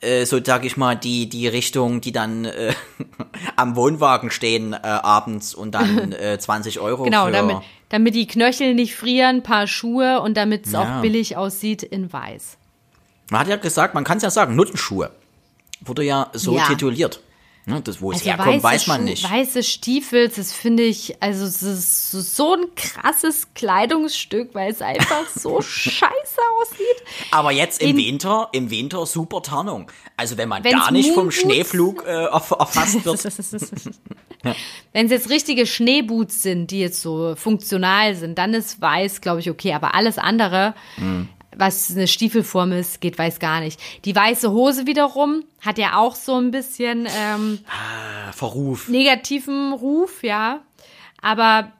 äh, 0.00 0.24
so 0.26 0.38
sag 0.44 0.64
ich 0.64 0.76
mal, 0.76 0.94
die, 0.96 1.28
die 1.28 1.48
Richtung, 1.48 2.00
die 2.00 2.12
dann 2.12 2.44
äh, 2.44 2.74
am 3.56 3.76
Wohnwagen 3.76 4.30
stehen 4.30 4.72
äh, 4.72 4.78
abends 4.82 5.54
und 5.54 5.72
dann 5.72 6.12
äh, 6.20 6.38
20 6.38 6.80
Euro 6.80 7.04
Genau, 7.04 7.30
damit, 7.30 7.58
damit 7.88 8.14
die 8.14 8.26
Knöchel 8.26 8.74
nicht 8.74 8.94
frieren, 8.96 9.42
paar 9.42 9.66
Schuhe 9.66 10.20
und 10.20 10.36
damit 10.36 10.66
es 10.66 10.72
Ja. 10.72 10.98
auch 10.98 11.02
billig 11.02 11.36
aussieht 11.36 11.82
in 11.82 12.12
weiß. 12.12 12.56
Man 13.30 13.40
hat 13.42 13.48
ja 13.48 13.56
gesagt, 13.56 13.94
man 13.94 14.04
kann 14.04 14.16
es 14.16 14.22
ja 14.22 14.30
sagen, 14.30 14.56
Nuttenschuhe. 14.56 15.10
Wurde 15.80 16.02
ja 16.04 16.30
so 16.32 16.56
Ja. 16.56 16.66
tituliert. 16.66 17.20
Ne, 17.66 17.82
das, 17.82 18.00
wo 18.00 18.12
es 18.12 18.18
Also 18.20 18.30
herkommt, 18.30 18.62
weiß 18.62 18.86
man 18.86 19.04
nicht. 19.04 19.30
Weiße 19.30 19.62
Stiefel, 19.62 20.28
das 20.30 20.54
finde 20.54 20.84
ich, 20.84 21.22
also 21.22 21.44
es 21.44 21.62
ist 21.62 22.10
so- 22.34 22.54
ein 22.54 22.74
krasses 22.74 23.48
Kleidungsstück, 23.52 24.54
weil 24.54 24.72
es 24.72 24.80
einfach 24.80 25.26
so 25.34 25.60
scheiße 25.60 26.40
aussieht. 26.62 27.04
Aber 27.30 27.52
jetzt 27.52 27.82
im 27.82 27.90
In- 27.90 27.96
Winter, 27.98 28.48
im 28.52 28.70
Winter 28.70 29.04
super 29.04 29.42
Tarnung. 29.42 29.90
Also 30.16 30.38
wenn 30.38 30.48
man 30.48 30.62
gar 30.62 30.90
nicht 30.90 31.12
vom 31.12 31.30
Schneeflug 31.30 32.04
äh, 32.06 32.10
erf- 32.32 32.58
erfasst 32.58 33.04
wird. 33.04 33.22
Wenn 34.92 35.06
es 35.06 35.10
jetzt 35.12 35.28
richtige 35.30 35.66
Schneeboots 35.66 36.42
sind, 36.42 36.70
die 36.70 36.78
jetzt 36.80 37.02
so 37.02 37.34
funktional 37.36 38.14
sind, 38.14 38.38
dann 38.38 38.54
ist 38.54 38.80
weiß, 38.80 39.20
glaube 39.20 39.40
ich, 39.40 39.50
okay. 39.50 39.74
Aber 39.74 39.94
alles 39.94 40.16
andere, 40.16 40.74
Mhm. 40.96 41.28
Was 41.56 41.90
eine 41.90 42.06
Stiefelform 42.06 42.72
ist, 42.72 43.00
geht 43.00 43.18
weiß 43.18 43.38
gar 43.40 43.60
nicht. 43.60 43.80
Die 44.04 44.14
weiße 44.14 44.50
Hose 44.50 44.86
wiederum 44.86 45.44
hat 45.60 45.78
ja 45.78 45.96
auch 45.98 46.14
so 46.14 46.36
ein 46.36 46.50
bisschen 46.50 47.06
ähm, 47.18 47.58
Verruf. 48.32 48.88
negativen 48.88 49.72
Ruf, 49.72 50.22
ja. 50.22 50.60
Aber 51.22 51.72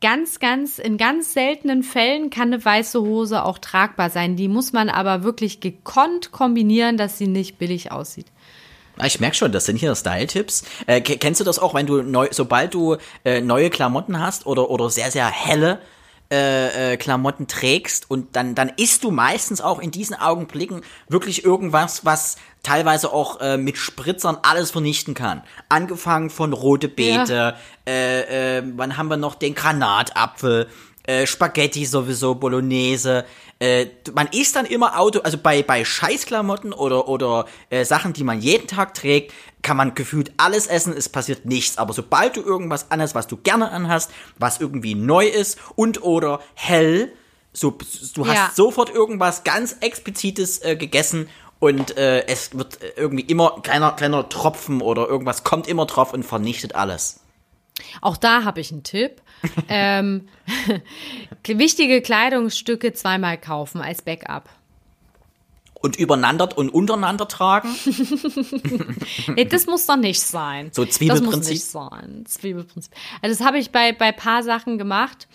ganz, 0.00 0.40
ganz, 0.40 0.78
in 0.78 0.96
ganz 0.98 1.32
seltenen 1.32 1.82
Fällen 1.82 2.30
kann 2.30 2.52
eine 2.52 2.64
weiße 2.64 3.00
Hose 3.00 3.44
auch 3.44 3.58
tragbar 3.58 4.10
sein. 4.10 4.36
Die 4.36 4.48
muss 4.48 4.72
man 4.72 4.88
aber 4.88 5.22
wirklich 5.22 5.60
gekonnt 5.60 6.32
kombinieren, 6.32 6.96
dass 6.96 7.18
sie 7.18 7.26
nicht 7.28 7.58
billig 7.58 7.92
aussieht. 7.92 8.26
Ah, 8.98 9.06
Ich 9.06 9.20
merke 9.20 9.36
schon, 9.36 9.52
das 9.52 9.66
sind 9.66 9.76
hier 9.76 9.94
Style-Tipps. 9.94 10.64
Äh, 10.86 11.00
ke- 11.02 11.18
kennst 11.18 11.40
du 11.40 11.44
das 11.44 11.58
auch, 11.58 11.74
wenn 11.74 11.86
du 11.86 12.02
neu, 12.02 12.28
sobald 12.30 12.72
du 12.74 12.96
äh, 13.24 13.40
neue 13.40 13.68
Klamotten 13.70 14.18
hast 14.18 14.46
oder, 14.46 14.70
oder 14.70 14.88
sehr, 14.90 15.10
sehr 15.10 15.28
helle 15.30 15.80
äh, 16.30 16.94
äh, 16.94 16.96
Klamotten 16.96 17.46
trägst 17.46 18.10
und 18.10 18.34
dann, 18.34 18.54
dann 18.54 18.72
isst 18.76 19.04
du 19.04 19.10
meistens 19.10 19.60
auch 19.60 19.78
in 19.78 19.90
diesen 19.90 20.16
Augenblicken 20.16 20.82
wirklich 21.08 21.44
irgendwas, 21.44 22.04
was 22.04 22.36
teilweise 22.62 23.12
auch 23.12 23.40
äh, 23.40 23.56
mit 23.56 23.76
Spritzern 23.76 24.38
alles 24.42 24.72
vernichten 24.72 25.14
kann. 25.14 25.42
Angefangen 25.68 26.30
von 26.30 26.52
rote 26.52 26.88
Beete, 26.88 27.54
äh, 27.86 28.58
äh, 28.58 28.62
wann 28.74 28.96
haben 28.96 29.08
wir 29.08 29.16
noch 29.16 29.36
den 29.36 29.54
Granatapfel, 29.54 30.68
äh, 31.06 31.26
Spaghetti 31.26 31.84
sowieso, 31.86 32.34
Bolognese. 32.34 33.24
Äh, 33.58 33.86
man 34.14 34.26
isst 34.28 34.56
dann 34.56 34.66
immer 34.66 34.98
Auto, 34.98 35.20
also 35.20 35.38
bei, 35.38 35.62
bei 35.62 35.84
Scheißklamotten 35.84 36.72
oder, 36.72 37.08
oder 37.08 37.46
äh, 37.70 37.84
Sachen, 37.84 38.12
die 38.12 38.24
man 38.24 38.40
jeden 38.40 38.66
Tag 38.66 38.94
trägt, 38.94 39.32
kann 39.62 39.76
man 39.76 39.94
gefühlt 39.94 40.32
alles 40.36 40.66
essen, 40.66 40.94
es 40.96 41.08
passiert 41.08 41.46
nichts. 41.46 41.78
Aber 41.78 41.92
sobald 41.92 42.36
du 42.36 42.42
irgendwas 42.42 42.90
anhast, 42.90 43.14
was 43.14 43.26
du 43.26 43.36
gerne 43.36 43.70
anhast, 43.70 44.10
was 44.38 44.60
irgendwie 44.60 44.94
neu 44.94 45.26
ist 45.26 45.58
und 45.74 46.02
oder 46.02 46.40
hell, 46.54 47.12
so, 47.52 47.76
du 48.14 48.26
hast 48.26 48.36
Ja. 48.36 48.50
sofort 48.54 48.90
irgendwas 48.90 49.42
ganz 49.42 49.76
Explizites 49.80 50.62
äh, 50.62 50.76
gegessen 50.76 51.28
und 51.58 51.96
äh, 51.96 52.26
es 52.26 52.50
wird 52.56 52.78
irgendwie 52.96 53.24
immer 53.24 53.60
kleiner, 53.62 53.92
kleiner 53.92 54.28
Tropfen 54.28 54.82
oder 54.82 55.08
irgendwas 55.08 55.42
kommt 55.42 55.66
immer 55.66 55.86
drauf 55.86 56.12
und 56.12 56.22
vernichtet 56.22 56.74
alles. 56.74 57.20
Auch 58.00 58.16
da 58.16 58.44
habe 58.44 58.60
ich 58.60 58.72
einen 58.72 58.82
Tipp. 58.82 59.22
ähm, 59.68 60.28
wichtige 61.46 62.00
Kleidungsstücke 62.00 62.92
zweimal 62.92 63.38
kaufen 63.38 63.80
als 63.80 64.02
Backup. 64.02 64.48
Und 65.74 65.96
übereinander 65.96 66.56
und 66.56 66.70
untereinander 66.70 67.28
tragen. 67.28 67.68
Nee, 69.34 69.44
das 69.44 69.66
muss 69.66 69.86
doch 69.86 69.96
nicht 69.96 70.20
sein. 70.20 70.70
So 70.72 70.84
Das 70.84 70.98
muss 70.98 70.98
Zwiebelprinzip? 70.98 71.52
nicht 71.52 71.64
sein. 71.64 72.24
Zwiebelprinzip. 72.26 72.92
Also 73.20 73.36
das 73.36 73.46
habe 73.46 73.58
ich 73.58 73.70
bei 73.70 73.92
bei 73.92 74.12
paar 74.12 74.42
Sachen 74.42 74.78
gemacht 74.78 75.28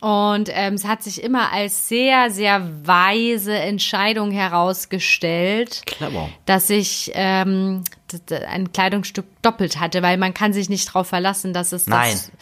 und 0.00 0.48
ähm, 0.52 0.74
es 0.74 0.84
hat 0.84 1.02
sich 1.02 1.22
immer 1.22 1.52
als 1.52 1.88
sehr 1.88 2.30
sehr 2.30 2.86
weise 2.86 3.54
Entscheidung 3.54 4.30
herausgestellt, 4.30 5.82
Clever. 5.86 6.28
dass 6.46 6.70
ich 6.70 7.10
ähm, 7.14 7.84
ein 8.48 8.72
Kleidungsstück 8.72 9.26
doppelt 9.42 9.78
hatte, 9.80 10.02
weil 10.02 10.16
man 10.18 10.34
kann 10.34 10.52
sich 10.52 10.68
nicht 10.68 10.88
darauf 10.88 11.08
verlassen, 11.08 11.52
dass 11.52 11.72
es 11.72 11.86
Nein. 11.86 12.12
das 12.12 12.32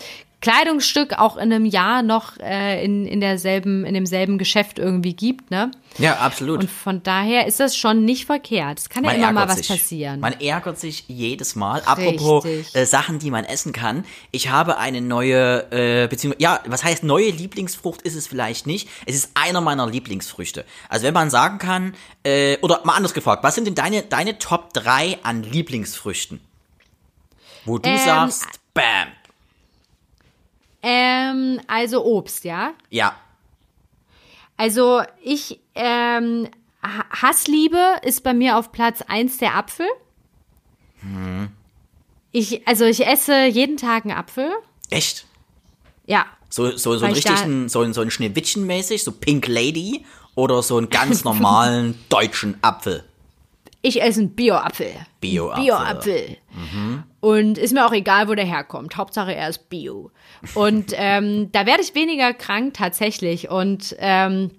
Kleidungsstück 0.41 1.19
auch 1.19 1.37
in 1.37 1.53
einem 1.53 1.65
Jahr 1.65 2.03
noch 2.03 2.37
äh, 2.39 2.85
in 2.85 3.07
in 3.07 3.21
derselben 3.21 3.85
in 3.85 3.95
demselben 3.95 4.39
Geschäft 4.39 4.79
irgendwie 4.79 5.15
gibt, 5.15 5.51
ne? 5.51 5.73
Ja, 5.99 6.19
absolut. 6.19 6.61
Und 6.61 6.71
von 6.71 7.03
daher 7.03 7.47
ist 7.47 7.59
das 7.59 7.77
schon 7.77 8.05
nicht 8.05 8.25
verkehrt. 8.27 8.79
Es 8.79 8.89
kann 8.89 9.03
ja 9.03 9.11
Man 9.11 9.19
immer 9.21 9.33
mal 9.33 9.49
was 9.49 9.57
sich. 9.57 9.69
passieren. 9.69 10.21
Man 10.21 10.41
ärgert 10.41 10.79
sich 10.79 11.05
jedes 11.09 11.57
Mal. 11.57 11.83
Apropos 11.85 12.45
äh, 12.45 12.85
Sachen, 12.85 13.19
die 13.19 13.33
man 13.33 13.45
essen 13.45 13.73
kann. 13.73 14.05
Ich 14.31 14.49
habe 14.49 14.79
eine 14.79 15.01
neue, 15.01 15.73
äh, 15.73 16.07
beziehungsweise, 16.07 16.43
ja, 16.43 16.61
was 16.67 16.85
heißt 16.85 17.03
neue 17.03 17.31
Lieblingsfrucht 17.31 18.03
ist 18.03 18.15
es 18.15 18.29
vielleicht 18.29 18.67
nicht. 18.69 18.89
Es 19.07 19.17
ist 19.17 19.33
einer 19.35 19.61
meiner 19.61 19.89
Lieblingsfrüchte. 19.89 20.65
Also 20.89 21.05
wenn 21.05 21.15
man 21.15 21.31
sagen 21.31 21.59
kann, 21.59 21.95
äh, 22.23 22.59
oder 22.59 22.83
mal 22.85 22.95
anders 22.95 23.13
gefragt, 23.15 23.43
was 23.43 23.57
sind 23.57 23.67
denn 23.67 23.75
deine, 23.75 24.03
deine 24.03 24.39
Top 24.39 24.73
3 24.75 25.19
an 25.25 25.43
Lieblingsfrüchten? 25.43 26.41
Wo 27.65 27.79
du 27.79 27.89
Ähm, 27.89 27.99
sagst, 27.99 28.47
bam. 28.73 29.09
Ähm, 30.83 31.61
also 31.67 32.05
Obst, 32.05 32.45
ja. 32.45 32.73
Ja, 32.91 33.17
Also 34.57 35.03
ich, 35.23 35.61
ähm, 35.75 36.49
Ha- 36.83 37.07
Hassliebe 37.23 37.97
ist 38.03 38.23
bei 38.23 38.33
mir 38.35 38.57
auf 38.57 38.71
Platz 38.73 39.03
1 39.03 39.39
der 39.39 39.55
Apfel. 39.57 39.87
Ich, 42.33 42.67
also 42.67 42.85
ich 42.85 43.07
esse 43.07 43.47
jeden 43.47 43.77
Tag 43.77 44.05
einen 44.05 44.17
Apfel. 44.17 44.51
echt? 44.91 45.27
Ja. 46.07 46.27
So, 46.51 46.71
so, 46.77 46.95
so 46.97 47.03
Weil 47.03 47.11
ein 47.11 47.17
ich 47.17 47.25
da- 47.25 47.33
richtigen, 47.33 47.69
so, 47.69 47.91
so 47.93 48.01
ein 48.01 48.11
Schneewittchen-mäßig, 48.11 49.03
so 49.05 49.13
Pink 49.13 49.47
Lady 49.49 50.05
oder 50.35 50.63
so 50.63 50.77
einen 50.79 50.89
ganz 50.89 51.25
normalen 51.25 51.99
deutschen 52.09 52.59
Apfel. 52.63 53.05
Ich 53.81 54.03
esse 54.03 54.21
einen 54.21 54.35
Bio-Apfel. 54.35 54.93
Bio-Apfel. 55.21 55.65
Bio-Apfel. 55.65 56.37
Und 57.21 57.59
ist 57.59 57.73
mir 57.73 57.87
auch 57.87 57.93
egal, 57.93 58.29
wo 58.29 58.35
der 58.35 58.45
herkommt. 58.45 58.97
Hauptsache 58.97 59.35
er 59.35 59.49
ist 59.49 59.69
Bio. 59.69 60.11
Und 60.55 60.93
ähm, 60.97 61.51
da 61.53 61.67
werde 61.67 61.83
ich 61.83 61.95
weniger 61.95 62.33
krank 62.33 62.75
tatsächlich. 62.75 63.51
Und 63.51 63.95
ähm, 63.99 64.51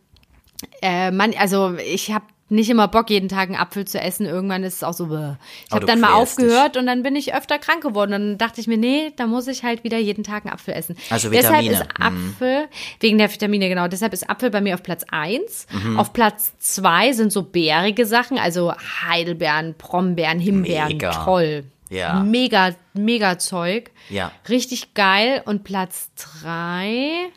äh, 0.81 1.11
man, 1.11 1.33
also 1.37 1.75
ich 1.75 2.11
habe 2.11 2.25
nicht 2.49 2.69
immer 2.69 2.87
Bock, 2.87 3.09
jeden 3.09 3.29
Tag 3.29 3.49
einen 3.49 3.55
Apfel 3.55 3.85
zu 3.85 3.99
essen. 3.99 4.25
Irgendwann 4.25 4.63
ist 4.63 4.75
es 4.75 4.83
auch 4.83 4.93
so. 4.93 5.07
bäh. 5.07 5.33
Ich 5.67 5.71
habe 5.71 5.85
dann 5.85 5.99
mal 5.99 6.13
aufgehört 6.13 6.77
und 6.77 6.85
dann 6.87 7.03
bin 7.03 7.15
ich 7.15 7.33
öfter 7.33 7.59
krank 7.59 7.81
geworden. 7.81 8.13
Und 8.13 8.21
dann 8.21 8.37
dachte 8.37 8.59
ich 8.59 8.67
mir, 8.67 8.77
nee, 8.77 9.11
da 9.15 9.27
muss 9.27 9.47
ich 9.47 9.63
halt 9.63 9.83
wieder 9.83 9.97
jeden 9.97 10.23
Tag 10.23 10.45
einen 10.45 10.53
Apfel 10.53 10.73
essen. 10.73 10.97
Also 11.09 11.29
Deshalb 11.29 11.63
Vitamine. 11.63 11.83
ist 11.83 12.01
Apfel, 12.01 12.67
wegen 12.99 13.17
der 13.17 13.31
Vitamine, 13.31 13.69
genau. 13.69 13.87
Deshalb 13.87 14.13
ist 14.13 14.29
Apfel 14.29 14.49
bei 14.49 14.61
mir 14.61 14.73
auf 14.73 14.83
Platz 14.83 15.05
1. 15.09 15.67
Mhm. 15.71 15.99
Auf 15.99 16.13
Platz 16.13 16.53
2 16.59 17.13
sind 17.13 17.31
so 17.31 17.43
bärige 17.43 18.05
Sachen, 18.05 18.37
also 18.37 18.73
Heidelbeeren, 19.07 19.75
Brombeeren, 19.77 20.39
Himbeeren, 20.39 20.89
Mega. 20.89 21.23
toll. 21.23 21.65
Ja. 21.89 22.21
Mega, 22.21 22.75
mega 22.93 23.39
Zeug. 23.39 23.91
Ja. 24.09 24.31
Richtig 24.47 24.93
geil. 24.93 25.41
Und 25.45 25.63
Platz 25.63 26.11
3 26.41 27.29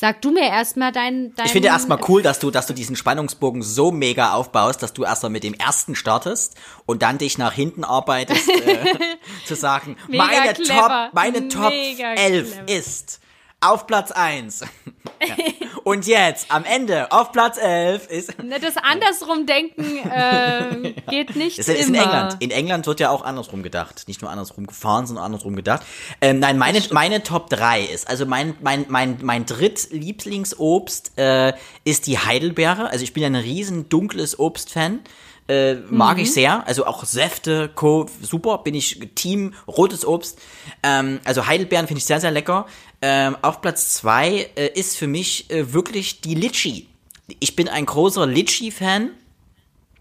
Sag 0.00 0.22
du 0.22 0.30
mir 0.30 0.48
erstmal 0.48 0.92
dein, 0.92 1.34
dein. 1.34 1.44
Ich 1.44 1.52
finde 1.52 1.68
erstmal 1.68 1.98
cool, 2.08 2.22
dass 2.22 2.38
du, 2.38 2.50
dass 2.50 2.66
du 2.66 2.72
diesen 2.72 2.96
Spannungsbogen 2.96 3.60
so 3.60 3.90
mega 3.92 4.32
aufbaust, 4.32 4.82
dass 4.82 4.94
du 4.94 5.04
erstmal 5.04 5.28
mit 5.28 5.44
dem 5.44 5.52
ersten 5.52 5.94
startest 5.94 6.56
und 6.86 7.02
dann 7.02 7.18
dich 7.18 7.36
nach 7.36 7.52
hinten 7.52 7.84
arbeitest, 7.84 8.48
äh, 8.48 8.94
zu 9.44 9.54
sagen, 9.54 9.98
Mega 10.08 10.24
meine 10.24 10.54
clever. 10.54 10.80
Top, 10.80 11.12
meine 11.12 11.48
Top 11.48 11.68
Mega 11.68 12.14
11 12.14 12.50
clever. 12.50 12.68
ist 12.78 13.20
auf 13.60 13.86
Platz 13.86 14.10
1. 14.10 14.60
ja. 15.26 15.34
Und 15.84 16.06
jetzt, 16.06 16.50
am 16.52 16.64
Ende, 16.64 17.10
auf 17.10 17.32
Platz 17.32 17.56
11 17.58 18.06
ist, 18.08 18.38
Ne, 18.42 18.58
Das 18.60 18.76
andersrum 18.76 19.46
denken 19.46 19.98
äh, 20.10 20.92
geht 21.10 21.36
nicht 21.36 21.58
Das 21.58 21.68
ist 21.68 21.88
immer. 21.88 21.98
in 21.98 22.04
England. 22.04 22.36
In 22.40 22.50
England 22.50 22.86
wird 22.86 23.00
ja 23.00 23.10
auch 23.10 23.22
andersrum 23.22 23.62
gedacht. 23.62 24.04
Nicht 24.08 24.20
nur 24.22 24.30
andersrum 24.30 24.66
gefahren, 24.66 25.06
sondern 25.06 25.24
andersrum 25.24 25.56
gedacht. 25.56 25.82
Ähm, 26.20 26.38
nein, 26.38 26.58
meine, 26.58 26.82
meine 26.92 27.22
Top 27.22 27.48
3 27.50 27.82
ist, 27.82 28.08
also 28.08 28.26
mein, 28.26 28.56
mein, 28.62 28.86
mein, 28.88 29.18
mein 29.22 29.46
drittlieblingsobst 29.46 31.12
äh, 31.18 31.52
ist 31.84 32.06
die 32.06 32.18
Heidelbeere. 32.18 32.90
Also 32.90 33.04
ich 33.04 33.12
bin 33.12 33.22
ja 33.22 33.28
ein 33.28 33.36
riesen 33.36 33.88
dunkles 33.88 34.38
Obstfan. 34.38 35.00
Äh, 35.48 35.74
mag 35.90 36.16
Mhm. 36.18 36.22
ich 36.22 36.32
sehr. 36.32 36.64
Also 36.68 36.86
auch 36.86 37.04
Säfte, 37.04 37.68
Co. 37.74 38.06
Super. 38.22 38.58
Bin 38.58 38.74
ich 38.74 39.00
Team 39.16 39.54
rotes 39.66 40.06
Obst. 40.06 40.38
Ähm, 40.84 41.18
also 41.24 41.46
Heidelbeeren 41.46 41.88
finde 41.88 41.98
ich 41.98 42.04
sehr, 42.04 42.20
sehr 42.20 42.30
lecker. 42.30 42.66
Ähm, 43.02 43.36
auf 43.42 43.60
Platz 43.62 43.94
2 43.94 44.50
äh, 44.56 44.66
ist 44.78 44.96
für 44.96 45.06
mich 45.06 45.50
äh, 45.50 45.72
wirklich 45.72 46.20
die 46.20 46.34
Litschi. 46.34 46.86
Ich 47.38 47.56
bin 47.56 47.68
ein 47.68 47.86
großer 47.86 48.26
Litschi-Fan. 48.26 49.10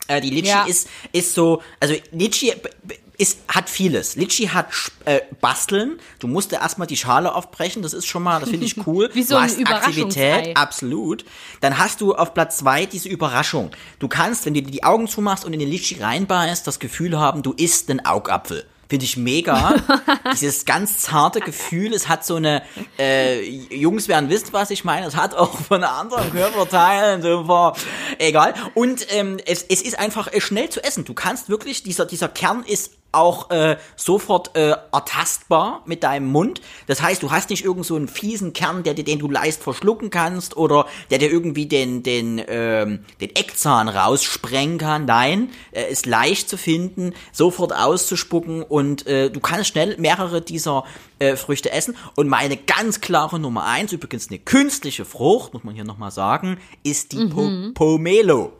Äh, 0.07 0.21
die 0.21 0.31
Litschi 0.31 0.49
Ja. 0.51 0.65
ist, 0.65 0.89
ist 1.13 1.33
so, 1.33 1.61
also 1.79 1.95
Litschi 2.11 2.51
b- 2.61 2.69
b- 2.83 2.95
ist, 3.17 3.39
hat 3.47 3.69
vieles. 3.69 4.15
Litschi 4.15 4.47
hat 4.47 4.67
äh, 5.05 5.19
Basteln. 5.39 5.99
Du 6.19 6.27
musst 6.27 6.51
ja 6.51 6.61
erstmal 6.61 6.87
die 6.87 6.97
Schale 6.97 7.35
aufbrechen. 7.35 7.81
Das 7.83 7.93
ist 7.93 8.05
schon 8.05 8.23
mal, 8.23 8.39
das 8.39 8.49
finde 8.49 8.65
ich 8.65 8.85
cool. 8.87 9.09
Wie 9.13 9.23
so 9.23 9.35
du 9.35 9.41
ein 9.41 9.43
hast 9.49 9.57
Überraschungsei. 9.59 10.31
Aktivität, 10.33 10.57
absolut. 10.57 11.25
Dann 11.61 11.77
hast 11.77 12.01
du 12.01 12.15
auf 12.15 12.33
Platz 12.33 12.57
zwei 12.57 12.85
diese 12.85 13.07
Überraschung. 13.09 13.71
Du 13.99 14.07
kannst, 14.07 14.45
wenn 14.45 14.53
du 14.53 14.61
dir 14.61 14.71
die 14.71 14.83
Augen 14.83 15.07
zumachst 15.07 15.45
und 15.45 15.53
in 15.53 15.59
den 15.59 15.69
Litschi 15.69 16.01
reinbeißt, 16.01 16.65
das 16.65 16.79
Gefühl 16.79 17.17
haben, 17.19 17.43
du 17.43 17.53
isst 17.53 17.89
einen 17.89 18.05
Augapfel. 18.05 18.65
Finde 18.89 19.05
ich 19.05 19.17
mega. 19.17 19.75
Dieses 20.33 20.65
ganz 20.65 20.97
zarte 20.97 21.41
Gefühl, 21.41 21.93
es 21.93 22.09
hat 22.09 22.25
so 22.25 22.35
eine, 22.35 22.63
äh, 22.97 23.39
Jungs 23.43 24.07
werden 24.07 24.29
wissen, 24.29 24.47
was 24.51 24.71
ich 24.71 24.83
meine, 24.83 25.05
es 25.05 25.15
hat 25.15 25.35
auch 25.35 25.55
von 25.59 25.83
anderen 25.83 26.31
Körperteilen 26.31 27.21
so 27.21 27.43
vor, 27.45 27.75
egal. 28.17 28.55
Und 28.73 29.05
ähm, 29.13 29.37
es, 29.45 29.63
es 29.69 29.83
ist 29.83 29.99
einfach 29.99 30.33
äh, 30.33 30.41
schnell 30.41 30.69
zu 30.69 30.83
essen. 30.83 31.05
Du 31.05 31.13
kannst 31.13 31.49
wirklich, 31.49 31.83
dieser, 31.83 32.07
dieser 32.07 32.29
Kern 32.29 32.63
ist 32.65 32.93
auch 33.11 33.49
äh, 33.49 33.77
sofort 33.95 34.55
äh, 34.55 34.75
ertastbar 34.91 35.81
mit 35.85 36.03
deinem 36.03 36.31
Mund. 36.31 36.61
Das 36.87 37.01
heißt, 37.01 37.23
du 37.23 37.31
hast 37.31 37.49
nicht 37.49 37.65
irgend 37.65 37.85
so 37.85 37.95
einen 37.95 38.07
fiesen 38.07 38.53
Kern, 38.53 38.83
der 38.83 38.93
dir, 38.93 39.03
den 39.03 39.19
du 39.19 39.29
leicht 39.29 39.63
verschlucken 39.63 40.09
kannst 40.09 40.57
oder 40.57 40.85
der 41.09 41.17
dir 41.17 41.31
irgendwie 41.31 41.65
den 41.65 42.03
den 42.03 42.41
ähm, 42.47 43.05
den 43.19 43.35
Eckzahn 43.35 43.89
raussprengen 43.89 44.77
kann. 44.77 45.05
Nein, 45.05 45.49
er 45.71 45.87
ist 45.87 46.05
leicht 46.05 46.49
zu 46.49 46.57
finden, 46.57 47.13
sofort 47.31 47.73
auszuspucken 47.73 48.61
und 48.61 48.78
äh, 49.07 49.29
du 49.29 49.39
kannst 49.39 49.69
schnell 49.69 49.95
mehrere 49.97 50.41
dieser 50.41 50.83
äh, 51.19 51.35
Früchte 51.35 51.71
essen. 51.71 51.95
Und 52.15 52.27
meine 52.27 52.57
ganz 52.57 53.01
klare 53.01 53.39
Nummer 53.39 53.65
eins, 53.65 53.91
übrigens 53.91 54.29
eine 54.29 54.39
künstliche 54.39 55.05
Frucht, 55.05 55.53
muss 55.53 55.63
man 55.63 55.75
hier 55.75 55.83
nochmal 55.83 56.11
sagen, 56.11 56.57
ist 56.83 57.11
die 57.11 57.25
po 57.25 57.71
Pomelo. 57.73 58.58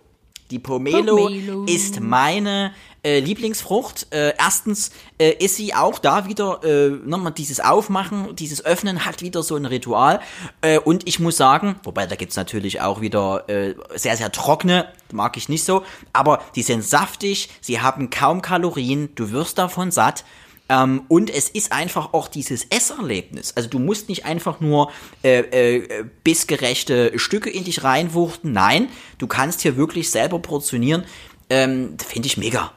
Die 0.52 0.58
Pomelo, 0.58 1.16
Pomelo. 1.16 1.66
ist 1.66 2.00
meine 2.00 2.74
äh, 3.04 3.20
Lieblingsfrucht. 3.20 4.08
Äh, 4.12 4.34
erstens 4.40 4.92
äh, 5.20 5.32
ist 5.34 5.56
sie 5.58 5.76
auch 5.76 6.00
da 6.00 6.28
wieder, 6.28 6.64
äh, 6.64 6.90
nochmal 6.90 7.34
dieses 7.34 7.60
Aufmachen, 7.60 8.36
dieses 8.36 8.66
Öffnen 8.66 9.06
hat 9.06 9.22
wieder 9.22 9.44
so 9.44 9.56
ein 9.56 9.66
Ritual. 9.66 10.20
Äh, 10.62 10.80
und 10.80 11.08
ich 11.08 11.20
muss 11.20 11.38
sagen, 11.38 11.76
wobei 11.84 12.08
da 12.08 12.16
gibt's 12.16 12.36
natürlich 12.36 12.82
auch 12.82 13.00
wieder 13.00 13.48
äh, 13.48 13.76
sehr, 13.96 14.18
sehr 14.18 14.32
trockene, 14.32 14.88
mag 15.12 15.38
ich 15.38 15.50
nicht 15.50 15.64
so, 15.64 15.84
aber 16.14 16.42
die 16.56 16.64
sind 16.64 16.84
saftig, 16.84 17.50
sie 17.62 17.82
haben 17.82 18.10
kaum 18.10 18.42
Kalorien, 18.42 19.10
du 19.14 19.32
wirst 19.32 19.60
davon 19.60 19.92
satt. 19.92 20.24
Ähm, 20.70 21.02
und 21.08 21.30
es 21.32 21.50
ist 21.50 21.72
einfach 21.72 22.14
auch 22.14 22.28
dieses 22.28 22.66
Esserlebnis. 22.70 23.54
Also 23.56 23.70
du 23.70 23.80
musst 23.80 24.08
nicht 24.08 24.26
einfach 24.26 24.60
nur 24.60 24.92
äh, 25.24 25.40
äh, 25.78 26.06
bissgerechte 26.24 27.18
Stücke 27.18 27.50
in 27.50 27.64
dich 27.64 27.84
reinwuchten. 27.84 28.52
Nein, 28.52 28.88
du 29.18 29.28
kannst 29.28 29.62
hier 29.62 29.76
wirklich 29.78 30.12
selber 30.12 30.40
portionieren. 30.40 31.04
Ähm, 31.50 31.98
Finde 32.06 32.28
ich 32.28 32.38
mega. 32.38 32.72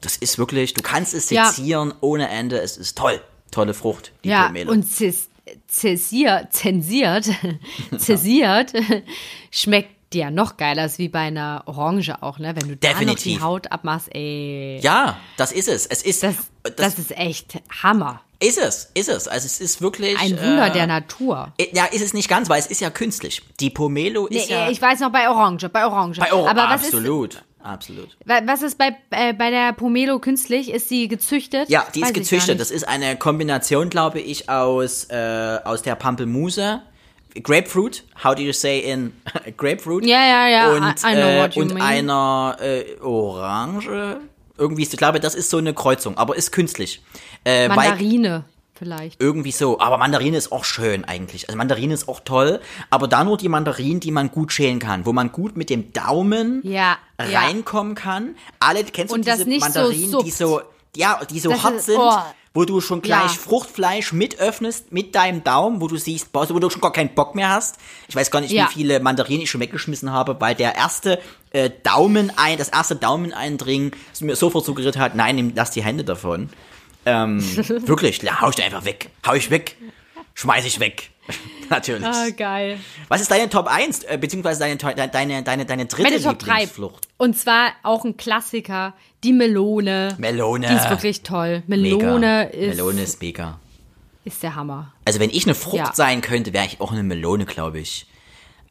Das 0.00 0.16
ist 0.16 0.38
wirklich, 0.38 0.74
du 0.74 0.82
kannst 0.82 1.14
es 1.14 1.30
Ja. 1.30 1.46
sezieren 1.50 1.94
ohne 2.00 2.28
Ende. 2.28 2.58
Es 2.60 2.76
ist 2.76 2.98
toll. 2.98 3.20
Tolle 3.52 3.74
Frucht, 3.74 4.12
die 4.24 4.28
Ja, 4.30 4.46
Pomelo. 4.46 4.70
und 4.72 4.84
zes- 4.84 5.28
zäsier, 5.66 6.46
zensiert, 6.50 7.28
zäsiert 7.98 8.72
schmeckt 9.50 9.90
ja 10.18 10.30
noch 10.30 10.56
geiler 10.56 10.82
als 10.82 10.98
wie 10.98 11.08
bei 11.08 11.20
einer 11.20 11.62
Orange 11.66 12.14
auch, 12.22 12.38
ne? 12.38 12.54
Wenn 12.56 12.68
du 12.68 12.76
da 12.76 12.88
noch 12.88 12.94
Definitiv. 12.98 13.22
die 13.38 13.40
Haut 13.42 13.70
abmachst, 13.72 14.08
ey. 14.14 14.78
ja, 14.82 15.16
das 15.36 15.52
ist 15.52 15.68
es. 15.68 15.86
Es 15.86 16.02
ist, 16.02 16.22
Das, 16.22 16.34
das, 16.62 16.74
das 16.76 16.98
ist 16.98 17.16
echt 17.16 17.58
Hammer. 17.82 18.20
ist 18.40 18.58
es, 18.58 18.90
ist 18.94 19.08
es. 19.08 19.28
Also 19.28 19.46
es 19.46 19.60
ist 19.60 19.80
wirklich. 19.80 20.18
Ein 20.18 20.32
Wunder 20.40 20.66
äh, 20.66 20.72
der 20.72 20.86
Natur. 20.86 21.52
Ja, 21.72 21.84
ist 21.86 22.02
es 22.02 22.12
nicht 22.14 22.28
ganz, 22.28 22.48
weil 22.48 22.58
es 22.60 22.66
ist 22.66 22.80
ja 22.80 22.90
künstlich. 22.90 23.42
Die 23.60 23.70
Pomelo 23.70 24.26
Nee, 24.30 24.38
ist 24.38 24.50
ja. 24.50 24.68
ich 24.70 24.80
weiß 24.82 25.00
noch 25.00 25.10
bei 25.12 25.28
Orange, 25.30 25.68
bei 25.68 25.84
Orange. 25.86 26.18
bei 26.20 26.32
Euro, 26.32 26.48
Aber 26.48 26.64
was 26.68 26.80
ist, 26.82 26.94
absolut, 26.94 27.42
absolut. 27.62 28.16
wa- 28.24 28.40
was 28.46 28.62
ist 28.62 28.78
bei, 28.78 28.96
äh, 29.10 29.32
bei 29.32 29.50
der 29.50 29.72
Pomelo 29.74 30.18
künstlich? 30.18 30.70
Ist 30.72 30.88
sie 30.88 31.06
gezüchtet? 31.08 31.68
Ja, 31.70 31.86
die 31.94 32.00
ist 32.00 32.06
Weiß 32.08 32.12
gar 32.14 32.20
gezüchtet. 32.20 32.60
Das 32.60 32.70
ist 32.70 32.88
eine 32.88 33.16
Kombination, 33.16 33.90
glaube 33.90 34.20
ich, 34.20 34.48
aus, 34.50 35.04
äh, 35.10 35.58
aus 35.64 35.82
der 35.82 35.94
Pampelmuse. 35.94 36.82
Grapefruit, 37.42 38.04
how 38.24 38.34
do 38.34 38.42
you 38.42 38.52
say 38.52 38.78
in 38.80 39.12
Grapefruit? 39.56 40.04
Ja, 40.04 40.24
ja, 40.24 40.48
ja, 40.48 40.70
Und, 40.72 40.82
I- 40.82 41.06
I 41.06 41.14
know 41.14 41.26
äh, 41.28 41.42
what 41.42 41.54
you 41.54 41.62
und 41.62 41.74
mean. 41.74 41.82
einer 41.82 42.56
äh, 42.60 42.96
Orange. 43.00 44.18
Irgendwie, 44.58 44.82
ist, 44.82 44.92
ich 44.92 44.98
glaube, 44.98 45.20
das 45.20 45.34
ist 45.34 45.48
so 45.50 45.56
eine 45.58 45.72
Kreuzung, 45.72 46.18
aber 46.18 46.36
ist 46.36 46.52
künstlich. 46.52 47.00
Äh, 47.46 47.68
Mandarine 47.68 48.44
vielleicht. 48.74 49.20
irgendwie 49.22 49.52
so. 49.52 49.80
Aber 49.80 49.96
Mandarine 49.96 50.36
ist 50.36 50.52
auch 50.52 50.64
schön 50.64 51.04
eigentlich. 51.06 51.48
Also 51.48 51.56
Mandarine 51.56 51.94
ist 51.94 52.08
auch 52.08 52.20
toll, 52.20 52.60
aber 52.90 53.08
da 53.08 53.24
nur 53.24 53.38
die 53.38 53.48
Mandarinen, 53.48 54.00
die 54.00 54.10
man 54.10 54.30
gut 54.30 54.52
schälen 54.52 54.78
kann, 54.78 55.06
wo 55.06 55.12
man 55.14 55.32
gut 55.32 55.56
mit 55.56 55.70
dem 55.70 55.92
Daumen 55.94 56.60
Ja, 56.62 56.98
ja. 57.18 57.40
reinkommen 57.40 57.94
kann. 57.94 58.36
Alle, 58.58 58.84
kennst 58.84 59.12
du 59.12 59.14
Und 59.14 59.26
diese 59.26 59.48
nicht 59.48 59.64
so 59.64 59.80
Mandarinen, 59.80 60.24
die 60.24 60.30
so, 60.30 60.60
ja, 60.94 61.20
die 61.30 61.40
so 61.40 61.50
Das 61.50 61.62
hart 61.62 61.74
ist- 61.76 61.86
sind, 61.86 61.98
oh. 61.98 62.12
Wo 62.52 62.64
du 62.64 62.80
schon 62.80 63.00
gleich 63.00 63.32
Ja. 63.34 63.40
Fruchtfleisch 63.40 64.12
mit 64.12 64.38
öffnest 64.40 64.90
mit 64.92 65.14
deinem 65.14 65.44
Daumen, 65.44 65.80
wo 65.80 65.86
du 65.86 65.96
siehst, 65.96 66.32
boah, 66.32 66.48
wo 66.50 66.58
du 66.58 66.68
schon 66.68 66.80
gar 66.80 66.92
keinen 66.92 67.14
Bock 67.14 67.34
mehr 67.36 67.48
hast. 67.50 67.76
Ich 68.08 68.16
weiß 68.16 68.30
gar 68.30 68.40
nicht, 68.40 68.50
Ja. 68.52 68.68
wie 68.68 68.74
viele 68.74 68.98
Mandarinen 69.00 69.42
ich 69.42 69.50
schon 69.50 69.60
weggeschmissen 69.60 70.10
habe, 70.12 70.40
weil 70.40 70.54
der 70.56 70.74
erste 70.74 71.20
äh, 71.52 71.70
Daumen 71.84 72.32
ein, 72.36 72.58
das 72.58 72.68
erste 72.68 72.96
Daumeneindringen 72.96 73.92
mir 74.20 74.34
sofort 74.36 74.64
suggeriert 74.64 74.96
hat, 74.98 75.14
nein, 75.14 75.36
nimm, 75.36 75.52
lass 75.54 75.70
die 75.70 75.82
Hände 75.84 76.02
davon. 76.04 76.50
Ähm, 77.06 77.40
wirklich, 77.86 78.20
hau 78.40 78.50
ich 78.50 78.62
einfach 78.62 78.84
weg. 78.84 79.10
Hau 79.26 79.34
ich 79.34 79.50
weg. 79.50 79.76
Schmeiß 80.34 80.64
ich 80.64 80.80
weg. 80.80 81.10
Natürlich. 81.70 82.06
Ah, 82.06 82.30
geil. 82.36 82.78
Was 83.08 83.20
ist 83.20 83.30
deine 83.30 83.48
Top 83.48 83.66
1, 83.68 84.02
äh, 84.04 84.18
beziehungsweise 84.18 84.60
deine, 84.60 84.76
deine, 84.76 85.42
deine, 85.42 85.64
deine, 85.66 85.86
dritte 85.86 86.02
Meine 86.02 86.22
Top 86.22 86.38
3. 86.38 86.46
Lieblingsflucht? 86.52 87.08
Und 87.18 87.38
zwar 87.38 87.72
auch 87.82 88.04
ein 88.04 88.16
Klassiker, 88.16 88.94
die 89.22 89.32
Melone. 89.32 90.16
Melone. 90.18 90.66
Die 90.68 90.74
ist 90.74 90.90
wirklich 90.90 91.22
toll. 91.22 91.62
Melone, 91.66 92.08
mega. 92.18 92.42
ist, 92.42 92.76
Melone 92.76 93.02
ist 93.02 93.20
mega. 93.22 93.60
ist 94.24 94.42
der 94.42 94.54
Hammer. 94.56 94.92
Also 95.04 95.20
wenn 95.20 95.30
ich 95.30 95.44
eine 95.44 95.54
Frucht 95.54 95.76
Ja. 95.76 95.92
sein 95.94 96.20
könnte, 96.22 96.52
wäre 96.52 96.66
ich 96.66 96.80
auch 96.80 96.90
eine 96.92 97.02
Melone, 97.02 97.44
glaube 97.46 97.78
ich. 97.78 98.06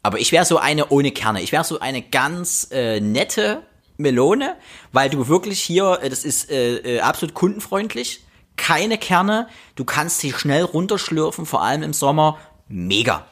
Aber 0.04 0.20
ich 0.20 0.32
wäre 0.32 0.46
so 0.46 0.58
eine 0.58 0.90
ohne 0.90 1.12
Kerne. 1.12 1.42
Ich 1.42 1.52
wäre 1.52 1.64
so 1.64 1.80
eine 1.80 2.02
ganz 2.02 2.70
äh, 2.72 3.00
nette 3.00 3.64
Melone, 3.98 4.56
weil 4.92 5.10
du 5.10 5.28
wirklich 5.28 5.62
hier, 5.62 6.00
äh, 6.02 6.10
das 6.10 6.24
ist 6.24 6.50
äh, 6.50 6.78
äh, 6.78 7.00
absolut 7.02 7.36
kundenfreundlich, 7.36 8.22
keine 8.60 8.98
Kerne, 8.98 9.48
du 9.76 9.86
kannst 9.86 10.20
sie 10.20 10.32
schnell 10.34 10.64
runterschlürfen, 10.64 11.46
vor 11.46 11.64
allem 11.64 11.82
im 11.84 11.94
Sommer. 11.94 12.38
Mega. 12.68 13.26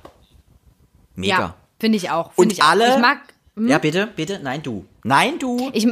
Mega. 1.15 1.39
Ja, 1.39 1.55
finde 1.79 1.97
ich 1.97 2.09
auch. 2.09 2.31
Find 2.31 2.37
Und 2.47 2.51
ich 2.53 2.63
auch. 2.63 2.69
alle. 2.69 2.95
Ich 2.95 3.01
mag. 3.01 3.19
hm? 3.55 3.67
Ja, 3.67 3.77
bitte, 3.77 4.07
bitte, 4.15 4.39
nein, 4.41 4.63
du. 4.63 4.85
Nein, 5.03 5.37
du. 5.39 5.69
Ich, 5.73 5.87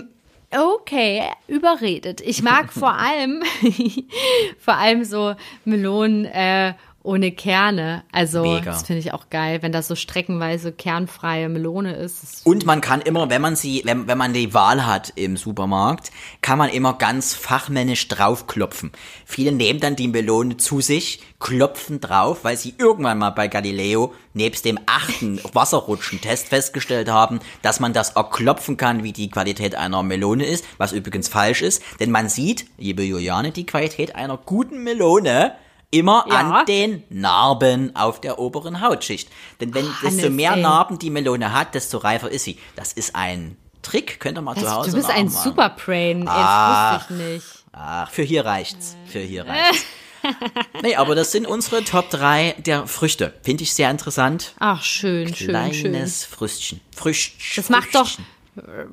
okay, 0.51 1.23
überredet. 1.47 2.21
Ich 2.21 2.41
mag 2.41 2.71
vor 2.73 2.93
allem, 2.93 3.43
vor 4.59 4.75
allem 4.75 5.03
so 5.03 5.35
Melonen 5.65 6.25
äh, 6.25 6.73
ohne 7.05 7.31
Kerne. 7.31 8.03
Also, 8.11 8.41
Mega. 8.41 8.65
das 8.65 8.83
finde 8.83 8.99
ich 8.99 9.13
auch 9.13 9.29
geil, 9.29 9.61
wenn 9.61 9.71
das 9.71 9.87
so 9.87 9.95
streckenweise 9.95 10.71
kernfreie 10.71 11.49
Melone 11.49 11.95
ist. 11.95 12.23
Das 12.23 12.41
Und 12.43 12.65
man 12.65 12.81
kann 12.81 13.01
immer, 13.01 13.29
wenn 13.29 13.41
man 13.41 13.55
sie, 13.55 13.81
wenn, 13.85 14.07
wenn 14.07 14.17
man 14.17 14.33
die 14.33 14.53
Wahl 14.53 14.85
hat 14.85 15.13
im 15.15 15.37
Supermarkt, 15.37 16.11
kann 16.41 16.57
man 16.57 16.69
immer 16.69 16.93
ganz 16.93 17.33
fachmännisch 17.33 18.07
draufklopfen. 18.07 18.91
Viele 19.25 19.51
nehmen 19.51 19.79
dann 19.79 19.95
die 19.95 20.07
Melone 20.07 20.57
zu 20.57 20.81
sich, 20.81 21.21
klopfen 21.39 22.01
drauf, 22.01 22.39
weil 22.43 22.57
sie 22.57 22.73
irgendwann 22.77 23.19
mal 23.19 23.29
bei 23.29 23.47
Galileo 23.47 24.13
nebst 24.33 24.65
dem 24.65 24.79
achten 24.85 25.39
Wasserrutschentest 25.53 26.47
festgestellt 26.47 27.09
haben, 27.09 27.39
dass 27.61 27.79
man 27.79 27.93
das 27.93 28.15
auch 28.15 28.31
klopfen 28.31 28.77
kann, 28.77 29.03
wie 29.03 29.13
die 29.13 29.29
Qualität 29.29 29.75
einer 29.75 30.01
Melone 30.03 30.45
ist, 30.45 30.65
was 30.77 30.91
übrigens 30.91 31.27
falsch 31.27 31.61
ist, 31.61 31.83
denn 31.99 32.11
man 32.11 32.29
sieht, 32.29 32.65
liebe 32.77 33.03
Juliane, 33.03 33.51
die 33.51 33.65
Qualität 33.65 34.15
einer 34.15 34.37
guten 34.37 34.83
Melone 34.83 35.53
immer 35.97 36.25
Ja. 36.29 36.35
an 36.59 36.65
den 36.65 37.03
Narben 37.09 37.95
auf 37.95 38.21
der 38.21 38.39
oberen 38.39 38.81
Hautschicht. 38.81 39.29
Denn 39.61 39.73
wenn 39.73 39.85
desto 40.03 40.07
Hannes, 40.23 40.29
mehr 40.29 40.53
ey. 40.53 40.61
Narben 40.61 40.99
die 40.99 41.09
Melone 41.09 41.53
hat, 41.53 41.73
desto 41.75 41.97
reifer 41.97 42.29
ist 42.29 42.43
sie. 42.43 42.57
Das 42.75 42.93
ist 42.93 43.15
ein 43.15 43.57
Trick, 43.81 44.19
könnt 44.19 44.37
ihr 44.37 44.41
mal 44.41 44.55
zu 44.55 44.61
Das, 44.61 44.73
Hause 44.73 44.89
du 44.91 44.97
bist 44.97 45.09
ein. 45.09 45.29
Superbrain. 45.29 46.25
Das 46.25 46.99
wusste 47.01 47.13
ich 47.13 47.19
nicht. 47.33 47.45
Ach, 47.71 48.09
für 48.09 48.23
hier 48.23 48.45
reicht's. 48.45 48.95
Für 49.05 49.19
hier 49.19 49.45
reicht's. 49.47 49.85
nee, 50.81 50.95
aber 50.95 51.13
das 51.13 51.31
sind 51.31 51.45
unsere 51.45 51.83
Top 51.83 52.09
3 52.09 52.55
der 52.57 52.87
Früchte. 52.87 53.33
Finde 53.43 53.61
ich 53.63 53.73
sehr 53.75 53.91
interessant. 53.91 54.53
Ach, 54.59 54.81
schön, 54.83 55.27
schön, 55.35 55.35
schön. 55.73 55.91
Kleines 55.91 56.25
Früchtchen. 56.25 56.81
Früchtchen. 56.95 57.61
Das 57.63 57.69
macht 57.69 57.93
doch, 57.93 58.09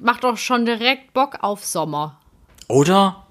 macht 0.03 0.25
doch 0.25 0.37
schon 0.37 0.67
direkt 0.67 1.15
Bock 1.15 1.39
auf 1.41 1.65
Sommer. 1.65 2.19
Oder 2.69 3.22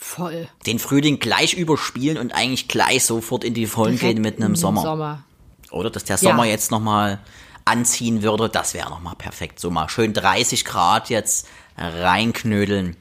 Voll. 0.00 0.48
den 0.66 0.78
Frühling 0.78 1.18
gleich 1.18 1.54
überspielen 1.54 2.18
und 2.18 2.32
eigentlich 2.32 2.68
gleich 2.68 3.04
sofort 3.04 3.42
in 3.44 3.52
die 3.54 3.66
Vollen 3.66 3.96
Direkt 3.98 4.14
gehen 4.14 4.22
mit 4.22 4.36
einem 4.36 4.50
im 4.52 4.56
Sommer. 4.56 4.82
Sommer. 4.82 5.24
Oder 5.70 5.90
dass 5.90 6.04
der 6.04 6.16
Sommer 6.18 6.44
Ja. 6.44 6.52
jetzt 6.52 6.70
nochmal 6.70 7.18
anziehen 7.64 8.22
würde, 8.22 8.48
das 8.48 8.74
wäre 8.74 8.88
nochmal 8.90 9.14
perfekt. 9.18 9.58
So 9.60 9.70
mal 9.70 9.88
schön 9.88 10.12
30 10.14 10.64
Grad 10.64 11.10
jetzt 11.10 11.46
reinknödeln. 11.76 12.96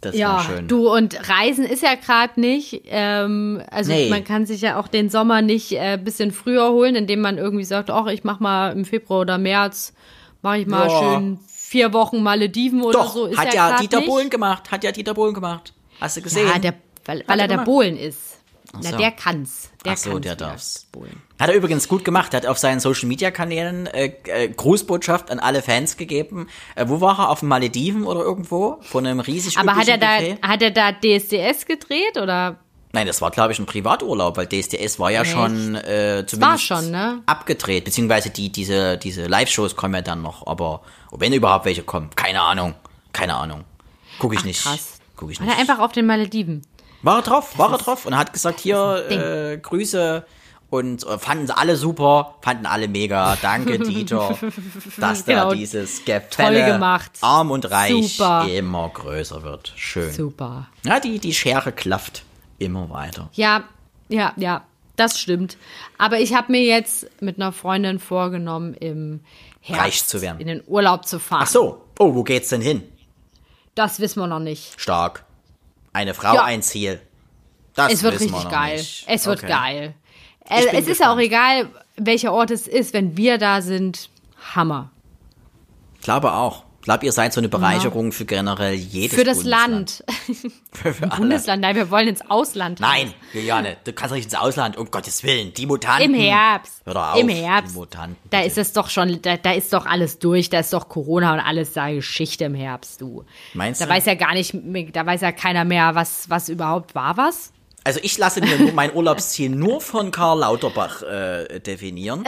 Das 0.00 0.14
wäre 0.14 0.30
Ja, 0.30 0.44
schön. 0.46 0.68
du 0.68 0.88
und 0.94 1.28
Reisen 1.28 1.64
ist 1.64 1.82
ja 1.82 1.94
gerade 1.96 2.40
nicht. 2.40 2.82
Ähm, 2.86 3.60
also 3.70 3.90
Nee. 3.90 4.08
man 4.10 4.22
kann 4.22 4.46
sich 4.46 4.60
ja 4.60 4.78
auch 4.78 4.86
den 4.86 5.10
Sommer 5.10 5.42
nicht 5.42 5.72
äh, 5.72 5.98
bisschen 6.00 6.30
früher 6.30 6.70
holen, 6.70 6.94
indem 6.94 7.20
man 7.20 7.36
irgendwie 7.36 7.64
sagt, 7.64 7.90
ach, 7.90 8.06
ich 8.06 8.22
mach 8.22 8.38
mal 8.38 8.70
im 8.72 8.84
Februar 8.84 9.20
oder 9.22 9.38
März, 9.38 9.92
mache 10.42 10.58
ich 10.58 10.66
mal 10.68 10.88
Ja. 10.88 10.98
schön 11.00 11.38
vier 11.48 11.92
Wochen 11.92 12.22
Malediven 12.22 12.80
oder 12.82 13.00
Doch, 13.00 13.12
so. 13.12 13.26
Ist 13.26 13.38
hat 13.38 13.52
ja, 13.52 13.70
ja 13.70 13.76
Dieter 13.80 13.98
nicht. 13.98 14.08
Bohlen 14.08 14.30
gemacht. 14.30 14.70
Hat 14.70 14.84
ja 14.84 14.92
Dieter 14.92 15.14
Bohlen 15.14 15.34
gemacht. 15.34 15.72
Hast 16.00 16.16
du 16.16 16.22
gesehen? 16.22 16.48
Ja, 16.48 16.58
der, 16.58 16.74
weil, 17.04 17.24
weil 17.26 17.40
er 17.40 17.48
er 17.48 17.56
der. 17.56 17.64
Bohlen 17.64 17.96
ist. 17.96 18.38
Na, 18.72 18.90
so. 18.90 18.96
der 18.98 19.12
kann's. 19.12 19.70
Der 19.84 19.92
Ach 19.92 19.96
so, 19.96 20.10
kann's 20.10 20.22
der 20.22 20.36
darf's. 20.36 20.86
Bohlen. 20.92 21.22
Hat 21.40 21.48
er 21.48 21.54
übrigens 21.56 21.88
gut 21.88 22.04
gemacht. 22.04 22.34
Er 22.34 22.38
hat 22.38 22.46
auf 22.46 22.58
seinen 22.58 22.80
Social 22.80 23.08
Media 23.08 23.30
Kanälen 23.30 23.86
äh, 23.86 24.12
äh, 24.26 24.48
Grußbotschaft 24.48 25.30
an 25.30 25.38
alle 25.38 25.62
Fans 25.62 25.96
gegeben. 25.96 26.48
Äh, 26.74 26.84
wo 26.88 27.00
war 27.00 27.18
er? 27.18 27.30
Auf 27.30 27.40
den 27.40 27.48
Malediven 27.48 28.04
oder 28.04 28.20
irgendwo? 28.20 28.78
Von 28.82 29.06
einem 29.06 29.20
riesig 29.20 29.56
Aber 29.56 29.74
hat 29.74 29.88
er 29.88 29.96
da, 29.96 30.18
Buffet? 30.18 30.38
hat 30.42 30.62
er 30.62 30.70
da 30.70 30.92
DSDS 30.92 31.64
gedreht 31.64 32.18
oder? 32.18 32.58
Nein, 32.92 33.06
das 33.06 33.20
war, 33.20 33.30
glaube 33.30 33.52
ich, 33.52 33.58
ein 33.58 33.66
Privaturlaub, 33.66 34.36
weil 34.36 34.46
DSDS 34.46 34.98
war 34.98 35.10
ja 35.10 35.22
Echt? 35.22 35.30
schon 35.32 35.74
äh, 35.74 36.24
zumindest 36.26 36.40
war 36.40 36.58
schon, 36.58 36.90
ne? 36.90 37.22
abgedreht. 37.26 37.84
Beziehungsweise 37.84 38.30
die, 38.30 38.50
diese, 38.50 38.96
diese 38.98 39.26
Live-Shows 39.26 39.76
kommen 39.76 39.94
ja 39.94 40.02
dann 40.02 40.22
noch. 40.22 40.46
Aber 40.46 40.82
wenn 41.10 41.32
überhaupt 41.32 41.64
welche 41.64 41.82
kommen, 41.82 42.10
keine 42.16 42.42
Ahnung. 42.42 42.74
Keine 43.12 43.34
Ahnung. 43.34 43.64
Guck 44.18 44.34
ich 44.34 44.44
nicht. 44.44 44.62
Krass. 44.62 44.97
Guck 45.18 45.30
ich 45.32 45.40
nicht. 45.40 45.50
er 45.52 45.58
einfach 45.58 45.78
auf 45.80 45.92
den 45.92 46.06
Malediven? 46.06 46.62
War 47.02 47.18
er 47.18 47.22
drauf, 47.22 47.58
war 47.58 47.70
er 47.72 47.78
drauf 47.78 48.06
und 48.06 48.16
hat 48.16 48.32
gesagt, 48.32 48.58
hier, 48.60 49.04
äh, 49.10 49.58
Grüße 49.58 50.24
und 50.70 51.06
äh, 51.06 51.18
fanden 51.18 51.46
sie 51.46 51.56
alle 51.56 51.76
super, 51.76 52.36
fanden 52.40 52.66
alle 52.66 52.88
mega, 52.88 53.36
danke 53.40 53.78
Dieter, 53.78 54.36
dass 54.96 55.24
da 55.24 55.32
Genau. 55.44 55.54
dieses 55.54 56.04
Gefälle 56.04 56.80
arm 57.20 57.50
und 57.50 57.70
reich 57.70 58.16
Super. 58.16 58.46
immer 58.48 58.88
größer 58.88 59.42
wird. 59.42 59.72
Schön. 59.76 60.12
Super. 60.12 60.68
Ja, 60.84 60.98
die, 61.00 61.18
die 61.18 61.34
Schere 61.34 61.72
klafft 61.72 62.24
immer 62.58 62.90
weiter. 62.90 63.28
Ja, 63.34 63.64
ja, 64.08 64.32
ja, 64.36 64.62
das 64.96 65.20
stimmt. 65.20 65.56
Aber 65.98 66.18
ich 66.20 66.34
habe 66.34 66.52
mir 66.52 66.62
jetzt 66.62 67.06
mit 67.20 67.36
einer 67.36 67.52
Freundin 67.52 67.98
vorgenommen, 67.98 68.74
im 68.74 69.20
Herbst 69.60 69.82
Reich 69.84 70.04
zu 70.06 70.20
werden. 70.22 70.40
in 70.40 70.46
den 70.48 70.62
Urlaub 70.66 71.06
zu 71.06 71.18
fahren. 71.18 71.42
Ach 71.44 71.48
so, 71.48 71.84
oh, 71.98 72.14
wo 72.14 72.22
geht's 72.24 72.48
denn 72.48 72.60
hin? 72.60 72.82
Das 73.78 74.00
wissen 74.00 74.18
wir 74.20 74.26
noch 74.26 74.40
nicht. 74.40 74.74
Stark. 74.80 75.24
Eine 75.92 76.12
Frau, 76.12 76.34
Ja. 76.34 76.42
ein 76.42 76.62
Ziel. 76.62 77.00
Das 77.76 77.92
Es 77.92 78.02
wird 78.02 78.14
wissen 78.14 78.30
wir 78.30 78.36
richtig 78.38 78.44
noch 78.44 78.50
geil. 78.50 78.76
Nicht. 78.76 79.04
Es 79.06 79.26
wird 79.26 79.38
Okay. 79.38 79.46
geil. 79.48 79.94
Ich 80.46 80.50
Äh, 80.50 80.70
bin 80.72 80.80
es 80.80 80.88
ist 80.88 80.98
ja 81.00 81.12
auch 81.12 81.16
gespannt. 81.16 81.20
egal, 81.20 81.68
welcher 81.96 82.32
Ort 82.32 82.50
es 82.50 82.66
ist, 82.66 82.92
wenn 82.92 83.16
wir 83.16 83.38
da 83.38 83.62
sind. 83.62 84.10
Hammer. 84.54 84.90
Glaube 86.02 86.32
auch. 86.32 86.64
Ich 86.88 86.90
glaube, 86.90 87.04
ihr 87.04 87.12
seid 87.12 87.34
so 87.34 87.40
eine 87.42 87.50
Bereicherung 87.50 88.12
für 88.12 88.24
generell 88.24 88.72
jedes 88.72 89.14
Für 89.14 89.22
das 89.22 89.42
Bundesland. 89.42 90.02
Land. 90.08 90.52
Für, 90.72 90.94
für 90.94 91.10
alle. 91.12 91.20
Bundesland, 91.20 91.60
nein, 91.60 91.76
wir 91.76 91.90
wollen 91.90 92.08
ins 92.08 92.22
Ausland. 92.30 92.80
Nein, 92.80 93.12
Juliane, 93.34 93.76
du 93.84 93.92
kannst 93.92 94.14
nicht 94.14 94.24
ins 94.24 94.34
Ausland, 94.34 94.78
um 94.78 94.90
Gottes 94.90 95.22
Willen. 95.22 95.52
Die 95.52 95.66
Mutanten. 95.66 96.14
Im 96.14 96.18
Herbst. 96.18 96.80
Hör 96.86 97.12
auf, 97.12 97.20
Im 97.20 97.28
Herbst. 97.28 97.74
Die 97.74 97.78
Mutanten. 97.78 98.16
Da 98.30 98.38
bitte. 98.38 98.48
ist 98.48 98.56
es 98.56 98.72
doch 98.72 98.88
schon, 98.88 99.20
da, 99.20 99.36
da 99.36 99.52
ist 99.52 99.70
doch 99.74 99.84
alles 99.84 100.18
durch, 100.18 100.48
da 100.48 100.60
ist 100.60 100.72
doch 100.72 100.88
Corona 100.88 101.34
und 101.34 101.40
alles 101.40 101.74
da 101.74 101.90
Geschichte 101.90 102.44
im 102.44 102.54
Herbst, 102.54 103.02
du. 103.02 103.26
Meinst 103.52 103.82
Da 103.82 103.84
du? 103.84 103.90
weiß 103.90 104.06
ja 104.06 104.14
gar 104.14 104.32
nicht, 104.32 104.54
da 104.94 105.04
weiß 105.04 105.20
ja 105.20 105.32
keiner 105.32 105.66
mehr, 105.66 105.94
was, 105.94 106.30
was 106.30 106.48
überhaupt 106.48 106.94
war 106.94 107.18
was. 107.18 107.52
Also 107.84 108.00
ich 108.02 108.16
lasse 108.16 108.40
mir 108.40 108.58
nur 108.58 108.72
mein 108.72 108.94
Urlaubsziel 108.94 109.50
nur 109.50 109.82
von 109.82 110.10
Karl 110.10 110.38
Lauterbach 110.38 111.02
äh, 111.02 111.60
definieren. 111.60 112.24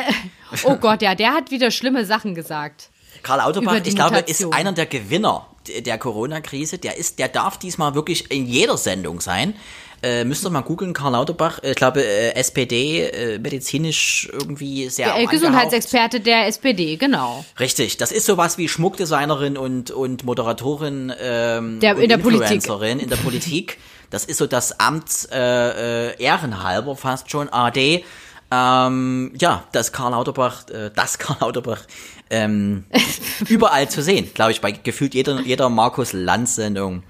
Oh 0.65 0.77
Gott, 0.77 1.01
ja, 1.01 1.15
der 1.15 1.33
hat 1.33 1.51
wieder 1.51 1.71
schlimme 1.71 2.05
Sachen 2.05 2.35
gesagt. 2.35 2.91
Karl 3.23 3.39
Lauterbach, 3.39 3.81
ich 3.85 3.95
glaube, 3.95 4.19
ist 4.19 4.45
einer 4.53 4.73
der 4.73 4.87
Gewinner 4.87 5.47
der 5.81 5.99
Corona-Krise. 5.99 6.79
Der 6.79 6.97
ist, 6.97 7.19
der 7.19 7.29
darf 7.29 7.59
diesmal 7.59 7.95
wirklich 7.95 8.31
in 8.31 8.47
jeder 8.47 8.77
Sendung 8.77 9.21
sein. 9.21 9.55
Äh, 10.03 10.25
müsst 10.25 10.47
ihr 10.47 10.51
mal 10.51 10.63
googeln, 10.63 10.95
Karl 10.95 11.13
Lauterbach. 11.13 11.59
Ich 11.63 11.75
glaube, 11.75 12.03
äh, 12.03 12.35
SPD, 12.35 13.03
äh, 13.03 13.39
medizinisch 13.39 14.31
irgendwie 14.33 14.89
sehr 14.89 15.13
Der 15.13 15.23
äh. 15.23 15.27
Gesundheitsexperte 15.27 16.21
der 16.21 16.47
SPD, 16.47 16.97
genau. 16.97 17.45
Richtig, 17.59 17.99
das 17.99 18.11
ist 18.11 18.25
sowas 18.25 18.57
wie 18.57 18.69
Schmuckdesignerin 18.69 19.59
und, 19.59 19.91
und 19.91 20.25
Moderatorin 20.25 21.13
ähm, 21.21 21.81
Der- 21.81 21.97
und 21.97 22.03
in 22.03 22.09
der 22.09 22.17
Politik. 22.17 22.67
In 22.67 23.11
der 23.11 23.17
Politik. 23.17 23.79
Das 24.09 24.25
ist 24.25 24.39
so 24.39 24.47
das 24.47 24.81
Amt 24.81 25.29
äh, 25.31 26.09
äh, 26.09 26.23
ehrenhalber 26.23 26.97
fast 26.97 27.31
schon, 27.31 27.49
AD. 27.51 28.03
Ähm, 28.51 29.33
ja, 29.41 29.65
das 29.73 29.93
Karl 29.93 30.11
Lauterbach, 30.13 30.69
äh, 30.71 30.91
das 30.95 31.19
Karl 31.19 31.37
Lauterbach 31.41 31.83
ähm, 32.31 32.85
überall 33.49 33.89
zu 33.89 34.03
sehen, 34.03 34.31
glaube 34.35 34.53
ich, 34.53 34.61
bei 34.61 34.73
gefühlt 34.73 35.15
jeder, 35.15 35.41
jeder 35.41 35.69
Markus 35.69 36.13
Lanz-Sendung 36.13 37.03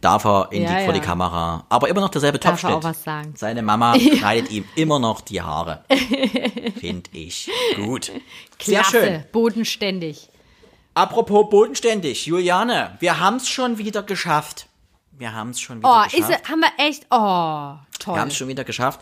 darf 0.00 0.24
er 0.24 0.48
in 0.52 0.62
Ja, 0.62 0.78
die, 0.78 0.84
vor 0.84 0.94
die 0.94 1.00
ja. 1.00 1.04
Kamera. 1.04 1.66
Aber 1.68 1.88
immer 1.88 2.00
noch 2.00 2.08
derselbe 2.08 2.38
Darf 2.38 2.52
Topschnitt. 2.62 2.72
auch 2.72 2.84
was 2.84 3.04
sagen. 3.04 3.34
Seine 3.36 3.60
Mama 3.62 3.94
schneidet 4.18 4.50
ihm 4.50 4.64
immer 4.74 4.98
noch 4.98 5.20
die 5.20 5.42
Haare. 5.42 5.84
Finde 6.80 7.10
ich 7.12 7.50
gut. 7.76 8.06
Sehr 8.06 8.20
Klasse, 8.80 8.90
schön. 8.90 9.24
bodenständig. 9.32 10.30
Apropos 10.94 11.48
bodenständig, 11.50 12.24
Juliane, 12.26 12.96
wir 13.00 13.20
haben 13.20 13.36
es 13.36 13.48
schon 13.48 13.76
wieder 13.78 14.02
geschafft. 14.02 14.66
Wir 15.12 15.34
haben 15.34 15.50
es 15.50 15.60
schon 15.60 15.78
wieder 15.80 15.88
Oh, 15.90 16.04
geschafft. 16.04 16.14
ist, 16.30 16.40
es- 16.42 16.48
haben 16.50 16.60
wir 16.60 16.72
echt, 16.84 17.02
oh, 17.10 17.76
toll. 17.98 18.14
wir 18.14 18.20
haben 18.22 18.28
es 18.28 18.36
schon 18.36 18.48
wieder 18.48 18.64
geschafft. 18.64 19.00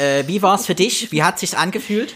Äh, 0.00 0.26
wie 0.26 0.40
war 0.42 0.54
es 0.54 0.66
für 0.66 0.74
dich? 0.74 1.12
Wie 1.12 1.22
hat 1.22 1.38
sich's 1.38 1.54
angefühlt? 1.54 2.14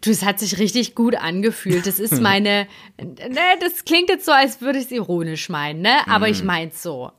Du, 0.00 0.10
es 0.10 0.24
hat 0.24 0.38
sich 0.40 0.58
richtig 0.58 0.94
gut 0.94 1.14
angefühlt. 1.16 1.86
Das 1.86 1.98
ist 2.00 2.20
meine, 2.20 2.66
ne, 2.98 3.40
das 3.60 3.84
klingt 3.84 4.08
jetzt 4.08 4.26
so, 4.26 4.32
als 4.32 4.60
würde 4.60 4.78
ich 4.78 4.86
es 4.86 4.90
ironisch 4.92 5.48
meinen, 5.48 5.80
ne? 5.82 6.06
Aber 6.08 6.26
Mhm. 6.26 6.32
ich 6.32 6.42
meine 6.44 6.70
es 6.70 6.82
so. 6.82 7.10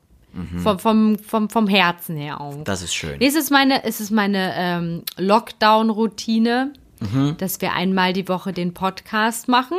Vom, 0.62 0.78
vom, 0.78 1.18
vom, 1.18 1.50
vom 1.50 1.68
Herzen 1.68 2.16
her 2.16 2.40
auch. 2.42 2.64
Das 2.64 2.84
ist 2.84 2.94
schön. 2.94 3.18
Nee, 3.18 3.26
es 3.26 3.34
ist 3.34 3.50
meine, 3.50 3.84
es 3.86 4.00
ist 4.00 4.12
meine 4.12 4.54
ähm, 4.56 5.04
Lockdown-Routine, 5.18 6.74
Mhm. 7.00 7.36
dass 7.38 7.62
wir 7.62 7.74
einmal 7.74 8.14
die 8.14 8.28
Woche 8.28 8.54
den 8.54 8.74
Podcast 8.74 9.48
machen. 9.48 9.78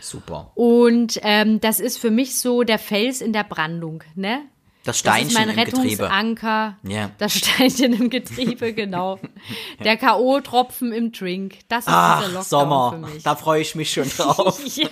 Super. 0.00 0.50
Und 0.54 1.18
ähm, 1.22 1.60
das 1.60 1.80
ist 1.80 1.98
für 1.98 2.10
mich 2.10 2.38
so 2.38 2.62
der 2.62 2.78
Fels 2.78 3.20
in 3.20 3.32
der 3.32 3.44
Brandung, 3.44 4.02
ne? 4.14 4.40
Das 4.88 5.02
Das 5.02 5.20
ist 5.20 5.32
Steinchen 5.32 5.34
mein 5.34 5.50
im 5.50 5.64
Getriebe. 5.66 6.10
Das 7.18 7.34
Steinchen 7.34 7.92
im 7.92 8.08
Getriebe, 8.08 8.72
genau. 8.72 9.20
Der 9.84 9.98
K.O.-Tropfen 9.98 10.92
im 10.92 11.12
Drink. 11.12 11.56
Das 11.68 11.80
ist 11.80 11.88
dieser 11.88 11.94
Ach, 11.98 12.22
Lockdown 12.22 12.42
Sommer, 12.42 12.90
für 12.92 12.98
mich. 13.12 13.22
da 13.22 13.36
freue 13.36 13.60
ich 13.60 13.74
mich 13.74 13.92
schon 13.92 14.08
drauf. 14.16 14.58
Ja, 14.76 14.88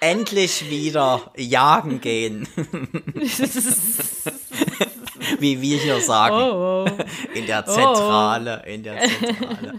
Endlich 0.00 0.68
wieder 0.68 1.30
jagen 1.36 2.00
gehen. 2.00 2.48
Wie 5.38 5.60
wir 5.60 5.78
hier 5.78 6.00
sagen. 6.00 6.34
oh, 6.36 6.86
In 7.34 7.46
der 7.46 7.64
Zentrale, 7.66 8.62
in 8.66 8.82
der 8.82 8.98
Zentrale. 9.00 9.74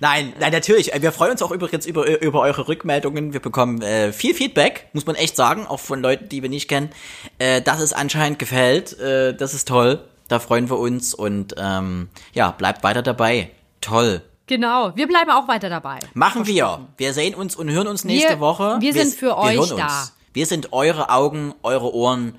Nein, 0.00 0.32
nein, 0.38 0.52
natürlich. 0.52 0.92
äh, 0.94 1.02
Wir 1.02 1.12
freuen 1.12 1.32
uns 1.32 1.42
auch 1.42 1.50
übrigens 1.50 1.86
über, 1.86 2.20
über 2.22 2.40
eure 2.40 2.66
Rückmeldungen. 2.68 3.32
Wir 3.32 3.40
bekommen 3.40 3.82
äh, 3.82 4.12
viel 4.12 4.34
Feedback, 4.34 4.88
muss 4.92 5.06
man 5.06 5.16
echt 5.16 5.36
sagen, 5.36 5.66
auch 5.66 5.80
von 5.80 6.00
Leuten, 6.00 6.28
die 6.28 6.42
wir 6.42 6.48
nicht 6.48 6.68
kennen. 6.68 6.90
Äh, 7.38 7.62
dass 7.62 7.80
es 7.80 7.92
anscheinend 7.92 8.38
gefällt, 8.38 8.98
äh, 8.98 9.34
das 9.34 9.54
ist 9.54 9.68
toll. 9.68 10.00
Da 10.28 10.38
freuen 10.38 10.70
wir 10.70 10.78
uns 10.78 11.12
und 11.14 11.54
ähm, 11.58 12.08
ja, 12.32 12.50
bleibt 12.52 12.82
weiter 12.84 13.02
dabei. 13.02 13.50
Toll. 13.80 14.22
genau. 14.46 14.92
Wir 14.94 15.06
bleiben 15.08 15.30
auch 15.30 15.48
weiter 15.48 15.68
dabei. 15.68 15.98
Machen 16.14 16.46
wir. 16.46 16.86
Wir 16.96 17.12
sehen 17.14 17.34
uns 17.34 17.56
und 17.56 17.68
hören 17.70 17.86
uns 17.88 18.04
nächste 18.04 18.34
Wir- 18.34 18.40
Woche. 18.40 18.76
wir 18.80 18.92
sind 18.92 19.14
für 19.14 19.36
euch 19.36 19.56
hören 19.56 19.76
da. 19.76 19.84
Uns. 19.86 20.14
Wir 20.32 20.46
sind 20.46 20.72
eure 20.72 21.10
Augen, 21.10 21.54
eure 21.64 21.92
Ohren 21.94 22.38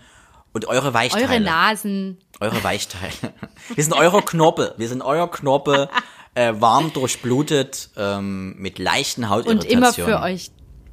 und 0.54 0.66
eure 0.66 0.94
Weichteile. 0.94 1.26
Eure 1.28 1.40
Nasen. 1.40 2.18
Eure 2.40 2.64
Weichteile. 2.64 3.34
Wir 3.76 3.84
sind 3.84 3.94
euer 3.94 4.22
Knorpel. 4.24 4.74
Wir 4.78 4.88
sind 4.90 5.02
euer 5.02 5.30
Knorpel, 5.30 5.90
äh, 6.36 6.54
warm 6.58 6.92
durchblutet, 6.94 7.90
ähm, 7.98 8.56
mit 8.58 8.80
leichten 8.80 9.24
Und 9.24 9.30
Hautirritationen. 9.30 9.78
immer 9.84 9.94
für 9.94 10.22
euch. 10.22 10.52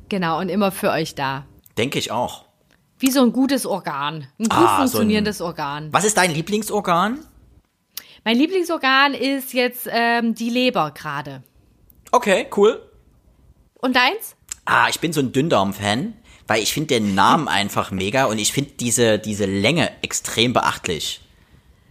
Genau, 0.08 0.38
und 0.40 0.48
immer 0.48 0.70
für 0.72 0.90
euch 0.90 1.14
da. 1.14 1.44
Denke 1.76 1.98
ich 1.98 2.10
auch. 2.10 2.44
Wie 2.98 3.10
so 3.10 3.22
ein 3.22 3.32
gutes 3.32 3.66
Organ. 3.66 4.26
Ein 4.38 4.44
gut 4.48 4.52
Ah, 4.52 4.58
so 4.58 4.64
ein- 4.64 4.78
funktionierendes 4.88 5.40
Organ. 5.40 5.92
Was 5.92 6.04
ist 6.04 6.16
dein 6.16 6.32
Lieblingsorgan? 6.32 7.20
Mein 8.24 8.36
Lieblingsorgan 8.36 9.14
ist 9.14 9.52
jetzt 9.54 9.88
ähm, 9.90 10.34
die 10.34 10.50
Leber 10.50 10.90
gerade. 10.90 11.42
Okay, 12.10 12.46
cool. 12.56 12.82
Und 13.74 13.94
deins? 13.94 14.34
Ah, 14.64 14.88
ich 14.90 14.98
bin 15.00 15.12
so 15.12 15.20
ein 15.20 15.30
Dünndarm-Fan, 15.32 16.14
weil 16.48 16.60
ich 16.62 16.72
finde 16.72 16.88
den 16.88 17.14
Namen 17.14 17.46
einfach 17.48 17.92
mega 17.92 18.24
und 18.24 18.38
ich 18.38 18.52
finde 18.52 18.72
diese, 18.80 19.18
diese 19.20 19.46
Länge 19.46 19.92
extrem 20.02 20.52
beachtlich. 20.52 21.20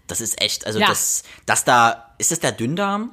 Das 0.08 0.20
ist 0.20 0.42
echt, 0.42 0.66
also 0.68 0.80
Ja. 0.80 0.88
das, 0.88 1.24
das 1.46 1.64
da, 1.64 2.12
ist 2.18 2.32
das 2.32 2.40
der 2.42 2.52
Dünndarm? 2.52 3.12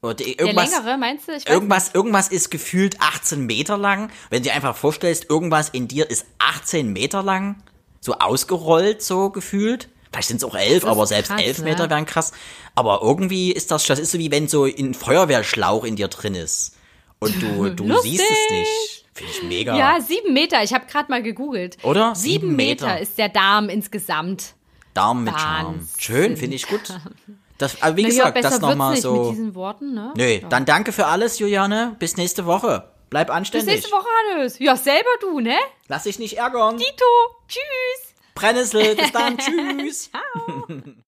Oder 0.00 0.14
Der 0.14 0.26
irgendwas, 0.38 0.70
längere, 0.70 0.96
meinst 0.96 1.26
du? 1.28 1.32
Irgendwas, 1.50 1.92
irgendwas 1.92 2.28
ist 2.28 2.50
gefühlt 2.50 3.00
18 3.00 3.44
Meter 3.46 3.76
lang. 3.76 4.10
Wenn 4.30 4.42
du 4.42 4.48
dir 4.48 4.54
einfach 4.54 4.76
vorstellst, 4.76 5.28
irgendwas 5.28 5.70
in 5.70 5.88
dir 5.88 6.08
ist 6.08 6.24
18 6.38 6.92
Meter 6.92 7.22
lang, 7.22 7.56
so 8.00 8.14
ausgerollt, 8.14 9.02
so 9.02 9.30
gefühlt. 9.30 9.88
Vielleicht 10.12 10.28
sind 10.28 10.36
es 10.36 10.44
auch 10.44 10.54
elf, 10.54 10.84
aber 10.84 11.04
selbst 11.06 11.30
krass, 11.30 11.42
elf 11.42 11.58
ne? 11.58 11.64
Meter 11.64 11.90
wären 11.90 12.06
krass. 12.06 12.30
Aber 12.76 13.00
irgendwie 13.02 13.50
ist 13.52 13.72
das, 13.72 13.84
das 13.86 13.98
ist 13.98 14.12
so 14.12 14.18
wie 14.20 14.30
wenn 14.30 14.46
so 14.46 14.64
ein 14.64 14.94
Feuerwehrschlauch 14.94 15.82
in 15.84 15.96
dir 15.96 16.08
drin 16.08 16.36
ist. 16.36 16.76
Und 17.18 17.42
du, 17.42 17.68
du 17.70 17.84
Lustig. 17.88 18.12
siehst 18.12 18.22
es 18.30 18.50
nicht. 18.52 19.04
Finde 19.18 19.32
ich 19.32 19.42
mega. 19.42 19.76
Ja, 19.76 20.00
sieben 20.00 20.32
Meter. 20.32 20.62
Ich 20.62 20.72
habe 20.72 20.86
gerade 20.86 21.10
mal 21.10 21.22
gegoogelt. 21.22 21.76
Oder? 21.82 22.14
Sieben, 22.14 22.42
Sieben 22.42 22.56
Meter. 22.56 22.86
Meter. 22.86 23.00
ist 23.00 23.18
der 23.18 23.28
Darm 23.28 23.68
insgesamt. 23.68 24.54
Darm 24.94 25.24
mit 25.24 25.38
Charme. 25.38 25.88
Schön, 25.98 26.36
finde 26.36 26.54
ich 26.54 26.66
gut. 26.68 26.80
Das, 27.58 27.82
aber 27.82 27.96
wie 27.96 28.02
Na 28.02 28.08
ja, 28.08 28.14
gesagt, 28.14 28.34
besser 28.34 28.50
das 28.50 28.60
nochmal 28.60 28.96
so. 28.96 29.24
mit 29.24 29.32
diesen 29.32 29.54
Worten, 29.56 29.92
ne? 29.92 30.14
Nö, 30.16 30.38
dann 30.48 30.64
danke 30.64 30.92
für 30.92 31.06
alles, 31.06 31.40
Juliane. 31.40 31.96
Bis 31.98 32.16
nächste 32.16 32.46
Woche. 32.46 32.88
Bleib 33.10 33.26
Bis 33.26 33.36
anständig. 33.36 33.74
nächste 33.74 33.90
Woche, 33.90 34.06
Hannes. 34.32 34.58
Ja, 34.60 34.76
selber 34.76 35.08
du, 35.20 35.40
ne? 35.40 35.56
Lass 35.88 36.04
dich 36.04 36.20
nicht 36.20 36.38
ärgern. 36.38 36.78
Tito. 36.78 37.04
Tschüss. 37.48 38.14
Brennnessel, 38.36 38.94
bis 38.94 39.10
dann. 39.10 39.36
Tschüss. 39.78 40.10
Ciao. 40.10 40.68